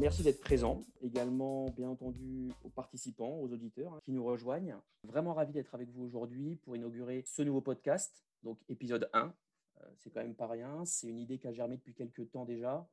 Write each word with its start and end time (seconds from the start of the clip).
Merci 0.00 0.22
d'être 0.22 0.40
présent. 0.40 0.84
Également, 1.02 1.70
bien 1.70 1.88
entendu, 1.88 2.50
aux 2.64 2.70
participants, 2.70 3.40
aux 3.40 3.52
auditeurs 3.52 3.94
hein, 3.94 4.00
qui 4.04 4.12
nous 4.12 4.24
rejoignent. 4.24 4.76
Vraiment 5.04 5.34
ravi 5.34 5.52
d'être 5.52 5.74
avec 5.74 5.90
vous 5.90 6.04
aujourd'hui 6.04 6.56
pour 6.56 6.76
inaugurer 6.76 7.24
ce 7.26 7.42
nouveau 7.42 7.60
podcast, 7.60 8.24
donc 8.42 8.58
épisode 8.68 9.10
1. 9.12 9.34
Euh, 9.80 9.84
c'est 9.96 10.10
quand 10.10 10.22
même 10.22 10.34
pas 10.34 10.46
rien. 10.46 10.84
C'est 10.84 11.08
une 11.08 11.18
idée 11.18 11.38
qui 11.38 11.46
a 11.48 11.52
germé 11.52 11.76
depuis 11.76 11.94
quelques 11.94 12.30
temps 12.30 12.44
déjà. 12.44 12.88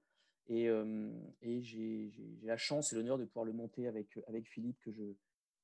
Et, 0.47 0.67
euh, 0.67 1.11
j'ai 1.41 2.11
la 2.43 2.57
chance 2.57 2.91
et 2.91 2.95
l'honneur 2.95 3.17
de 3.17 3.25
pouvoir 3.25 3.45
le 3.45 3.53
monter 3.53 3.87
avec, 3.87 4.19
avec 4.27 4.47
Philippe 4.47 4.79
que 4.81 4.91
je, 4.91 5.03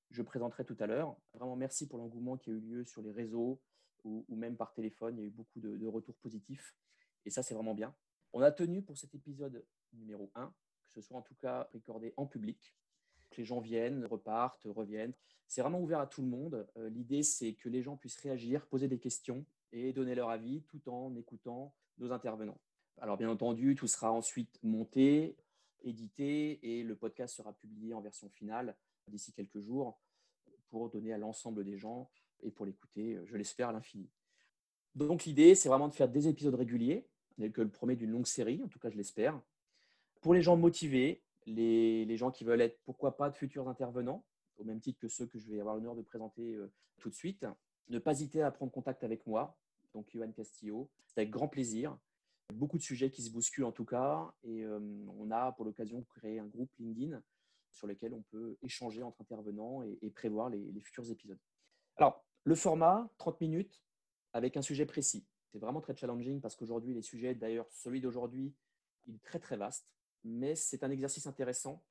je 0.10 0.22
présenterai 0.22 0.64
tout 0.66 0.78
à 0.80 0.88
l'heure. 0.88 1.16
Vraiment, 1.34 1.56
merci 1.56 1.88
pour 1.88 1.98
l'engouement 1.98 2.38
qui 2.38 2.50
a 2.50 2.54
eu 2.54 2.60
lieu 2.60 2.86
sur 2.86 3.02
les 3.02 3.12
réseaux 3.12 3.60
ou, 4.04 4.26
même 4.30 4.56
par 4.58 4.74
téléphone. 4.74 5.18
Il 5.18 5.22
y 5.22 5.24
a 5.24 5.28
eu 5.28 5.32
beaucoup 5.32 5.60
de, 5.60 5.78
de 5.78 5.88
retours 5.88 6.16
positifs. 6.16 6.76
Et 7.26 7.30
ça, 7.30 7.44
c'est 7.44 7.54
vraiment 7.54 7.76
bien. 7.76 7.94
On 8.34 8.42
a 8.42 8.52
tenu 8.52 8.82
pour 8.82 8.98
cet 8.98 9.14
épisode 9.14 9.66
numéro 9.94 10.32
1 10.36 10.54
ce 10.94 11.02
soit 11.02 11.18
en 11.18 11.22
tout 11.22 11.36
cas 11.36 11.70
recordé 11.74 12.14
en 12.18 12.26
public, 12.26 12.76
que 13.30 13.38
les 13.38 13.46
gens 13.46 13.60
viennent, 13.60 14.06
repartent, 14.06 14.66
reviennent. 14.66 15.14
C'est 15.48 15.62
vraiment 15.62 15.82
ouvert 15.82 16.00
à 16.00 16.08
tout 16.08 16.22
le 16.22 16.28
monde. 16.28 16.68
Euh, 16.78 16.90
l'idée, 16.90 17.24
c'est 17.24 17.54
que 17.54 17.70
les 17.70 17.82
gens 17.82 17.98
puissent 17.98 18.18
réagir, 18.18 18.66
poser 18.68 18.88
des 18.88 19.00
questions 19.00 19.46
et 19.72 19.94
donner 19.94 20.16
leur 20.16 20.30
avis 20.30 20.64
tout 20.64 20.90
en 20.90 21.16
écoutant 21.16 21.74
nos 21.98 22.12
intervenants. 22.12 22.60
Alors 22.98 23.18
bien 23.18 23.30
entendu, 23.30 23.76
tout 23.76 23.88
sera 23.88 24.12
ensuite 24.12 24.60
monté, 24.64 25.38
édité 25.84 26.60
et 26.62 26.84
le 26.84 26.96
podcast 26.96 27.36
sera 27.36 27.54
publié 27.54 27.94
en 27.94 28.02
version 28.02 28.30
finale 28.30 28.76
d'ici 29.08 29.34
quelques 29.34 29.60
jours 29.62 30.00
pour 30.70 30.90
donner 30.90 31.14
à 31.14 31.18
l'ensemble 31.18 31.64
des 31.64 31.78
gens 31.78 32.10
et 32.44 32.52
pour 32.52 32.66
l'écouter, 32.66 33.20
je 33.26 33.38
l'espère, 33.38 33.70
à 33.70 33.72
l'infini. 33.72 34.10
Donc 34.96 35.26
l'idée, 35.26 35.56
c'est 35.56 35.70
vraiment 35.70 35.88
de 35.88 35.94
faire 35.94 36.10
des 36.10 36.28
épisodes 36.28 36.56
réguliers, 36.56 37.08
que 37.54 37.62
le 37.62 37.70
premier 37.70 37.96
d'une 37.96 38.12
longue 38.12 38.28
série, 38.28 38.62
en 38.64 38.68
tout 38.68 38.80
cas 38.80 38.90
je 38.90 38.98
l'espère. 38.98 39.40
Pour 40.22 40.34
les 40.34 40.42
gens 40.42 40.56
motivés, 40.56 41.24
les, 41.48 42.18
gens 42.18 42.32
qui 42.32 42.44
veulent 42.44 42.62
être, 42.62 42.80
pourquoi 42.86 43.18
pas, 43.18 43.30
de 43.30 43.36
futurs 43.36 43.68
intervenants, 43.68 44.24
au 44.58 44.64
même 44.64 44.80
titre 44.80 45.00
que 45.00 45.08
ceux 45.08 45.26
que 45.26 45.40
je 45.40 45.50
vais 45.50 45.60
avoir 45.60 45.76
l'honneur 45.76 45.96
de 45.96 46.04
présenter 46.04 46.54
euh, 46.54 46.72
tout 47.00 47.10
de 47.10 47.16
suite, 47.16 47.46
ne 47.90 47.98
pas 47.98 48.12
hésiter 48.12 48.44
à 48.44 48.52
prendre 48.52 48.72
contact 48.72 49.04
avec 49.04 49.26
moi, 49.26 49.58
donc 49.94 50.10
Johan 50.12 50.32
Castillo. 50.32 50.90
C'est 51.08 51.22
avec 51.22 51.32
grand 51.32 51.48
plaisir. 51.48 51.98
Beaucoup 52.54 52.78
de 52.78 52.84
sujets 52.84 53.10
qui 53.10 53.24
se 53.24 53.32
bousculent 53.32 53.66
en 53.66 53.72
tout 53.72 53.86
cas, 53.86 54.32
et 54.44 54.64
euh, 54.64 54.80
on 55.18 55.32
a 55.32 55.52
pour 55.54 55.66
l'occasion 55.66 56.04
créé 56.04 56.40
un 56.40 56.46
groupe 56.46 56.72
LinkedIn 56.78 57.22
sur 57.72 57.88
lequel 57.88 58.14
on 58.14 58.22
peut 58.24 58.58
échanger 58.62 59.02
entre 59.02 59.22
intervenants 59.22 59.82
et, 59.84 60.10
prévoir 60.12 60.50
les, 60.50 60.72
les 60.72 60.82
futurs 60.82 61.10
épisodes. 61.10 61.40
Alors, 61.96 62.24
le 62.44 62.56
format, 62.56 63.10
30 63.18 63.40
minutes, 63.42 63.82
avec 64.34 64.58
un 64.58 64.62
sujet 64.62 64.86
précis. 64.86 65.26
C'est 65.52 65.60
vraiment 65.60 65.82
très 65.82 65.96
challenging 65.96 66.42
parce 66.42 66.56
qu'aujourd'hui, 66.56 66.94
les 66.94 67.02
sujets, 67.02 67.34
d'ailleurs, 67.34 67.68
celui 67.72 68.02
d'aujourd'hui, 68.02 68.54
il 69.08 69.16
est 69.16 69.24
très 69.24 69.40
très 69.40 69.58
vaste, 69.58 69.92
mais 70.24 70.56
c'est 70.56 70.84
un 70.84 70.92
exercice 70.92 71.28
intéressant 71.28 71.84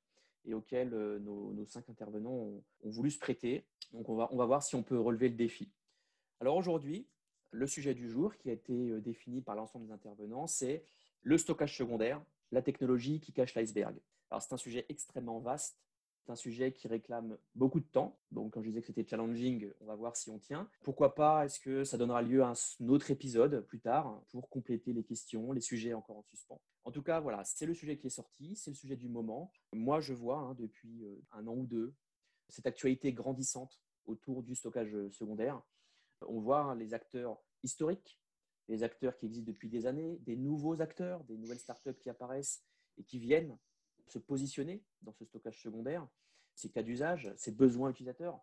et 0.45 0.53
auquel 0.53 0.93
euh, 0.93 1.19
nos, 1.19 1.65
cinq 1.65 1.89
intervenants 1.89 2.31
ont, 2.31 2.63
voulu 2.83 3.11
se 3.11 3.19
prêter. 3.19 3.65
Donc, 3.91 4.09
on 4.09 4.15
va, 4.15 4.27
on 4.31 4.37
va 4.37 4.45
voir 4.45 4.63
si 4.63 4.75
on 4.75 4.83
peut 4.83 4.99
relever 4.99 5.29
le 5.29 5.35
défi. 5.35 5.71
Alors 6.39 6.55
aujourd'hui, 6.55 7.07
le 7.51 7.67
sujet 7.67 7.93
du 7.93 8.09
jour 8.09 8.35
qui 8.37 8.49
a 8.49 8.53
été 8.53 8.89
euh, 8.89 9.01
défini 9.01 9.41
par 9.41 9.55
l'ensemble 9.55 9.85
des 9.85 9.91
intervenants, 9.91 10.47
c'est 10.47 10.85
le 11.21 11.37
stockage 11.37 11.77
secondaire, 11.77 12.23
la 12.51 12.61
technologie 12.61 13.19
qui 13.19 13.33
cache 13.33 13.53
l'iceberg. 13.53 13.95
Alors 14.29 14.41
c'est 14.41 14.53
un 14.53 14.57
sujet 14.57 14.85
extrêmement 14.89 15.39
vaste 15.39 15.77
un 16.31 16.35
sujet 16.35 16.71
qui 16.73 16.87
réclame 16.87 17.37
beaucoup 17.55 17.79
de 17.79 17.85
temps. 17.85 18.19
Donc, 18.31 18.53
quand 18.53 18.61
je 18.61 18.67
disais 18.69 18.81
que 18.81 18.87
c'était 18.87 19.05
challenging, 19.05 19.71
on 19.79 19.85
va 19.85 19.95
voir 19.95 20.15
si 20.15 20.29
on 20.29 20.39
tient. 20.39 20.69
Pourquoi 20.83 21.15
pas 21.15 21.45
Est-ce 21.45 21.59
que 21.59 21.83
ça 21.83 21.97
donnera 21.97 22.21
lieu 22.21 22.43
à 22.43 22.53
un 22.53 22.87
autre 22.87 23.11
épisode 23.11 23.61
plus 23.67 23.79
tard 23.79 24.21
pour 24.29 24.49
compléter 24.49 24.93
les 24.93 25.03
questions, 25.03 25.51
les 25.51 25.61
sujets 25.61 25.93
encore 25.93 26.17
en 26.17 26.23
suspens? 26.23 26.61
En 26.83 26.91
tout 26.91 27.03
cas, 27.03 27.19
voilà, 27.19 27.43
c'est 27.43 27.65
le 27.65 27.73
sujet 27.73 27.97
qui 27.97 28.07
est 28.07 28.11
sorti, 28.11 28.55
c'est 28.55 28.71
le 28.71 28.75
sujet 28.75 28.95
du 28.95 29.07
moment. 29.07 29.51
Moi, 29.73 29.99
je 29.99 30.13
vois 30.13 30.39
hein, 30.39 30.55
depuis 30.57 31.05
euh, 31.05 31.21
un 31.31 31.45
an 31.47 31.55
ou 31.55 31.65
deux 31.65 31.93
cette 32.51 32.67
actualité 32.67 33.13
grandissante 33.13 33.79
autour 34.05 34.43
du 34.43 34.55
stockage 34.55 34.95
secondaire. 35.09 35.61
On 36.27 36.39
voit 36.39 36.61
hein, 36.61 36.75
les 36.75 36.93
acteurs 36.93 37.41
historiques, 37.63 38.19
les 38.67 38.83
acteurs 38.83 39.15
qui 39.17 39.25
existent 39.25 39.47
depuis 39.47 39.69
des 39.69 39.85
années, 39.85 40.17
des 40.19 40.35
nouveaux 40.35 40.81
acteurs, 40.81 41.23
des 41.23 41.37
nouvelles 41.37 41.59
startups 41.59 41.97
qui 41.99 42.09
apparaissent 42.09 42.63
et 42.97 43.03
qui 43.03 43.19
viennent 43.19 43.57
se 44.11 44.19
positionner 44.19 44.83
dans 45.01 45.13
ce 45.13 45.25
stockage 45.25 45.61
secondaire, 45.61 46.07
ses 46.55 46.69
cas 46.69 46.83
d'usage, 46.83 47.33
ses 47.37 47.51
besoins 47.51 47.89
utilisateurs, 47.89 48.39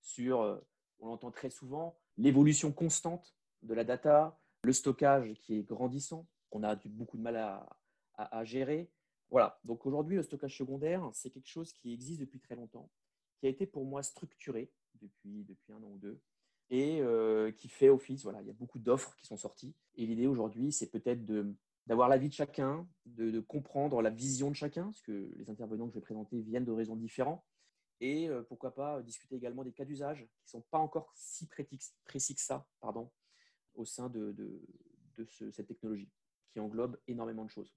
sur, 0.00 0.40
euh, 0.40 0.58
on 0.98 1.08
l'entend 1.08 1.30
très 1.30 1.50
souvent, 1.50 1.98
l'évolution 2.16 2.72
constante 2.72 3.36
de 3.62 3.74
la 3.74 3.84
data, 3.84 4.40
le 4.64 4.72
stockage 4.72 5.34
qui 5.34 5.58
est 5.58 5.62
grandissant, 5.62 6.26
qu'on 6.48 6.62
a 6.62 6.76
beaucoup 6.86 7.16
de 7.16 7.22
mal 7.22 7.36
à, 7.36 7.68
à, 8.14 8.44
gérer. 8.44 8.90
Voilà, 9.30 9.60
donc 9.64 9.86
aujourd'hui, 9.86 10.16
le 10.16 10.22
stockage 10.22 10.56
secondaire, 10.56 11.08
c'est 11.12 11.30
quelque 11.30 11.48
chose 11.48 11.72
qui 11.72 11.92
existe 11.92 12.20
depuis 12.20 12.40
très 12.40 12.56
longtemps, 12.56 12.90
qui 13.38 13.46
a 13.46 13.50
été 13.50 13.66
pour 13.66 13.84
moi 13.84 14.02
structuré 14.02 14.72
depuis, 15.00 15.44
depuis 15.44 15.72
un 15.72 15.82
an 15.82 15.90
ou 15.92 15.98
deux, 15.98 16.20
et 16.70 17.00
euh, 17.00 17.52
qui 17.52 17.68
fait 17.68 17.88
office. 17.88 18.22
Voilà, 18.22 18.40
il 18.40 18.48
y 18.48 18.50
a 18.50 18.54
beaucoup 18.54 18.78
d'offres 18.78 19.14
qui 19.16 19.26
sont 19.26 19.36
sorties. 19.36 19.74
Et 19.96 20.06
l'idée 20.06 20.26
aujourd'hui, 20.26 20.72
c'est 20.72 20.90
peut-être 20.90 21.24
de 21.24 21.54
d'avoir 21.90 22.08
l'avis 22.08 22.28
de 22.28 22.34
chacun, 22.34 22.88
de, 23.04 23.40
comprendre 23.40 24.00
la 24.00 24.10
vision 24.10 24.48
de 24.48 24.54
chacun, 24.54 24.84
parce 24.84 25.02
que 25.02 25.32
les 25.34 25.50
intervenants 25.50 25.88
que 25.88 25.94
je 25.94 25.98
vais 25.98 26.04
présenter 26.04 26.40
viennent 26.40 26.64
de 26.64 26.70
raisons 26.70 26.94
différentes, 26.94 27.44
et 28.00 28.28
euh, 28.28 28.42
pourquoi 28.44 28.72
pas 28.76 29.02
discuter 29.02 29.34
également 29.34 29.64
des 29.64 29.72
cas 29.72 29.84
d'usage 29.84 30.20
qui 30.20 30.44
ne 30.46 30.50
sont 30.50 30.64
pas 30.70 30.78
encore 30.78 31.12
si 31.16 31.48
précis 32.04 32.36
que 32.36 32.40
ça 32.40 32.64
pardon, 32.78 33.10
au 33.74 33.84
sein 33.84 34.08
de, 34.08 34.62
cette 35.50 35.66
technologie, 35.66 36.08
qui 36.52 36.60
englobe 36.60 36.96
énormément 37.08 37.44
de 37.44 37.50
choses. 37.50 37.74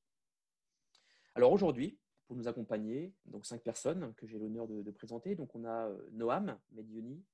Alors 1.33 1.51
aujourd'hui, 1.51 1.97
pour 2.27 2.35
nous 2.35 2.47
accompagner, 2.47 3.15
donc 3.25 3.47
cinq 3.47 3.63
personnes 3.63 4.13
que 4.13 4.27
j'ai 4.27 4.37
l'honneur 4.37 4.67
de, 4.67 4.91
présenter. 4.91 5.33
Donc 5.33 5.55
on 5.55 5.65
a 5.65 5.87
euh, 5.87 6.09
Noam 6.11 6.59
Medioni, 6.71 7.25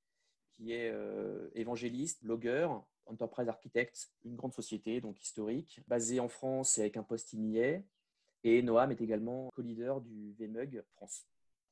qui 0.54 0.72
est 0.72 0.90
euh, 0.90 1.50
évangéliste, 1.54 2.24
blogueur, 2.24 2.86
Enterprise 3.10 3.48
Architect, 3.48 4.10
une 4.24 4.36
grande 4.36 4.54
société 4.54 5.00
donc 5.00 5.20
historique, 5.20 5.80
basée 5.88 6.20
en 6.20 6.28
France 6.28 6.78
et 6.78 6.82
avec 6.82 6.96
un 6.96 7.02
poste 7.02 7.32
INIA. 7.32 7.80
Et 8.44 8.62
Noam 8.62 8.90
est 8.90 9.00
également 9.00 9.50
co-leader 9.54 10.00
du 10.00 10.32
VMUG 10.38 10.82
France. 10.94 11.26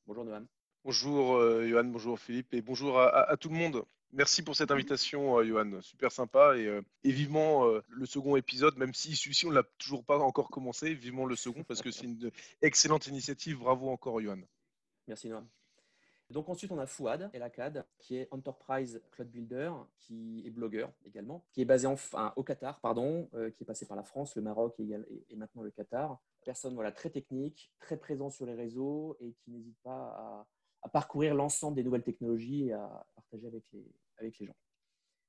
Bonjour 0.07 0.25
Noam. 0.25 0.47
Bonjour 0.85 1.37
euh, 1.37 1.67
Johan, 1.67 1.85
bonjour 1.85 2.19
Philippe 2.19 2.55
et 2.55 2.63
bonjour 2.63 3.01
à, 3.01 3.37
tout 3.37 3.49
le 3.49 3.57
monde. 3.57 3.85
Merci 4.13 4.43
pour 4.43 4.57
cette 4.57 4.71
invitation, 4.71 5.39
euh, 5.39 5.45
Johan. 5.45 5.81
Super 5.81 6.13
sympa 6.13 6.57
et, 6.57 6.67
euh, 6.67 6.83
vivement 7.05 7.67
le 7.89 8.07
second 8.07 8.37
épisode, 8.37 8.77
même 8.77 8.95
si 8.95 9.17
celui-ci 9.17 9.47
on 9.47 9.51
ne 9.51 9.55
l'a 9.55 9.65
toujours 9.79 10.05
pas 10.05 10.19
encore 10.19 10.51
commencé, 10.51 10.95
vivement 10.95 11.25
le 11.25 11.37
second 11.37 11.65
parce 11.65 11.83
que 11.83 11.91
c'est 11.91 12.05
une 12.05 12.31
excellente 12.63 13.07
initiative. 13.07 13.59
Bravo 13.59 13.89
encore, 13.91 14.21
Johan. 14.21 14.41
Merci 15.07 15.29
Noam. 15.29 15.49
Donc 16.31 16.49
ensuite, 16.49 16.71
on 16.71 16.79
a 16.79 16.87
Fouad 16.87 17.31
Elakad, 17.33 17.87
qui 17.99 18.17
est 18.17 18.29
Enterprise 18.31 19.01
Cloud 19.13 19.31
Builder, 19.31 19.73
qui 19.99 20.43
est 20.47 20.51
blogueur 20.51 20.93
également, 21.07 21.47
qui 21.53 21.63
est 21.63 21.65
basé 21.65 21.87
en, 21.87 21.97
au 22.37 22.45
Qatar, 22.45 22.81
pardon, 22.81 23.31
euh, 23.35 23.51
qui 23.51 23.63
est 23.63 23.67
passé 23.67 23.87
par 23.87 23.97
la 23.97 24.03
France, 24.03 24.37
le 24.37 24.43
Maroc 24.43 24.75
et, 24.79 25.37
maintenant 25.37 25.63
le 25.63 25.71
Qatar. 25.71 26.19
Personne 26.45 26.75
voilà, 26.75 26.93
très 26.93 27.11
technique, 27.11 27.73
très 27.81 27.97
présent 27.97 28.31
sur 28.31 28.45
les 28.45 28.55
réseaux 28.55 29.17
et 29.21 29.35
qui 29.43 29.51
n'hésite 29.51 29.79
pas 29.83 30.47
à, 30.83 30.89
parcourir 30.91 31.35
l'ensemble 31.35 31.77
des 31.77 31.83
nouvelles 31.83 32.05
technologies 32.05 32.69
et 32.69 32.73
à 32.73 33.07
partager 33.15 33.47
avec 33.47 33.65
les, 33.73 33.85
avec 34.19 34.43
gens. 34.43 34.57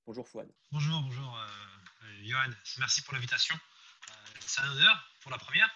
Bonjour 0.06 0.28
Fouad. 0.28 0.50
Bonjour, 0.72 1.02
bonjour 1.02 1.38
euh, 1.38 2.24
Johan. 2.24 2.50
Merci 2.80 3.04
pour 3.04 3.14
l'invitation. 3.14 3.56
Euh, 3.56 4.14
c'est 4.40 4.62
un 4.62 4.72
honneur 4.72 4.96
pour 5.22 5.32
la 5.32 5.38
première. 5.38 5.70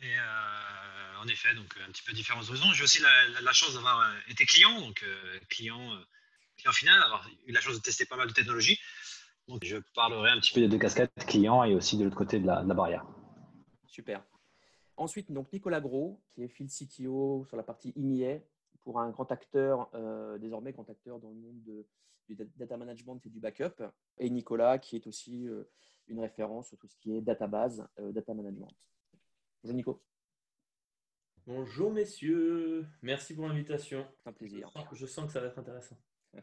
Et 0.00 0.06
euh, 0.06 1.22
en 1.22 1.28
effet, 1.28 1.54
donc 1.54 1.74
un 1.86 1.90
petit 1.90 2.02
peu 2.02 2.12
différents 2.12 2.42
horizons. 2.42 2.72
J'ai 2.72 2.84
aussi 2.84 3.02
la, 3.02 3.52
chance 3.52 3.74
d'avoir 3.74 4.00
euh, 4.00 4.30
été 4.30 4.44
client, 4.44 4.80
donc 4.80 5.02
euh, 5.02 5.38
client, 5.48 5.98
client 6.56 6.72
final, 6.72 7.02
avoir 7.02 7.28
eu 7.46 7.52
la 7.52 7.60
chance 7.60 7.76
de 7.76 7.82
tester 7.82 8.04
pas 8.04 8.16
mal 8.16 8.28
de 8.28 8.32
technologies. 8.32 8.78
Donc 9.46 9.64
je 9.64 9.76
parlerai 9.94 10.30
un 10.30 10.40
petit 10.40 10.52
peu 10.52 10.60
des 10.60 10.68
deux 10.68 10.78
casquettes, 10.78 11.12
client 11.26 11.64
et 11.64 11.74
aussi 11.74 11.96
de 11.96 12.04
l'autre 12.04 12.16
côté 12.16 12.40
de 12.40 12.46
la, 12.46 12.62
barrière. 12.62 13.04
Super. 13.86 14.24
Ensuite, 14.96 15.30
donc 15.30 15.52
Nicolas 15.52 15.80
Gros, 15.80 16.22
qui 16.30 16.42
est 16.42 16.48
field 16.48 16.70
CTO 16.70 17.44
sur 17.46 17.56
la 17.56 17.62
partie 17.62 17.92
IMIA, 17.96 18.38
pour 18.80 19.00
un 19.00 19.10
grand 19.10 19.30
acteur, 19.30 19.90
désormais 20.38 20.72
grand 20.72 20.88
acteur 20.88 21.18
dans 21.18 21.28
le 21.28 21.36
monde 21.36 21.60
du 22.28 22.36
data 22.56 22.76
management 22.76 23.20
et 23.26 23.28
du 23.28 23.40
backup. 23.40 23.82
Et 24.18 24.30
Nicolas, 24.30 24.78
qui 24.78 24.96
est 24.96 25.06
aussi 25.06 25.46
une 26.08 26.20
référence 26.20 26.68
sur 26.68 26.78
tout 26.78 26.88
ce 26.88 26.96
qui 26.96 27.14
est 27.14 27.20
database, 27.20 27.86
data 27.98 28.32
management. 28.34 28.74
Bonjour 29.64 29.76
Nico. 29.76 30.02
Bonjour 31.46 31.90
messieurs, 31.90 32.86
merci 33.00 33.34
pour 33.34 33.48
l'invitation. 33.48 34.06
C'est 34.18 34.28
un 34.28 34.32
plaisir. 34.34 34.70
Je 34.92 35.06
sens, 35.06 35.24
que 35.24 35.32
ça 35.32 35.40
va 35.40 35.46
être 35.46 35.58
intéressant. 35.58 35.96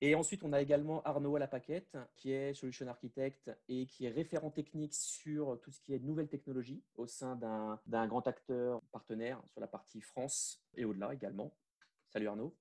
Et 0.00 0.16
ensuite, 0.16 0.42
on 0.42 0.52
a 0.52 0.60
également 0.60 1.00
Arnaud 1.04 1.36
à 1.36 1.38
la 1.38 1.46
paquette, 1.46 1.96
qui 2.16 2.32
est 2.32 2.54
solution 2.54 2.88
architect 2.88 3.52
et 3.68 3.86
qui 3.86 4.06
est 4.06 4.10
référent 4.10 4.50
technique 4.50 4.94
sur 4.94 5.60
tout 5.62 5.70
ce 5.70 5.80
qui 5.80 5.94
est 5.94 6.00
nouvelles 6.00 6.26
technologies 6.26 6.82
au 6.96 7.06
sein 7.06 7.36
d'un 7.36 8.06
grand 8.08 8.26
acteur 8.26 8.82
partenaire 8.90 9.40
sur 9.46 9.60
la 9.60 9.68
partie 9.68 10.00
France 10.00 10.60
et 10.74 10.84
au-delà 10.84 11.14
également. 11.14 11.56
Salut 12.08 12.26
Arnaud. 12.26 12.52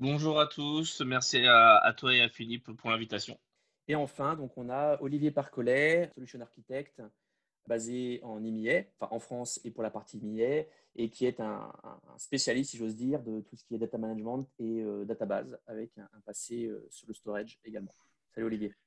Bonjour 0.00 0.38
à 0.38 0.48
tous, 0.48 1.00
merci 1.00 1.38
à, 1.46 1.78
à 1.78 1.94
toi 1.94 2.14
et 2.14 2.20
à 2.20 2.28
Philippe 2.28 2.72
pour 2.72 2.90
l'invitation. 2.90 3.40
Et 3.88 3.94
enfin, 3.94 4.36
donc 4.36 4.58
on 4.58 4.68
a 4.68 5.00
Olivier 5.00 5.30
Parcollet, 5.30 6.10
solution 6.14 6.42
architect, 6.42 7.00
basé 7.66 8.20
en 8.22 8.42
IMIA, 8.42 8.84
en 9.00 9.18
France 9.18 9.60
et 9.64 9.70
pour 9.70 9.82
la 9.82 9.90
partie 9.90 10.18
IMIA, 10.18 10.64
et 10.94 11.10
qui 11.10 11.26
est 11.26 11.40
un, 11.40 11.72
spécialiste, 12.16 12.70
si 12.70 12.78
j'ose 12.78 12.96
dire, 12.96 13.22
de 13.22 13.40
tout 13.40 13.56
ce 13.56 13.64
qui 13.64 13.74
est 13.74 13.78
data 13.78 13.98
management 13.98 14.46
et 14.58 14.82
database, 15.04 15.58
avec 15.66 15.90
un, 15.98 16.08
passé 16.24 16.70
sur 16.88 17.06
le 17.08 17.14
storage 17.14 17.58
également. 17.64 17.94
Salut 18.34 18.46
Olivier. 18.46 18.85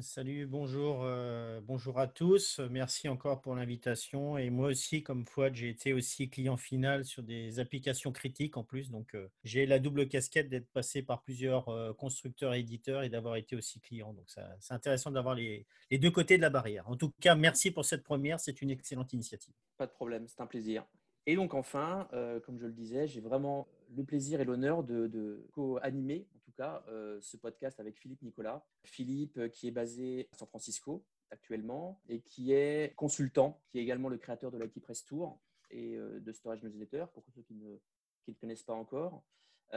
Salut, 0.00 0.46
bonjour, 0.46 1.04
euh, 1.04 1.60
bonjour 1.62 2.00
à 2.00 2.08
tous. 2.08 2.58
Merci 2.68 3.08
encore 3.08 3.40
pour 3.40 3.54
l'invitation. 3.54 4.36
Et 4.36 4.50
moi 4.50 4.68
aussi, 4.70 5.04
comme 5.04 5.24
Fouad, 5.24 5.54
j'ai 5.54 5.68
été 5.68 5.92
aussi 5.92 6.28
client 6.28 6.56
final 6.56 7.04
sur 7.04 7.22
des 7.22 7.60
applications 7.60 8.10
critiques 8.10 8.56
en 8.56 8.64
plus. 8.64 8.90
Donc, 8.90 9.14
euh, 9.14 9.28
j'ai 9.44 9.66
la 9.66 9.78
double 9.78 10.08
casquette 10.08 10.48
d'être 10.48 10.68
passé 10.72 11.02
par 11.02 11.22
plusieurs 11.22 11.68
euh, 11.68 11.92
constructeurs 11.92 12.54
et 12.54 12.58
éditeurs 12.58 13.04
et 13.04 13.08
d'avoir 13.08 13.36
été 13.36 13.54
aussi 13.54 13.78
client. 13.78 14.12
Donc, 14.14 14.28
c'est 14.58 14.74
intéressant 14.74 15.12
d'avoir 15.12 15.36
les, 15.36 15.64
deux 15.92 16.10
côtés 16.10 16.38
de 16.38 16.42
la 16.42 16.50
barrière. 16.50 16.88
En 16.88 16.96
tout 16.96 17.12
cas, 17.20 17.36
merci 17.36 17.70
pour 17.70 17.84
cette 17.84 18.02
première. 18.02 18.40
C'est 18.40 18.60
une 18.60 18.70
excellente 18.70 19.12
initiative. 19.12 19.54
Pas 19.76 19.86
de 19.86 19.92
problème, 19.92 20.26
c'est 20.26 20.40
un 20.40 20.46
plaisir. 20.46 20.84
Et 21.26 21.36
donc 21.36 21.52
enfin, 21.54 22.08
comme 22.46 22.58
je 22.58 22.64
le 22.64 22.72
disais, 22.72 23.06
j'ai 23.06 23.20
vraiment 23.20 23.68
le 23.94 24.04
plaisir 24.04 24.40
et 24.40 24.44
l'honneur 24.44 24.82
de, 24.82 25.46
co-animer, 25.52 26.26
en 26.34 26.38
tout 26.40 26.52
cas, 26.52 26.84
euh, 26.88 27.18
ce 27.20 27.36
podcast 27.36 27.80
avec 27.80 27.98
Philippe 27.98 28.22
Nicolas. 28.22 28.64
Philippe, 28.84 29.38
euh, 29.38 29.48
qui 29.48 29.68
est 29.68 29.72
basé 29.72 30.28
à 30.32 30.36
San 30.36 30.48
Francisco 30.48 31.04
actuellement 31.30 32.00
et 32.08 32.20
qui 32.20 32.52
est 32.52 32.94
consultant, 32.96 33.60
qui 33.68 33.78
est 33.78 33.82
également 33.82 34.08
le 34.08 34.16
créateur 34.16 34.50
de 34.50 34.58
l'IT 34.58 34.80
Press 34.80 35.04
Tour 35.04 35.38
et 35.70 35.98
de 35.98 36.32
Storage 36.32 36.62
Newsletter, 36.62 37.04
pour 37.12 37.22
ceux 37.34 37.42
qui 37.42 37.52
ne, 37.52 37.76
qui 38.24 38.30
ne 38.30 38.36
connaissent 38.36 38.62
pas 38.62 38.72
encore. 38.72 39.22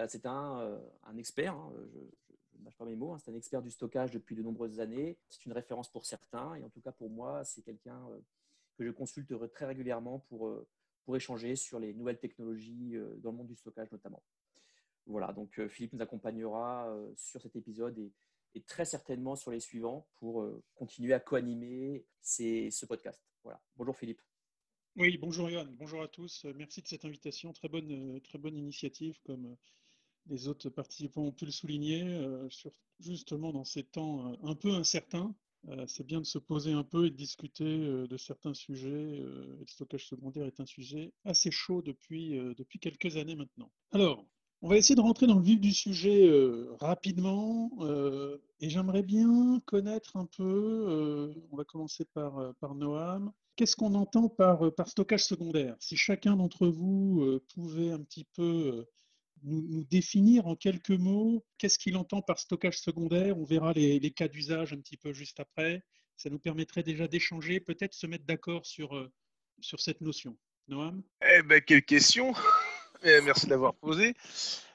c'est 0.08 0.26
un, 0.26 0.82
un, 1.04 1.18
expert, 1.18 1.54
hein, 1.54 1.74
je, 1.94 2.58
ne 2.58 2.64
mâche 2.64 2.78
pas 2.78 2.86
mes 2.86 2.96
mots, 2.96 3.12
hein, 3.12 3.18
c'est 3.18 3.30
un 3.30 3.36
expert 3.36 3.62
du 3.62 3.70
stockage 3.70 4.12
depuis 4.12 4.38
de 4.38 4.42
nombreuses 4.42 4.80
années. 4.80 5.18
C'est 5.28 5.46
une 5.46 5.52
référence 5.52 5.92
pour 5.92 6.06
certains 6.06 6.56
et 6.56 6.64
en 6.64 6.70
tout 6.70 6.80
cas 6.80 6.94
pour 6.94 7.10
moi, 7.10 7.44
c'est 7.44 7.62
quelqu'un 7.62 8.00
que 8.78 8.86
je 8.86 8.92
consulte 8.92 9.34
très 9.52 9.66
régulièrement 9.66 10.20
pour 10.20 10.66
pour 11.04 11.16
échanger 11.16 11.56
sur 11.56 11.80
les 11.80 11.94
nouvelles 11.94 12.20
technologies 12.20 12.96
euh, 12.96 13.16
dans 13.18 13.32
le 13.32 13.38
monde 13.38 13.48
du 13.48 13.56
stockage 13.56 13.92
notamment. 13.92 14.24
Voilà, 15.06 15.34
donc 15.34 15.60
euh, 15.60 15.68
Philippe 15.68 15.94
nous 15.94 16.02
accompagnera 16.02 16.90
euh, 16.90 17.12
sur 17.18 17.42
cet 17.42 17.56
épisode 17.56 17.98
et, 18.54 18.62
très 18.68 18.86
certainement 18.86 19.36
sur 19.36 19.52
les 19.52 19.62
suivants 19.62 20.08
pour 20.20 20.46
continuer 20.76 21.14
à 21.14 21.22
co-animer 21.22 22.06
ce 22.22 22.86
podcast. 22.86 23.24
Voilà. 23.44 23.62
Bonjour 23.78 23.96
Philippe. 23.96 24.22
Oui, 24.98 25.18
bonjour 25.18 25.50
Yann, 25.50 25.74
bonjour 25.78 26.02
à 26.02 26.10
tous. 26.10 26.46
Merci 26.56 26.82
de 26.82 26.88
cette 26.88 27.06
invitation. 27.06 27.54
Très 27.54 27.70
bonne, 27.70 28.20
très 28.20 28.38
bonne 28.38 28.58
initiative, 28.58 29.18
comme 29.24 29.56
les 30.26 30.50
autres 30.50 30.70
participants 30.70 31.22
ont 31.22 31.32
pu 31.32 31.46
le 31.46 31.52
souligner, 31.52 32.22
justement 33.00 33.54
dans 33.54 33.64
ces 33.64 33.84
temps 33.84 34.38
un 34.44 34.54
peu 34.54 34.72
incertains. 34.74 35.34
Euh, 35.70 35.86
c'est 35.88 36.06
bien 36.06 36.20
de 36.20 36.26
se 36.26 36.40
poser 36.40 36.74
un 36.74 36.84
peu 36.84 37.06
et 37.06 37.10
de 37.12 37.16
discuter 37.16 37.66
euh, 37.66 38.08
de 38.08 38.18
certains 38.18 38.54
sujets. 38.54 38.90
Euh, 38.90 39.58
le 39.60 39.66
stockage 39.68 40.08
secondaire 40.08 40.46
est 40.46 40.60
un 40.60 40.66
sujet 40.66 41.14
assez 41.24 41.52
chaud 41.52 41.82
depuis, 41.82 42.32
depuis 42.58 42.80
quelques 42.80 43.18
années 43.18 43.36
maintenant. 43.36 43.72
Alors, 43.92 44.26
on 44.64 44.70
va 44.70 44.78
essayer 44.78 44.96
de 44.96 45.02
rentrer 45.02 45.28
dans 45.28 45.36
le 45.36 45.44
vif 45.44 45.60
du 45.60 45.72
sujet 45.72 46.30
rapidement 46.80 47.72
et 48.60 48.70
j'aimerais 48.70 49.02
bien 49.02 49.60
connaître 49.66 50.18
un 50.18 50.28
peu, 50.28 51.34
on 51.52 51.58
va 51.58 51.64
commencer 51.64 52.06
par, 52.14 52.54
par 52.60 52.76
Noam, 52.76 53.32
qu'est-ce 53.56 53.76
qu'on 53.76 53.96
entend 53.96 54.30
par, 54.30 54.72
par 54.76 54.88
stockage 54.88 55.24
secondaire? 55.24 55.76
Si 55.80 55.98
chacun 55.98 56.36
d'entre 56.36 56.68
vous 56.68 57.40
pouvait 57.56 57.90
un 57.90 58.04
petit 58.04 58.26
peu 58.36 58.86
nous, 59.44 59.84
définir 59.86 60.48
en 60.48 60.56
quelques 60.56 60.92
mots 60.92 61.44
qu'est-ce 61.58 61.80
qu'il 61.80 61.98
entend 61.98 62.22
par 62.22 62.40
stockage 62.40 62.80
secondaire. 62.80 63.38
On 63.38 63.46
verra 63.46 63.74
les, 63.74 64.12
cas 64.12 64.28
d'usage 64.28 64.74
un 64.74 64.78
petit 64.78 64.98
peu 64.98 65.14
juste 65.14 65.40
après. 65.40 65.84
Ça 66.18 66.30
nous 66.30 66.40
permettrait 66.40 66.84
déjà 66.84 67.08
d'échanger, 67.08 67.60
peut-être 67.60 67.94
se 67.94 68.08
mettre 68.08 68.26
d'accord 68.26 68.66
sur, 68.66 68.96
euh, 68.96 69.12
sur 69.60 69.80
cette 69.80 70.02
notion. 70.02 70.38
Noam? 70.68 71.04
Eh 71.28 71.42
ben, 71.42 71.62
quelle 71.62 71.84
question 71.84 72.34
eh, 73.04 73.22
Merci 73.22 73.48
d'avoir 73.48 73.74
posé. 73.76 74.14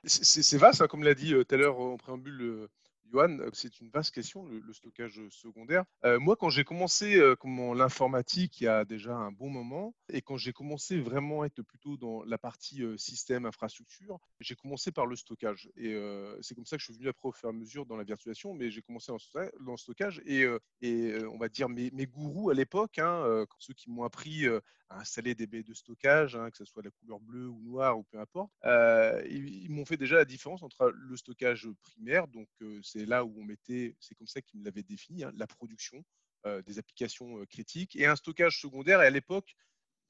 C'est 0.04 0.58
vaste, 0.58 0.80
hein, 0.80 0.86
comme 0.86 1.04
l'a 1.04 1.14
dit 1.14 1.34
euh, 1.34 1.44
tout 1.44 1.54
à 1.54 1.58
l'heure 1.58 1.78
en 1.78 1.96
préambule 1.96 2.42
euh, 2.42 2.69
Johan, 3.12 3.38
euh, 3.38 3.50
c'est 3.53 3.81
une 3.81 3.91
vaste 3.91 4.14
question, 4.14 4.47
le, 4.47 4.73
stockage 4.73 5.20
secondaire. 5.31 5.85
Euh, 6.05 6.19
moi, 6.19 6.37
quand 6.37 6.50
j'ai 6.50 6.64
commencé 6.64 7.17
euh, 7.17 7.35
l'informatique 7.75 8.61
il 8.61 8.64
y 8.64 8.69
a 8.69 8.85
déjà 8.85 9.14
un 9.14 9.32
bon 9.32 9.49
moment, 9.49 9.94
et 10.08 10.20
quand 10.23 10.37
j'ai 10.37 10.53
commencé 10.53 11.00
vraiment 11.00 11.43
à 11.43 11.47
être 11.47 11.62
plutôt 11.62 11.97
dans 11.97 12.23
la 12.25 12.38
partie 12.38 12.82
système, 12.99 13.47
infrastructure, 13.47 14.19
j'ai 14.41 14.55
commencé 14.55 14.93
par 14.93 15.06
le 15.06 15.17
stockage. 15.17 15.70
Et 15.76 15.97
c'est 16.41 16.55
comme 16.55 16.67
ça 16.67 16.76
que 16.76 16.81
je 16.81 16.87
suis 16.87 16.94
venu 16.94 17.08
après 17.08 17.29
au 17.29 17.32
fur 17.32 17.49
et 17.49 17.50
à 17.50 17.53
mesure 17.53 17.87
dans 17.87 17.97
la 17.97 18.05
virtualisation, 18.05 18.55
mais 18.55 18.70
j'ai 18.70 18.82
commencé 18.82 19.12
dans 19.12 19.73
le 19.73 19.76
stockage. 19.76 20.20
Et, 20.26 20.47
on 21.26 21.38
va 21.38 21.49
dire 21.49 21.69
mes, 21.69 21.91
mes 21.93 22.06
gourous 22.06 22.50
à 22.50 22.55
l'époque, 22.55 22.99
hein, 22.99 23.44
ceux 23.58 23.75
qui 23.75 23.91
m'ont 23.91 24.05
appris 24.05 24.47
à 24.88 25.00
installer 25.00 25.34
des 25.34 25.46
baies 25.46 25.62
de 25.62 25.74
stockage, 25.74 26.36
hein, 26.36 26.50
que 26.50 26.56
ce 26.56 26.64
soit 26.64 26.82
la 26.82 26.90
couleur 26.90 27.20
bleue 27.20 27.48
ou 27.48 27.60
noire 27.62 27.98
ou 27.98 28.04
peu 28.04 28.18
importe, 28.18 28.52
ils, 28.64 29.70
m'ont 29.70 29.84
fait 29.84 29.96
déjà 29.96 30.16
la 30.16 30.24
différence 30.24 30.62
entre 30.62 30.92
le 30.94 31.16
stockage 31.16 31.68
primaire, 31.82 32.28
donc 32.28 32.48
c'est 32.82 33.04
là 33.04 33.24
où 33.24 33.34
on 33.38 33.44
mettait, 33.44 33.96
c'est 34.00 34.14
comme 34.14 34.26
ça 34.26 34.40
qu'ils 34.40 34.60
me 34.60 34.64
l'avaient 34.64 34.82
défini, 34.82 35.24
hein, 35.24 35.32
la 35.36 35.46
production 35.46 36.04
euh, 36.46 36.62
des 36.62 36.78
applications 36.78 37.40
euh, 37.40 37.46
critiques, 37.46 37.96
et 37.96 38.06
un 38.06 38.14
stockage 38.14 38.60
secondaire. 38.60 39.02
Et 39.02 39.06
à 39.06 39.10
l'époque, 39.10 39.56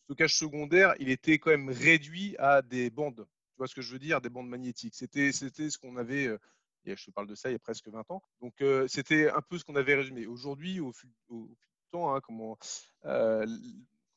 stockage 0.05 0.37
secondaire, 0.37 0.95
il 0.99 1.09
était 1.09 1.39
quand 1.39 1.51
même 1.51 1.71
réduit 1.71 2.37
à 2.39 2.61
des 2.61 2.91
bandes. 2.91 3.27
Tu 3.53 3.57
vois 3.57 3.67
ce 3.67 3.75
que 3.75 3.81
je 3.81 3.91
veux 3.91 3.99
dire? 3.99 4.21
Des 4.21 4.29
bandes 4.29 4.49
magnétiques. 4.49 4.95
C'était, 4.95 5.33
ce 5.33 5.79
qu'on 5.79 5.97
avait. 5.97 6.27
Euh, 6.27 6.39
je 6.85 7.07
te 7.07 7.11
parle 7.11 7.27
de 7.27 7.35
ça 7.35 7.49
il 7.49 7.53
y 7.53 7.57
a 7.57 7.59
presque 7.59 7.89
20 7.89 8.11
ans. 8.11 8.23
Donc, 8.43 8.63
c'était 8.87 9.31
un 9.31 9.41
peu 9.41 9.59
ce 9.59 9.65
qu'on 9.65 9.77
avait 9.77 9.95
résumé. 9.95 10.27
Aujourd'hui, 10.27 10.79
au, 10.79 10.93
fil 10.93 11.11
du 11.31 11.49
temps, 11.91 12.15
hein, 12.15 12.21
comment, 12.21 12.59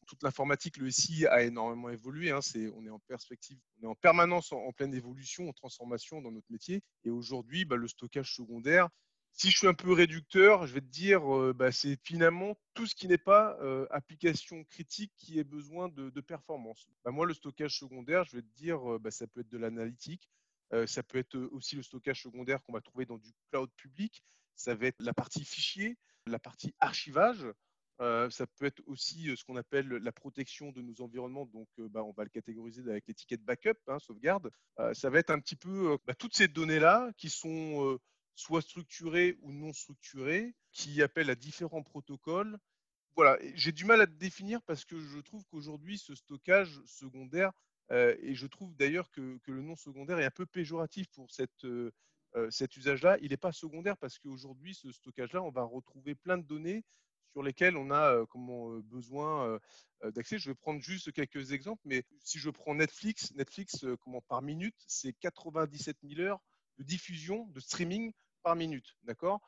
toute 0.09 0.23
l'informatique, 0.23 0.77
le 0.77 0.89
SI 0.89 1.27
a 1.27 1.43
énormément 1.43 1.89
évolué. 1.89 2.31
Hein, 2.31 2.39
on 2.75 2.85
est 2.85 2.89
en 2.89 2.99
perspective, 2.99 3.59
on 3.79 3.83
est 3.83 3.89
en 3.89 3.95
permanence 3.95 4.51
en, 4.51 4.71
pleine 4.73 4.93
évolution, 4.93 5.47
en 5.47 5.53
transformation 5.53 6.19
dans 6.21 6.31
notre 6.31 6.51
métier. 6.51 6.81
Et 7.03 7.11
aujourd'hui, 7.11 7.63
bah, 7.63 7.75
le 7.75 7.87
stockage 7.87 8.33
secondaire, 8.33 8.89
si 9.31 9.51
je 9.51 9.57
suis 9.59 9.67
un 9.67 9.75
peu 9.75 9.93
réducteur, 9.93 10.65
je 10.65 10.73
vais 10.73 10.81
te 10.81 10.87
dire, 10.87 11.21
euh, 11.33 11.53
bah, 11.53 11.71
c'est 11.71 11.97
finalement 12.03 12.57
tout 12.73 12.87
ce 12.87 12.95
qui 12.95 13.07
n'est 13.07 13.19
pas 13.19 13.55
euh, 13.61 13.85
application 13.91 14.63
critique 14.63 15.13
qui 15.15 15.37
ait 15.37 15.43
besoin 15.43 15.89
de, 15.89 16.09
performance. 16.21 16.87
Bah, 17.05 17.11
moi, 17.11 17.27
le 17.27 17.35
stockage 17.35 17.77
secondaire, 17.77 18.23
je 18.23 18.37
vais 18.37 18.41
te 18.41 18.55
dire, 18.55 18.95
euh, 18.95 19.11
ça 19.11 19.27
peut 19.27 19.41
être 19.41 19.49
de 19.49 19.57
l'analytique, 19.57 20.29
ça 20.85 21.01
peut 21.01 21.17
être 21.17 21.35
aussi 21.51 21.75
le 21.75 21.81
stockage 21.81 22.21
secondaire 22.21 22.61
qu'on 22.61 22.73
va 22.73 22.81
trouver 22.81 23.03
dans 23.03 23.17
du 23.17 23.31
cloud 23.49 23.71
public, 23.75 24.23
ça 24.55 24.75
va 24.75 24.85
être 24.85 25.01
la 25.01 25.15
partie 25.15 25.43
fichier, 25.43 25.97
la 26.27 26.37
partie 26.37 26.75
archivage, 26.79 27.43
euh, 28.01 28.29
ça 28.29 28.47
peut 28.47 28.65
être 28.65 28.81
aussi 28.85 29.35
ce 29.35 29.43
qu'on 29.43 29.57
appelle 29.57 29.87
la 29.87 30.11
protection 30.11 30.71
de 30.71 30.81
nos 30.81 31.01
environnements. 31.01 31.45
Donc, 31.47 31.67
bah, 31.77 32.03
on 32.03 32.13
va 32.13 32.23
le 32.23 32.29
catégoriser 32.29 32.81
avec 32.89 33.07
l'étiquette 33.07 33.43
backup, 33.43 33.77
hein, 33.87 33.99
sauvegarde. 33.99 34.49
ça 34.93 35.09
va 35.09 35.19
être 35.19 35.31
un 35.31 35.39
petit 35.39 35.57
peu 35.57 35.97
bah, 36.05 36.13
toutes 36.13 36.35
ces 36.35 36.47
données-là 36.47 37.11
qui 37.17 37.29
sont 37.29 37.99
soit 38.35 38.61
structurées 38.61 39.37
ou 39.41 39.51
non 39.51 39.73
structurées, 39.73 40.55
qui 40.71 41.01
appellent 41.01 41.29
à 41.29 41.35
différents 41.35 41.83
protocoles. 41.83 42.57
Voilà, 43.15 43.37
j'ai 43.55 43.73
du 43.73 43.83
mal 43.83 43.99
à 43.99 44.05
définir 44.05 44.61
parce 44.61 44.85
que 44.85 44.97
je 44.97 45.19
trouve 45.19 45.43
qu'aujourd'hui, 45.47 45.97
ce 45.97 46.15
stockage 46.15 46.79
secondaire, 46.85 47.51
et 47.91 48.35
je 48.35 48.47
trouve 48.47 48.73
d'ailleurs 48.75 49.09
que, 49.11 49.39
le 49.47 49.61
nom 49.61 49.75
secondaire 49.75 50.19
est 50.19 50.25
un 50.25 50.31
peu 50.31 50.45
péjoratif 50.45 51.07
pour 51.09 51.29
cette, 51.31 51.67
cet 52.49 52.77
usage-là. 52.77 53.17
Il 53.21 53.31
n'est 53.31 53.37
pas 53.37 53.51
secondaire 53.51 53.97
parce 53.97 54.19
qu'aujourd'hui, 54.19 54.73
ce 54.73 54.89
stockage-là, 54.93 55.43
on 55.43 55.51
va 55.51 55.63
retrouver 55.63 56.15
plein 56.15 56.37
de 56.37 56.43
données 56.43 56.85
sur 57.31 57.43
lesquels 57.43 57.77
on 57.77 57.91
a 57.91 58.25
comment, 58.27 58.79
besoin 58.79 59.59
d'accès. 60.03 60.39
Je 60.39 60.49
vais 60.49 60.55
prendre 60.55 60.81
juste 60.81 61.11
quelques 61.11 61.51
exemples, 61.51 61.81
mais 61.85 62.03
si 62.23 62.39
je 62.39 62.49
prends 62.49 62.75
Netflix, 62.75 63.33
Netflix, 63.35 63.85
comment, 64.01 64.21
par 64.21 64.41
minute, 64.41 64.75
c'est 64.87 65.13
97 65.13 65.97
000 66.03 66.21
heures 66.21 66.39
de 66.77 66.83
diffusion, 66.83 67.45
de 67.47 67.59
streaming 67.59 68.13
par 68.43 68.55
minute. 68.55 68.97
D'accord? 69.03 69.41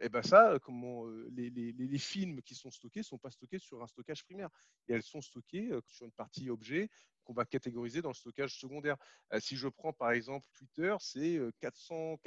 Et 0.00 0.08
ben 0.08 0.22
ça, 0.22 0.58
comment, 0.62 1.06
les, 1.30 1.98
films 1.98 2.40
qui 2.42 2.54
sont 2.54 2.70
stockés 2.70 3.00
ne 3.00 3.04
sont 3.04 3.18
pas 3.18 3.30
stockés 3.30 3.58
sur 3.58 3.82
un 3.82 3.86
stockage 3.88 4.24
primaire. 4.24 4.48
Et 4.86 4.92
elles 4.92 5.02
sont 5.02 5.20
stockées 5.20 5.70
sur 5.86 6.06
une 6.06 6.12
partie 6.12 6.50
objet 6.50 6.88
qu'on 7.24 7.32
va 7.32 7.44
catégoriser 7.44 8.02
dans 8.02 8.10
le 8.10 8.14
stockage 8.14 8.58
secondaire. 8.58 8.96
si 9.40 9.56
je 9.56 9.68
prends 9.68 9.92
par 9.92 10.12
exemple 10.12 10.46
Twitter, 10.54 10.94
c'est 11.00 11.40
500 11.60 12.18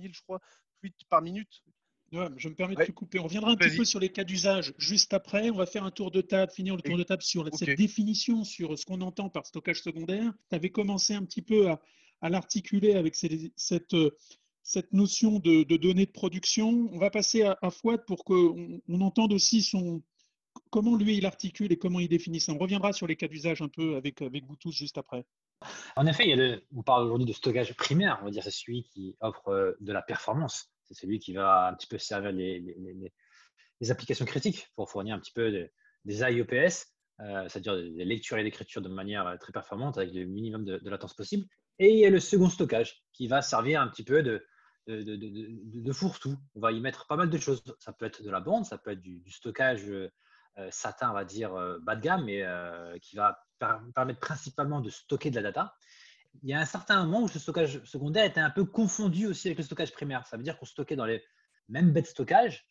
000, 0.00 0.12
je 0.12 0.22
crois, 0.22 0.40
tweets 0.80 1.04
par 1.08 1.22
minute 1.22 1.62
je 2.36 2.48
me 2.48 2.54
permets 2.54 2.74
de 2.74 2.84
te 2.84 2.92
couper. 2.92 3.18
On 3.18 3.24
reviendra 3.24 3.50
un 3.50 3.56
petit 3.56 3.76
peu 3.76 3.84
sur 3.84 4.00
les 4.00 4.10
cas 4.10 4.24
d'usage 4.24 4.74
juste 4.78 5.14
après. 5.14 5.50
On 5.50 5.56
va 5.56 5.66
faire 5.66 5.84
un 5.84 5.90
tour 5.90 6.10
de 6.10 6.20
table, 6.20 6.52
finir 6.52 6.76
le 6.76 6.82
tour 6.82 6.96
de 6.96 7.02
table 7.02 7.22
sur 7.22 7.48
cette 7.54 7.76
définition, 7.76 8.44
sur 8.44 8.78
ce 8.78 8.84
qu'on 8.84 9.00
entend 9.00 9.28
par 9.28 9.46
stockage 9.46 9.82
secondaire. 9.82 10.32
Tu 10.50 10.56
avais 10.56 10.70
commencé 10.70 11.14
un 11.14 11.24
petit 11.24 11.42
peu 11.42 11.70
à, 11.70 12.28
l'articuler 12.28 12.94
avec 12.94 13.14
cette, 13.14 13.96
cette 14.62 14.92
notion 14.92 15.38
de, 15.38 15.64
données 15.76 16.06
de 16.06 16.12
production. 16.12 16.88
On 16.92 16.98
va 16.98 17.10
passer 17.10 17.42
à, 17.42 17.58
à 17.62 17.70
Fouad 17.70 18.04
pour 18.06 18.24
qu'on 18.24 18.80
on 18.88 19.00
entende 19.00 19.32
aussi 19.32 19.62
son, 19.62 20.02
comment 20.70 20.96
lui 20.96 21.16
il 21.16 21.26
articule 21.26 21.72
et 21.72 21.76
comment 21.76 22.00
il 22.00 22.08
définit 22.08 22.40
ça. 22.40 22.52
On 22.52 22.58
reviendra 22.58 22.92
sur 22.92 23.06
les 23.06 23.16
cas 23.16 23.28
d'usage 23.28 23.62
un 23.62 23.68
peu 23.68 23.96
avec, 23.96 24.22
avec 24.22 24.44
vous 24.44 24.56
tous 24.56 24.72
juste 24.72 24.98
après. 24.98 25.24
En 25.96 26.06
effet, 26.06 26.24
il 26.24 26.30
y 26.30 26.32
a 26.32 26.36
le, 26.36 26.62
on 26.74 26.82
parle 26.82 27.04
aujourd'hui 27.04 27.26
de 27.26 27.32
stockage 27.32 27.74
primaire, 27.74 28.18
on 28.22 28.24
va 28.24 28.30
dire 28.30 28.42
c'est 28.42 28.50
celui 28.50 28.84
qui 28.84 29.16
offre 29.20 29.48
euh, 29.48 29.72
de 29.80 29.92
la 29.92 30.02
performance 30.02 30.72
c'est 30.92 31.00
celui 31.00 31.18
qui 31.18 31.32
va 31.32 31.68
un 31.68 31.74
petit 31.74 31.86
peu 31.86 31.98
servir 31.98 32.32
les, 32.32 33.10
applications 33.90 34.24
critiques 34.24 34.68
pour 34.76 34.90
fournir 34.90 35.14
un 35.14 35.18
petit 35.18 35.32
peu 35.32 35.68
des 36.04 36.20
IEPS, 36.20 36.86
c'est-à-dire 37.18 37.76
des 37.76 38.04
lectures 38.04 38.38
et 38.38 38.44
d'écriture 38.44 38.80
de 38.80 38.88
manière 38.88 39.36
très 39.40 39.52
performante 39.52 39.98
avec 39.98 40.14
le 40.14 40.24
minimum 40.24 40.64
de, 40.64 40.88
latence 40.88 41.14
possible. 41.14 41.46
Et 41.78 41.90
il 41.90 41.98
y 41.98 42.06
a 42.06 42.10
le 42.10 42.20
second 42.20 42.48
stockage 42.48 43.02
qui 43.12 43.26
va 43.26 43.42
servir 43.42 43.80
un 43.80 43.88
petit 43.88 44.04
peu 44.04 44.22
de, 44.22 45.92
fourre-tout. 45.92 46.36
On 46.54 46.60
va 46.60 46.70
y 46.70 46.80
mettre 46.80 47.06
pas 47.06 47.16
mal 47.16 47.28
de 47.28 47.38
choses. 47.38 47.62
Ça 47.80 47.92
peut 47.92 48.06
être 48.06 48.22
de 48.22 48.30
la 48.30 48.40
bande, 48.40 48.64
ça 48.64 48.78
peut 48.78 48.92
être 48.92 49.00
du, 49.00 49.30
stockage 49.30 49.90
SATA, 50.70 51.10
on 51.10 51.14
va 51.14 51.24
dire, 51.24 51.52
bas 51.80 51.96
de 51.96 52.02
gamme, 52.02 52.24
mais 52.24 52.44
qui 53.00 53.16
va 53.16 53.36
permettre 53.94 54.20
principalement 54.20 54.80
de 54.80 54.90
stocker 54.90 55.30
de 55.30 55.36
la 55.36 55.42
data 55.42 55.74
il 56.42 56.48
y 56.48 56.54
a 56.54 56.60
un 56.60 56.64
certain 56.64 57.04
moment 57.04 57.22
où 57.22 57.28
ce 57.28 57.38
stockage 57.38 57.84
secondaire 57.84 58.24
était 58.24 58.40
un 58.40 58.50
peu 58.50 58.64
confondu 58.64 59.26
aussi 59.26 59.48
avec 59.48 59.58
le 59.58 59.64
stockage 59.64 59.92
primaire. 59.92 60.26
Ça 60.26 60.36
veut 60.36 60.42
dire 60.42 60.58
qu'on 60.58 60.66
stockait 60.66 60.96
dans 60.96 61.04
les 61.04 61.22
mêmes 61.68 61.92
bêtes 61.92 62.04
de 62.04 62.10
stockage 62.10 62.66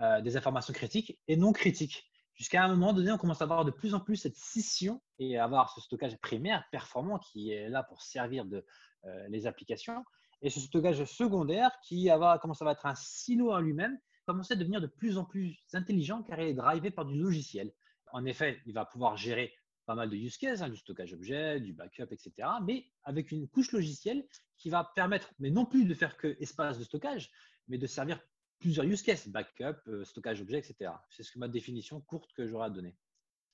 euh, 0.00 0.20
des 0.20 0.36
informations 0.36 0.72
critiques 0.72 1.18
et 1.28 1.36
non 1.36 1.52
critiques. 1.52 2.10
Jusqu'à 2.34 2.64
un 2.64 2.68
moment 2.68 2.92
donné, 2.92 3.12
on 3.12 3.18
commence 3.18 3.40
à 3.40 3.44
avoir 3.44 3.64
de 3.64 3.70
plus 3.70 3.94
en 3.94 4.00
plus 4.00 4.16
cette 4.16 4.36
scission 4.36 5.00
et 5.18 5.38
avoir 5.38 5.72
ce 5.72 5.80
stockage 5.80 6.16
primaire 6.18 6.64
performant 6.72 7.18
qui 7.18 7.52
est 7.52 7.68
là 7.68 7.84
pour 7.84 8.02
servir 8.02 8.44
de 8.44 8.66
euh, 9.04 9.28
les 9.28 9.46
applications 9.46 10.04
et 10.42 10.50
ce 10.50 10.60
stockage 10.60 11.04
secondaire 11.04 11.70
qui 11.82 12.08
va, 12.08 12.38
commence 12.38 12.60
à 12.60 12.70
être 12.70 12.86
un 12.86 12.94
silo 12.94 13.52
en 13.52 13.60
lui-même, 13.60 13.98
commence 14.26 14.50
à 14.50 14.56
devenir 14.56 14.80
de 14.80 14.86
plus 14.86 15.16
en 15.16 15.24
plus 15.24 15.56
intelligent 15.72 16.22
car 16.22 16.40
il 16.40 16.48
est 16.48 16.54
drivé 16.54 16.90
par 16.90 17.06
du 17.06 17.18
logiciel. 17.18 17.72
En 18.12 18.24
effet, 18.26 18.60
il 18.66 18.74
va 18.74 18.84
pouvoir 18.84 19.16
gérer 19.16 19.54
pas 19.86 19.94
mal 19.94 20.10
de 20.10 20.16
use 20.16 20.36
cases, 20.38 20.62
hein, 20.62 20.68
du 20.68 20.76
stockage 20.76 21.12
objet, 21.12 21.60
du 21.60 21.72
backup, 21.72 22.08
etc. 22.10 22.48
Mais 22.64 22.86
avec 23.02 23.32
une 23.32 23.48
couche 23.48 23.72
logicielle 23.72 24.26
qui 24.56 24.70
va 24.70 24.90
permettre, 24.94 25.32
mais 25.38 25.50
non 25.50 25.66
plus 25.66 25.84
de 25.84 25.94
faire 25.94 26.16
que 26.16 26.36
espace 26.40 26.78
de 26.78 26.84
stockage, 26.84 27.30
mais 27.68 27.78
de 27.78 27.86
servir 27.86 28.20
plusieurs 28.58 28.86
use 28.86 29.02
cases, 29.02 29.28
backup, 29.28 29.76
euh, 29.88 30.04
stockage 30.04 30.40
objet, 30.40 30.58
etc. 30.58 30.90
C'est 31.10 31.22
ce 31.22 31.32
que 31.32 31.38
ma 31.38 31.48
définition 31.48 32.00
courte 32.00 32.32
que 32.32 32.46
j'aurai 32.46 32.66
à 32.66 32.70
donner. 32.70 32.96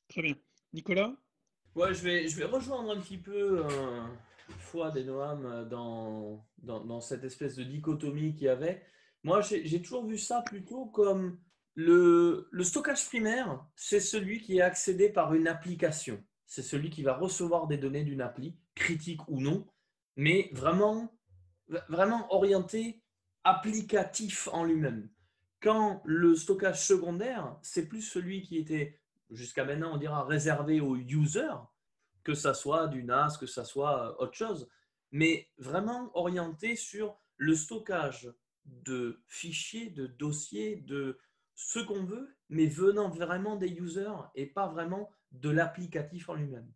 Très 0.09 0.23
bien. 0.23 0.37
Nicolas? 0.73 1.17
Ouais, 1.75 1.95
je 1.95 2.03
vais, 2.03 2.29
je 2.29 2.37
vais 2.37 2.45
rejoindre 2.45 2.91
un 2.91 3.01
petit 3.01 3.19
peu 3.19 3.65
euh, 3.65 4.07
Fouad 4.59 4.97
et 4.97 5.05
Noam 5.05 5.69
dans, 5.69 6.45
dans, 6.59 6.85
dans, 6.85 7.01
cette 7.01 7.25
espèce 7.25 7.57
de 7.57 7.65
dichotomie 7.65 8.35
qu'il 8.35 8.47
y 8.47 8.49
avait. 8.49 8.85
Moi, 9.23 9.41
j'ai 9.41 9.83
toujours 9.83 10.07
vu 10.07 10.19
ça 10.19 10.43
plutôt 10.43 10.87
comme 10.87 11.39
le, 11.81 12.63
stockage 12.63 13.07
primaire, 13.07 13.65
c'est 13.75 14.01
celui 14.01 14.41
qui 14.41 14.59
est 14.59 14.63
accédé 14.63 15.09
par 15.09 15.35
une 15.35 15.49
application. 15.49 16.23
C'est 16.47 16.63
celui 16.63 16.91
qui 16.91 17.03
va 17.03 17.15
recevoir 17.15 17.67
des 17.67 17.79
données 17.79 18.05
d'une 18.05 18.21
appli, 18.21 18.57
critique 18.75 19.27
ou 19.29 19.41
non, 19.41 19.67
mais 20.17 20.51
vraiment, 20.53 21.17
vraiment 21.89 22.33
orienté 22.35 23.03
applicatif 23.45 24.49
en 24.53 24.65
lui-même. 24.65 25.09
Quand 25.61 26.03
le 26.05 26.35
stockage 26.35 26.85
secondaire, 26.85 27.57
c'est 27.63 27.87
plus 27.87 28.03
celui 28.03 28.43
qui 28.43 28.59
était, 28.59 28.99
jusqu'à 29.31 29.65
maintenant, 29.65 29.95
on 29.95 29.99
dira 29.99 30.25
réservé 30.25 30.81
aux 30.81 30.97
users, 30.97 31.57
que 32.25 32.35
ça 32.35 32.53
soit 32.53 32.89
du 32.89 33.05
NAS, 33.05 33.39
que 33.39 33.47
ça 33.47 33.65
soit 33.65 34.21
autre 34.21 34.35
chose, 34.35 34.69
mais 35.13 35.49
vraiment 35.59 36.11
orienté 36.15 36.77
sur 36.77 37.19
le 37.37 37.55
stockage 37.55 38.31
de 38.67 39.23
fichiers, 39.27 39.91
de 39.91 40.07
dossiers, 40.07 40.77
de, 40.77 41.19
ce 41.67 41.79
qu'on 41.79 42.05
veut, 42.05 42.35
mais 42.49 42.67
venant 42.67 43.11
vraiment 43.11 43.57
des 43.57 43.69
users 43.69 44.31
et 44.35 44.47
pas 44.47 44.67
vraiment 44.67 45.11
de 45.33 45.51
l'applicatif 45.51 46.29
en 46.31 46.35
lui-même. 46.35 46.73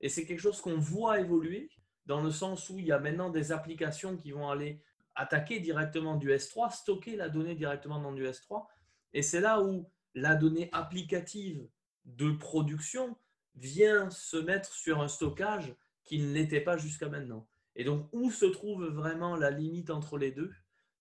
Et 0.00 0.08
c'est 0.08 0.26
quelque 0.26 0.40
chose 0.40 0.60
qu'on 0.60 0.78
voit 0.78 1.20
évoluer 1.20 1.70
dans 2.06 2.20
le 2.20 2.32
sens 2.32 2.68
où 2.68 2.78
il 2.78 2.86
y 2.86 2.92
a 2.92 2.98
maintenant 2.98 3.30
des 3.30 3.52
applications 3.52 4.16
qui 4.16 4.32
vont 4.32 4.50
aller 4.50 4.82
attaquer 5.14 5.60
directement 5.60 6.16
du 6.16 6.30
S3, 6.30 6.74
stocker 6.74 7.14
la 7.14 7.28
donnée 7.28 7.54
directement 7.54 8.00
dans 8.00 8.12
du 8.12 8.24
S3. 8.24 8.66
Et 9.12 9.22
c'est 9.22 9.40
là 9.40 9.62
où 9.62 9.88
la 10.14 10.34
donnée 10.34 10.68
applicative 10.72 11.66
de 12.04 12.32
production 12.32 13.16
vient 13.54 14.10
se 14.10 14.36
mettre 14.36 14.72
sur 14.74 15.00
un 15.00 15.08
stockage 15.08 15.74
qui 16.02 16.18
ne 16.18 16.32
l'était 16.34 16.60
pas 16.60 16.76
jusqu'à 16.76 17.08
maintenant. 17.08 17.46
Et 17.76 17.84
donc, 17.84 18.08
où 18.12 18.32
se 18.32 18.46
trouve 18.46 18.84
vraiment 18.86 19.36
la 19.36 19.50
limite 19.50 19.90
entre 19.90 20.18
les 20.18 20.32
deux? 20.32 20.52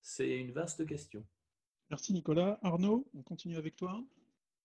C'est 0.02 0.38
une 0.38 0.52
vaste 0.52 0.86
question. 0.86 1.26
Merci 1.94 2.12
Nicolas. 2.14 2.58
Arnaud, 2.64 3.06
on 3.14 3.22
continue 3.22 3.56
avec 3.56 3.76
toi. 3.76 4.04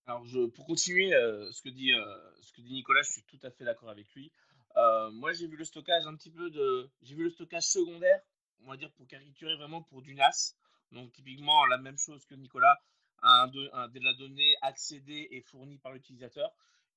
Alors, 0.07 0.25
pour 0.55 0.65
continuer 0.65 1.13
euh, 1.13 1.51
ce, 1.51 1.61
que 1.61 1.69
dit, 1.69 1.93
euh, 1.93 2.31
ce 2.41 2.51
que 2.53 2.61
dit 2.61 2.73
Nicolas, 2.73 3.03
je 3.03 3.11
suis 3.11 3.21
tout 3.21 3.37
à 3.43 3.51
fait 3.51 3.65
d'accord 3.65 3.91
avec 3.91 4.11
lui. 4.15 4.31
Euh, 4.77 5.11
moi, 5.11 5.31
j'ai 5.33 5.45
vu 5.45 5.55
le 5.55 5.63
stockage 5.63 6.07
un 6.07 6.15
petit 6.15 6.31
peu 6.31 6.49
de. 6.49 6.89
J'ai 7.03 7.13
vu 7.13 7.21
le 7.21 7.29
stockage 7.29 7.67
secondaire, 7.67 8.19
on 8.63 8.71
va 8.71 8.77
dire 8.77 8.91
pour 8.93 9.05
caricaturer 9.05 9.55
vraiment 9.57 9.83
pour 9.83 10.01
du 10.01 10.15
NAS. 10.15 10.55
Donc, 10.91 11.11
typiquement, 11.11 11.67
la 11.67 11.77
même 11.77 11.99
chose 11.99 12.25
que 12.25 12.33
Nicolas, 12.33 12.81
un 13.21 13.47
de 13.47 13.99
la 13.99 14.13
donnée 14.15 14.55
accédée 14.63 15.27
et 15.29 15.41
fournie 15.41 15.77
par 15.77 15.93
l'utilisateur. 15.93 16.51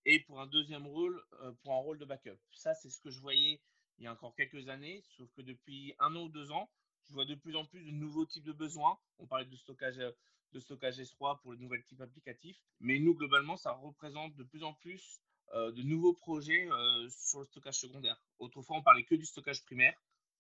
Et 0.07 0.21
pour 0.21 0.41
un 0.41 0.47
deuxième 0.47 0.87
rôle, 0.87 1.23
pour 1.63 1.75
un 1.75 1.81
rôle 1.81 1.99
de 1.99 2.07
backup. 2.07 2.39
Ça, 2.53 2.73
c'est 2.73 2.89
ce 2.89 3.03
que 3.03 3.11
je 3.11 3.21
voyais 3.21 3.61
il 3.99 4.05
y 4.05 4.07
a 4.07 4.13
encore 4.13 4.35
quelques 4.35 4.67
années, 4.71 5.03
sauf 5.15 5.31
que 5.37 5.43
depuis 5.43 5.95
un 5.99 6.17
an 6.17 6.23
ou 6.23 6.29
deux 6.31 6.51
ans, 6.53 6.71
je 7.09 7.15
vois 7.15 7.25
de 7.25 7.35
plus 7.35 7.57
en 7.57 7.65
plus 7.65 7.85
de 7.85 7.91
nouveaux 7.91 8.27
types 8.27 8.45
de 8.45 8.53
besoins. 8.53 8.99
On 9.19 9.27
parlait 9.27 9.45
de 9.45 9.57
stockage, 9.57 9.99
euh, 9.99 10.13
de 10.53 10.61
stockage 10.61 10.99
S3 10.99 11.41
pour 11.41 11.53
les 11.53 11.59
nouveaux 11.59 11.77
types 11.87 12.01
applicatifs. 12.01 12.59
Mais 12.81 12.99
nous, 12.99 13.15
globalement, 13.15 13.57
ça 13.57 13.73
représente 13.73 14.35
de 14.37 14.45
plus 14.45 14.63
en 14.63 14.75
plus 14.75 15.21
euh, 15.55 15.73
de 15.73 15.83
nouveaux 15.83 16.15
projets 16.15 16.71
euh, 16.71 17.09
sur 17.11 17.41
le 17.41 17.47
stockage 17.47 17.79
secondaire. 17.79 18.21
Autrefois, 18.39 18.77
on 18.77 18.83
parlait 18.83 19.05
que 19.05 19.15
du 19.15 19.27
stockage 19.27 19.63
primaire, 19.65 19.95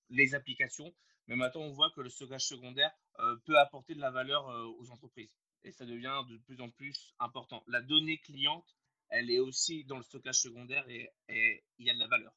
les 0.08 0.34
applications. 0.34 0.94
Mais 1.28 1.36
maintenant, 1.36 1.62
on 1.62 1.72
voit 1.72 1.90
que 1.90 2.00
le 2.00 2.08
stockage 2.08 2.46
secondaire 2.46 2.92
peut 3.44 3.56
apporter 3.56 3.94
de 3.94 4.00
la 4.00 4.10
valeur 4.10 4.44
aux 4.80 4.90
entreprises. 4.90 5.32
Et 5.62 5.70
ça 5.70 5.86
devient 5.86 6.24
de 6.28 6.36
plus 6.38 6.60
en 6.60 6.68
plus 6.68 7.14
important. 7.20 7.62
La 7.68 7.80
donnée 7.80 8.18
cliente, 8.18 8.76
elle 9.08 9.30
est 9.30 9.38
aussi 9.38 9.84
dans 9.84 9.98
le 9.98 10.02
stockage 10.02 10.40
secondaire 10.40 10.84
et 10.88 11.12
il 11.78 11.86
y 11.86 11.90
a 11.90 11.94
de 11.94 12.00
la 12.00 12.08
valeur. 12.08 12.34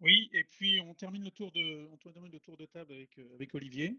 Oui, 0.00 0.30
et 0.32 0.44
puis 0.44 0.80
on 0.80 0.94
termine 0.94 1.24
le 1.24 1.30
tour 1.30 1.50
de, 1.50 1.60
le 1.60 2.38
tour 2.38 2.56
de 2.56 2.66
table 2.66 2.92
avec, 2.92 3.18
euh, 3.18 3.34
avec 3.34 3.54
Olivier. 3.54 3.98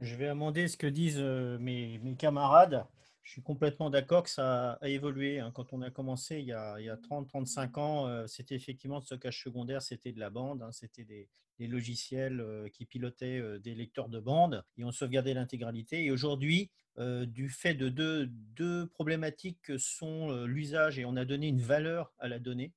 Je 0.00 0.14
vais 0.14 0.28
amender 0.28 0.68
ce 0.68 0.76
que 0.76 0.86
disent 0.86 1.18
euh, 1.18 1.58
mes, 1.58 1.98
mes 1.98 2.14
camarades. 2.14 2.86
Je 3.24 3.32
suis 3.32 3.42
complètement 3.42 3.90
d'accord 3.90 4.22
que 4.22 4.30
ça 4.30 4.72
a 4.80 4.88
évolué. 4.88 5.40
Hein. 5.40 5.50
Quand 5.52 5.72
on 5.72 5.82
a 5.82 5.90
commencé 5.90 6.38
il 6.38 6.46
y 6.46 6.52
a, 6.52 6.74
a 6.74 6.96
30-35 6.96 7.78
ans, 7.80 8.06
euh, 8.06 8.26
c'était 8.28 8.54
effectivement 8.54 8.98
le 8.98 9.02
stockage 9.02 9.42
secondaire, 9.42 9.82
c'était 9.82 10.12
de 10.12 10.20
la 10.20 10.30
bande, 10.30 10.62
hein. 10.62 10.70
c'était 10.72 11.04
des, 11.04 11.28
des, 11.58 11.66
logiciels 11.66 12.42
qui 12.72 12.86
pilotaient 12.86 13.58
des 13.58 13.74
lecteurs 13.74 14.08
de 14.08 14.20
bande 14.20 14.64
et 14.78 14.84
on 14.84 14.92
sauvegardait 14.92 15.34
l'intégralité. 15.34 16.04
Et 16.04 16.10
aujourd'hui, 16.10 16.70
du 16.96 17.50
fait 17.50 17.74
de 17.74 17.88
deux, 17.88 18.26
deux 18.26 18.86
problématiques 18.86 19.58
que 19.62 19.76
sont 19.78 20.44
l'usage 20.44 20.98
et 20.98 21.04
on 21.04 21.16
a 21.16 21.24
donné 21.26 21.48
une 21.48 21.60
valeur 21.60 22.14
à 22.18 22.28
la 22.28 22.38
donnée, 22.38 22.72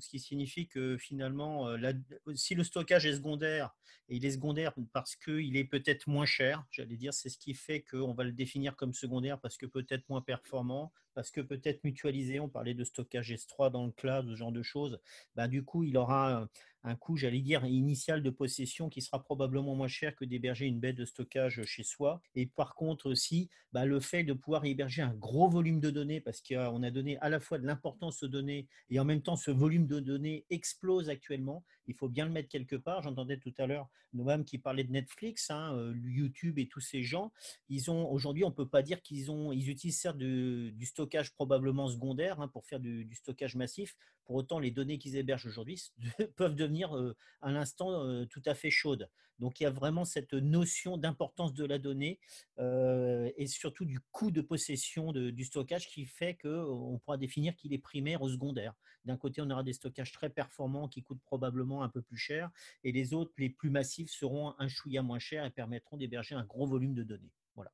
ce 0.00 0.08
qui 0.08 0.18
signifie 0.18 0.68
que 0.68 0.96
finalement, 0.98 1.68
euh, 1.68 1.92
si 2.34 2.54
le 2.54 2.64
stockage 2.64 3.06
est 3.06 3.14
secondaire, 3.14 3.74
et 4.08 4.16
il 4.16 4.24
est 4.24 4.32
secondaire 4.32 4.72
parce 4.92 5.16
qu'il 5.16 5.56
est 5.56 5.64
peut-être 5.64 6.06
moins 6.06 6.26
cher, 6.26 6.64
j'allais 6.70 6.96
dire, 6.96 7.12
c'est 7.12 7.28
ce 7.28 7.38
qui 7.38 7.54
fait 7.54 7.82
qu'on 7.82 8.14
va 8.14 8.24
le 8.24 8.32
définir 8.32 8.76
comme 8.76 8.92
secondaire 8.92 9.40
parce 9.40 9.56
que 9.56 9.66
peut-être 9.66 10.08
moins 10.08 10.22
performant, 10.22 10.92
parce 11.16 11.30
que 11.30 11.40
peut-être 11.40 11.82
mutualisé, 11.82 12.40
on 12.40 12.48
parlait 12.50 12.74
de 12.74 12.84
stockage 12.84 13.32
S3 13.32 13.72
dans 13.72 13.86
le 13.86 13.92
cloud, 13.92 14.28
ce 14.28 14.36
genre 14.36 14.52
de 14.52 14.62
choses, 14.62 15.00
ben, 15.34 15.48
du 15.48 15.64
coup, 15.64 15.82
il 15.82 15.96
aura 15.96 16.46
un 16.84 16.94
coût, 16.94 17.16
j'allais 17.16 17.40
dire, 17.40 17.64
initial 17.64 18.22
de 18.22 18.28
possession 18.30 18.90
qui 18.90 19.00
sera 19.00 19.22
probablement 19.22 19.74
moins 19.74 19.88
cher 19.88 20.14
que 20.14 20.26
d'héberger 20.26 20.66
une 20.66 20.78
baie 20.78 20.92
de 20.92 21.06
stockage 21.06 21.64
chez 21.64 21.82
soi. 21.82 22.20
Et 22.34 22.46
par 22.46 22.74
contre 22.74 23.10
aussi, 23.10 23.48
bah, 23.72 23.86
le 23.86 23.98
fait 23.98 24.24
de 24.24 24.34
pouvoir 24.34 24.64
héberger 24.64 25.02
un 25.02 25.14
gros 25.14 25.48
volume 25.48 25.80
de 25.80 25.90
données, 25.90 26.20
parce 26.20 26.42
qu'on 26.42 26.82
a 26.82 26.90
donné 26.90 27.18
à 27.18 27.28
la 27.28 27.40
fois 27.40 27.58
de 27.58 27.66
l'importance 27.66 28.22
aux 28.22 28.28
données 28.28 28.68
et 28.90 29.00
en 29.00 29.04
même 29.04 29.22
temps 29.22 29.36
ce 29.36 29.50
volume 29.50 29.86
de 29.86 30.00
données 30.00 30.44
explose 30.50 31.08
actuellement. 31.08 31.64
Il 31.86 31.94
faut 31.94 32.08
bien 32.08 32.26
le 32.26 32.32
mettre 32.32 32.48
quelque 32.48 32.76
part. 32.76 33.02
J'entendais 33.02 33.38
tout 33.38 33.54
à 33.58 33.66
l'heure 33.66 33.88
Noam 34.12 34.44
qui 34.44 34.58
parlait 34.58 34.84
de 34.84 34.92
Netflix, 34.92 35.50
hein, 35.50 35.74
euh, 35.76 35.94
YouTube 36.04 36.58
et 36.58 36.68
tous 36.68 36.80
ces 36.80 37.02
gens. 37.02 37.32
Ils 37.68 37.90
ont 37.90 38.10
aujourd'hui, 38.10 38.44
on 38.44 38.50
peut 38.50 38.68
pas 38.68 38.82
dire 38.82 39.02
qu'ils 39.02 39.30
ont, 39.30 39.52
ils 39.52 39.70
utilisent 39.70 40.00
certes 40.00 40.18
du, 40.18 40.74
stockage 40.84 41.05
probablement 41.34 41.88
secondaire 41.88 42.40
hein, 42.40 42.48
pour 42.48 42.66
faire 42.66 42.80
du, 42.80 43.08
stockage 43.14 43.56
massif. 43.56 43.96
Pour 44.24 44.36
autant, 44.36 44.58
les 44.58 44.70
données 44.70 44.98
qu'ils 44.98 45.16
hébergent 45.16 45.46
aujourd'hui 45.46 45.82
peuvent 46.36 46.54
devenir 46.54 46.96
euh, 46.96 47.16
à 47.40 47.50
l'instant 47.50 47.90
euh, 48.04 48.24
tout 48.26 48.42
à 48.46 48.54
fait 48.54 48.70
chaude. 48.70 49.08
Donc 49.38 49.60
il 49.60 49.64
y 49.64 49.66
a 49.66 49.70
vraiment 49.70 50.04
cette 50.04 50.32
notion 50.32 50.96
d'importance 50.96 51.52
de 51.52 51.64
la 51.64 51.78
donnée 51.78 52.18
euh, 52.58 53.30
et 53.36 53.46
surtout 53.46 53.84
du 53.84 54.00
coût 54.12 54.30
de 54.30 54.40
possession 54.40 55.12
du 55.12 55.44
stockage 55.44 55.88
qui 55.88 56.06
fait 56.06 56.36
qu'on 56.36 56.98
pourra 57.04 57.18
définir 57.18 57.54
qu'il 57.56 57.72
est 57.72 57.78
primaire 57.78 58.22
ou 58.22 58.30
secondaire. 58.30 58.74
D'un 59.04 59.16
côté, 59.16 59.40
on 59.42 59.50
aura 59.50 59.62
des 59.62 59.74
stockages 59.74 60.12
très 60.12 60.30
performants 60.30 60.88
qui 60.88 61.02
coûtent 61.02 61.22
probablement 61.22 61.82
un 61.82 61.88
peu 61.88 62.02
plus 62.02 62.16
cher 62.16 62.50
et 62.82 62.92
les 62.92 63.12
autres, 63.14 63.32
les 63.38 63.50
plus 63.50 63.70
massifs, 63.70 64.10
seront 64.10 64.54
un 64.58 64.68
chouïa 64.68 65.02
moins 65.02 65.18
cher 65.18 65.44
et 65.44 65.50
permettront 65.50 65.96
d'héberger 65.96 66.34
un 66.34 66.44
gros 66.44 66.66
volume 66.66 66.94
de 66.94 67.02
données. 67.02 67.32
Voilà. 67.54 67.72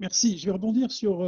Merci. 0.00 0.36
Je 0.36 0.46
vais 0.46 0.52
rebondir 0.52 0.90
sur 0.90 1.22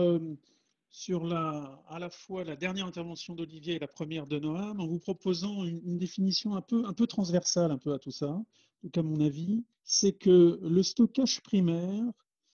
sur 0.90 1.24
la, 1.24 1.82
à 1.88 1.98
la 1.98 2.10
fois 2.10 2.44
la 2.44 2.56
dernière 2.56 2.86
intervention 2.86 3.34
d'Olivier 3.34 3.76
et 3.76 3.78
la 3.78 3.88
première 3.88 4.26
de 4.26 4.38
Noam 4.38 4.80
en 4.80 4.86
vous 4.86 4.98
proposant 4.98 5.64
une, 5.64 5.98
définition 5.98 6.56
un 6.56 6.62
peu, 6.62 6.84
un 6.84 6.92
peu 6.92 7.06
transversale 7.06 7.70
un 7.70 7.78
peu 7.78 7.92
à 7.92 7.98
tout 7.98 8.10
ça, 8.10 8.42
tout 8.82 8.90
cas 8.90 9.02
mon 9.02 9.20
avis, 9.20 9.64
c'est 9.84 10.12
que 10.12 10.58
le 10.62 10.82
stockage 10.82 11.40
primaire 11.42 12.04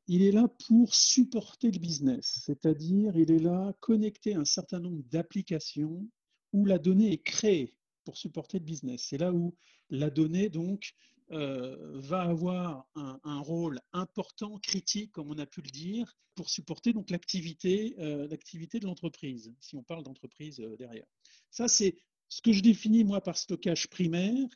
il 0.08 0.22
est 0.22 0.30
là 0.30 0.46
pour 0.68 0.94
supporter 0.94 1.70
le 1.70 1.80
business, 1.80 2.40
c'est-à-dire 2.44 3.16
il 3.16 3.30
est 3.32 3.40
là 3.40 3.74
connecté 3.80 4.34
à 4.34 4.40
un 4.40 4.44
certain 4.44 4.78
nombre 4.78 5.02
d'applications 5.10 6.06
où 6.52 6.64
la 6.64 6.78
donnée 6.78 7.12
est 7.12 7.22
créée 7.22 7.74
pour 8.04 8.16
supporter 8.16 8.60
le 8.60 8.64
business. 8.64 9.06
C'est 9.08 9.18
là 9.18 9.32
où 9.32 9.54
la 9.90 10.10
donnée 10.10 10.48
donc 10.48 10.94
euh, 11.32 11.76
va 12.00 12.22
avoir 12.22 12.86
un, 12.94 13.40
rôle 13.40 13.80
important, 13.92 14.58
critique, 14.60 15.10
comme 15.10 15.28
on 15.28 15.38
a 15.38 15.46
pu 15.46 15.60
le 15.60 15.70
dire, 15.70 16.16
pour 16.36 16.48
supporter 16.50 16.92
donc 16.92 17.10
l'activité, 17.10 17.96
euh, 17.98 18.28
l'activité 18.28 18.78
de 18.78 18.86
l'entreprise, 18.86 19.52
si 19.58 19.74
on 19.74 19.82
parle 19.82 20.04
d'entreprise 20.04 20.60
euh, 20.60 20.76
derrière. 20.76 21.06
Ça, 21.50 21.66
c'est 21.66 21.96
ce 22.28 22.40
que 22.42 22.52
je 22.52 22.60
définis 22.60 23.02
moi 23.02 23.20
par 23.20 23.36
stockage 23.36 23.88
primaire, 23.88 24.46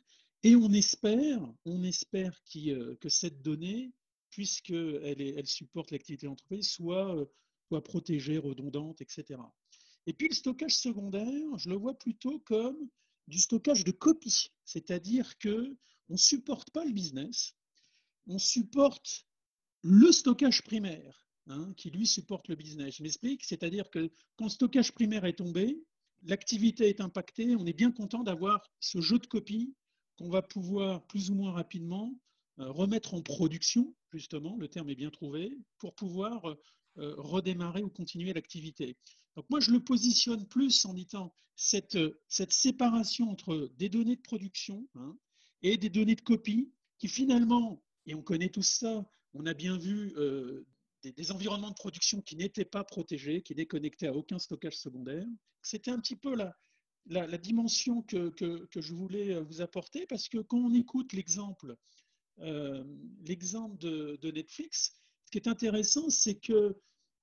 et 0.43 0.55
on 0.55 0.71
espère, 0.71 1.41
on 1.65 1.83
espère 1.83 2.39
que 2.51 3.09
cette 3.09 3.41
donnée, 3.41 3.91
puisqu'elle 4.29 5.21
elle 5.21 5.47
supporte 5.47 5.91
l'activité 5.91 6.25
de 6.25 6.29
l'entreprise, 6.29 6.69
soit, 6.69 7.15
soit 7.67 7.83
protégée, 7.83 8.37
redondante, 8.37 9.01
etc. 9.01 9.39
Et 10.07 10.13
puis 10.13 10.29
le 10.29 10.33
stockage 10.33 10.75
secondaire, 10.75 11.57
je 11.57 11.69
le 11.69 11.75
vois 11.75 11.93
plutôt 11.93 12.39
comme 12.39 12.89
du 13.27 13.39
stockage 13.39 13.83
de 13.83 13.91
copies, 13.91 14.51
c'est-à-dire 14.65 15.37
que 15.37 15.75
on 16.11 16.15
ne 16.15 16.17
supporte 16.17 16.71
pas 16.71 16.83
le 16.83 16.91
business, 16.91 17.55
on 18.27 18.37
supporte 18.37 19.25
le 19.81 20.11
stockage 20.11 20.61
primaire, 20.61 21.25
hein, 21.47 21.73
qui 21.77 21.89
lui 21.89 22.05
supporte 22.05 22.49
le 22.49 22.55
business. 22.55 22.97
Je 22.97 23.03
m'explique, 23.03 23.45
c'est-à-dire 23.45 23.89
que 23.89 24.11
quand 24.35 24.43
le 24.45 24.49
stockage 24.49 24.91
primaire 24.91 25.23
est 25.23 25.37
tombé, 25.37 25.81
l'activité 26.23 26.89
est 26.89 26.99
impactée, 26.99 27.55
on 27.55 27.65
est 27.65 27.73
bien 27.73 27.93
content 27.93 28.23
d'avoir 28.23 28.61
ce 28.81 28.99
jeu 28.99 29.19
de 29.19 29.25
copies 29.25 29.73
qu'on 30.17 30.29
va 30.29 30.41
pouvoir 30.41 31.07
plus 31.07 31.31
ou 31.31 31.35
moins 31.35 31.53
rapidement 31.53 32.13
euh, 32.59 32.69
remettre 32.69 33.13
en 33.13 33.21
production, 33.21 33.95
justement, 34.11 34.57
le 34.57 34.67
terme 34.67 34.89
est 34.89 34.95
bien 34.95 35.11
trouvé, 35.11 35.57
pour 35.77 35.95
pouvoir 35.95 36.45
euh, 36.45 37.15
redémarrer 37.17 37.83
ou 37.83 37.89
continuer 37.89 38.33
l'activité. 38.33 38.97
Donc 39.37 39.49
moi, 39.49 39.61
je 39.61 39.71
le 39.71 39.79
positionne 39.79 40.45
plus 40.45 40.83
en 40.83 40.93
disant 40.93 41.33
cette, 41.55 41.97
cette 42.27 42.51
séparation 42.51 43.29
entre 43.29 43.71
des 43.77 43.87
données 43.87 44.17
de 44.17 44.21
production 44.21 44.85
hein, 44.95 45.15
et 45.63 45.77
des 45.77 45.89
données 45.89 46.15
de 46.15 46.21
copie 46.21 46.71
qui 46.97 47.07
finalement, 47.07 47.83
et 48.05 48.15
on 48.15 48.21
connaît 48.21 48.49
tout 48.49 48.61
ça, 48.61 49.05
on 49.33 49.45
a 49.45 49.53
bien 49.53 49.77
vu 49.77 50.13
euh, 50.17 50.65
des, 51.03 51.31
environnements 51.31 51.69
de 51.69 51.75
production 51.75 52.21
qui 52.21 52.35
n'étaient 52.35 52.65
pas 52.65 52.83
protégés, 52.83 53.41
qui 53.41 53.55
déconnectaient 53.55 54.07
à 54.07 54.13
aucun 54.13 54.39
stockage 54.39 54.77
secondaire. 54.77 55.25
C'était 55.61 55.91
un 55.91 55.99
petit 55.99 56.15
peu 56.15 56.35
la, 56.35 57.37
dimension 57.37 58.03
que, 58.03 58.31
je 58.75 58.93
voulais 58.93 59.39
vous 59.41 59.61
apporter 59.61 60.05
parce 60.07 60.29
que 60.29 60.39
quand 60.39 60.59
on 60.59 60.73
écoute 60.73 61.13
l'exemple 61.13 61.75
euh, 62.39 62.83
de, 62.83 64.31
Netflix, 64.31 64.93
ce 65.25 65.31
qui 65.31 65.37
est 65.37 65.47
intéressant, 65.47 66.09
c'est 66.09 66.35
que 66.35 66.77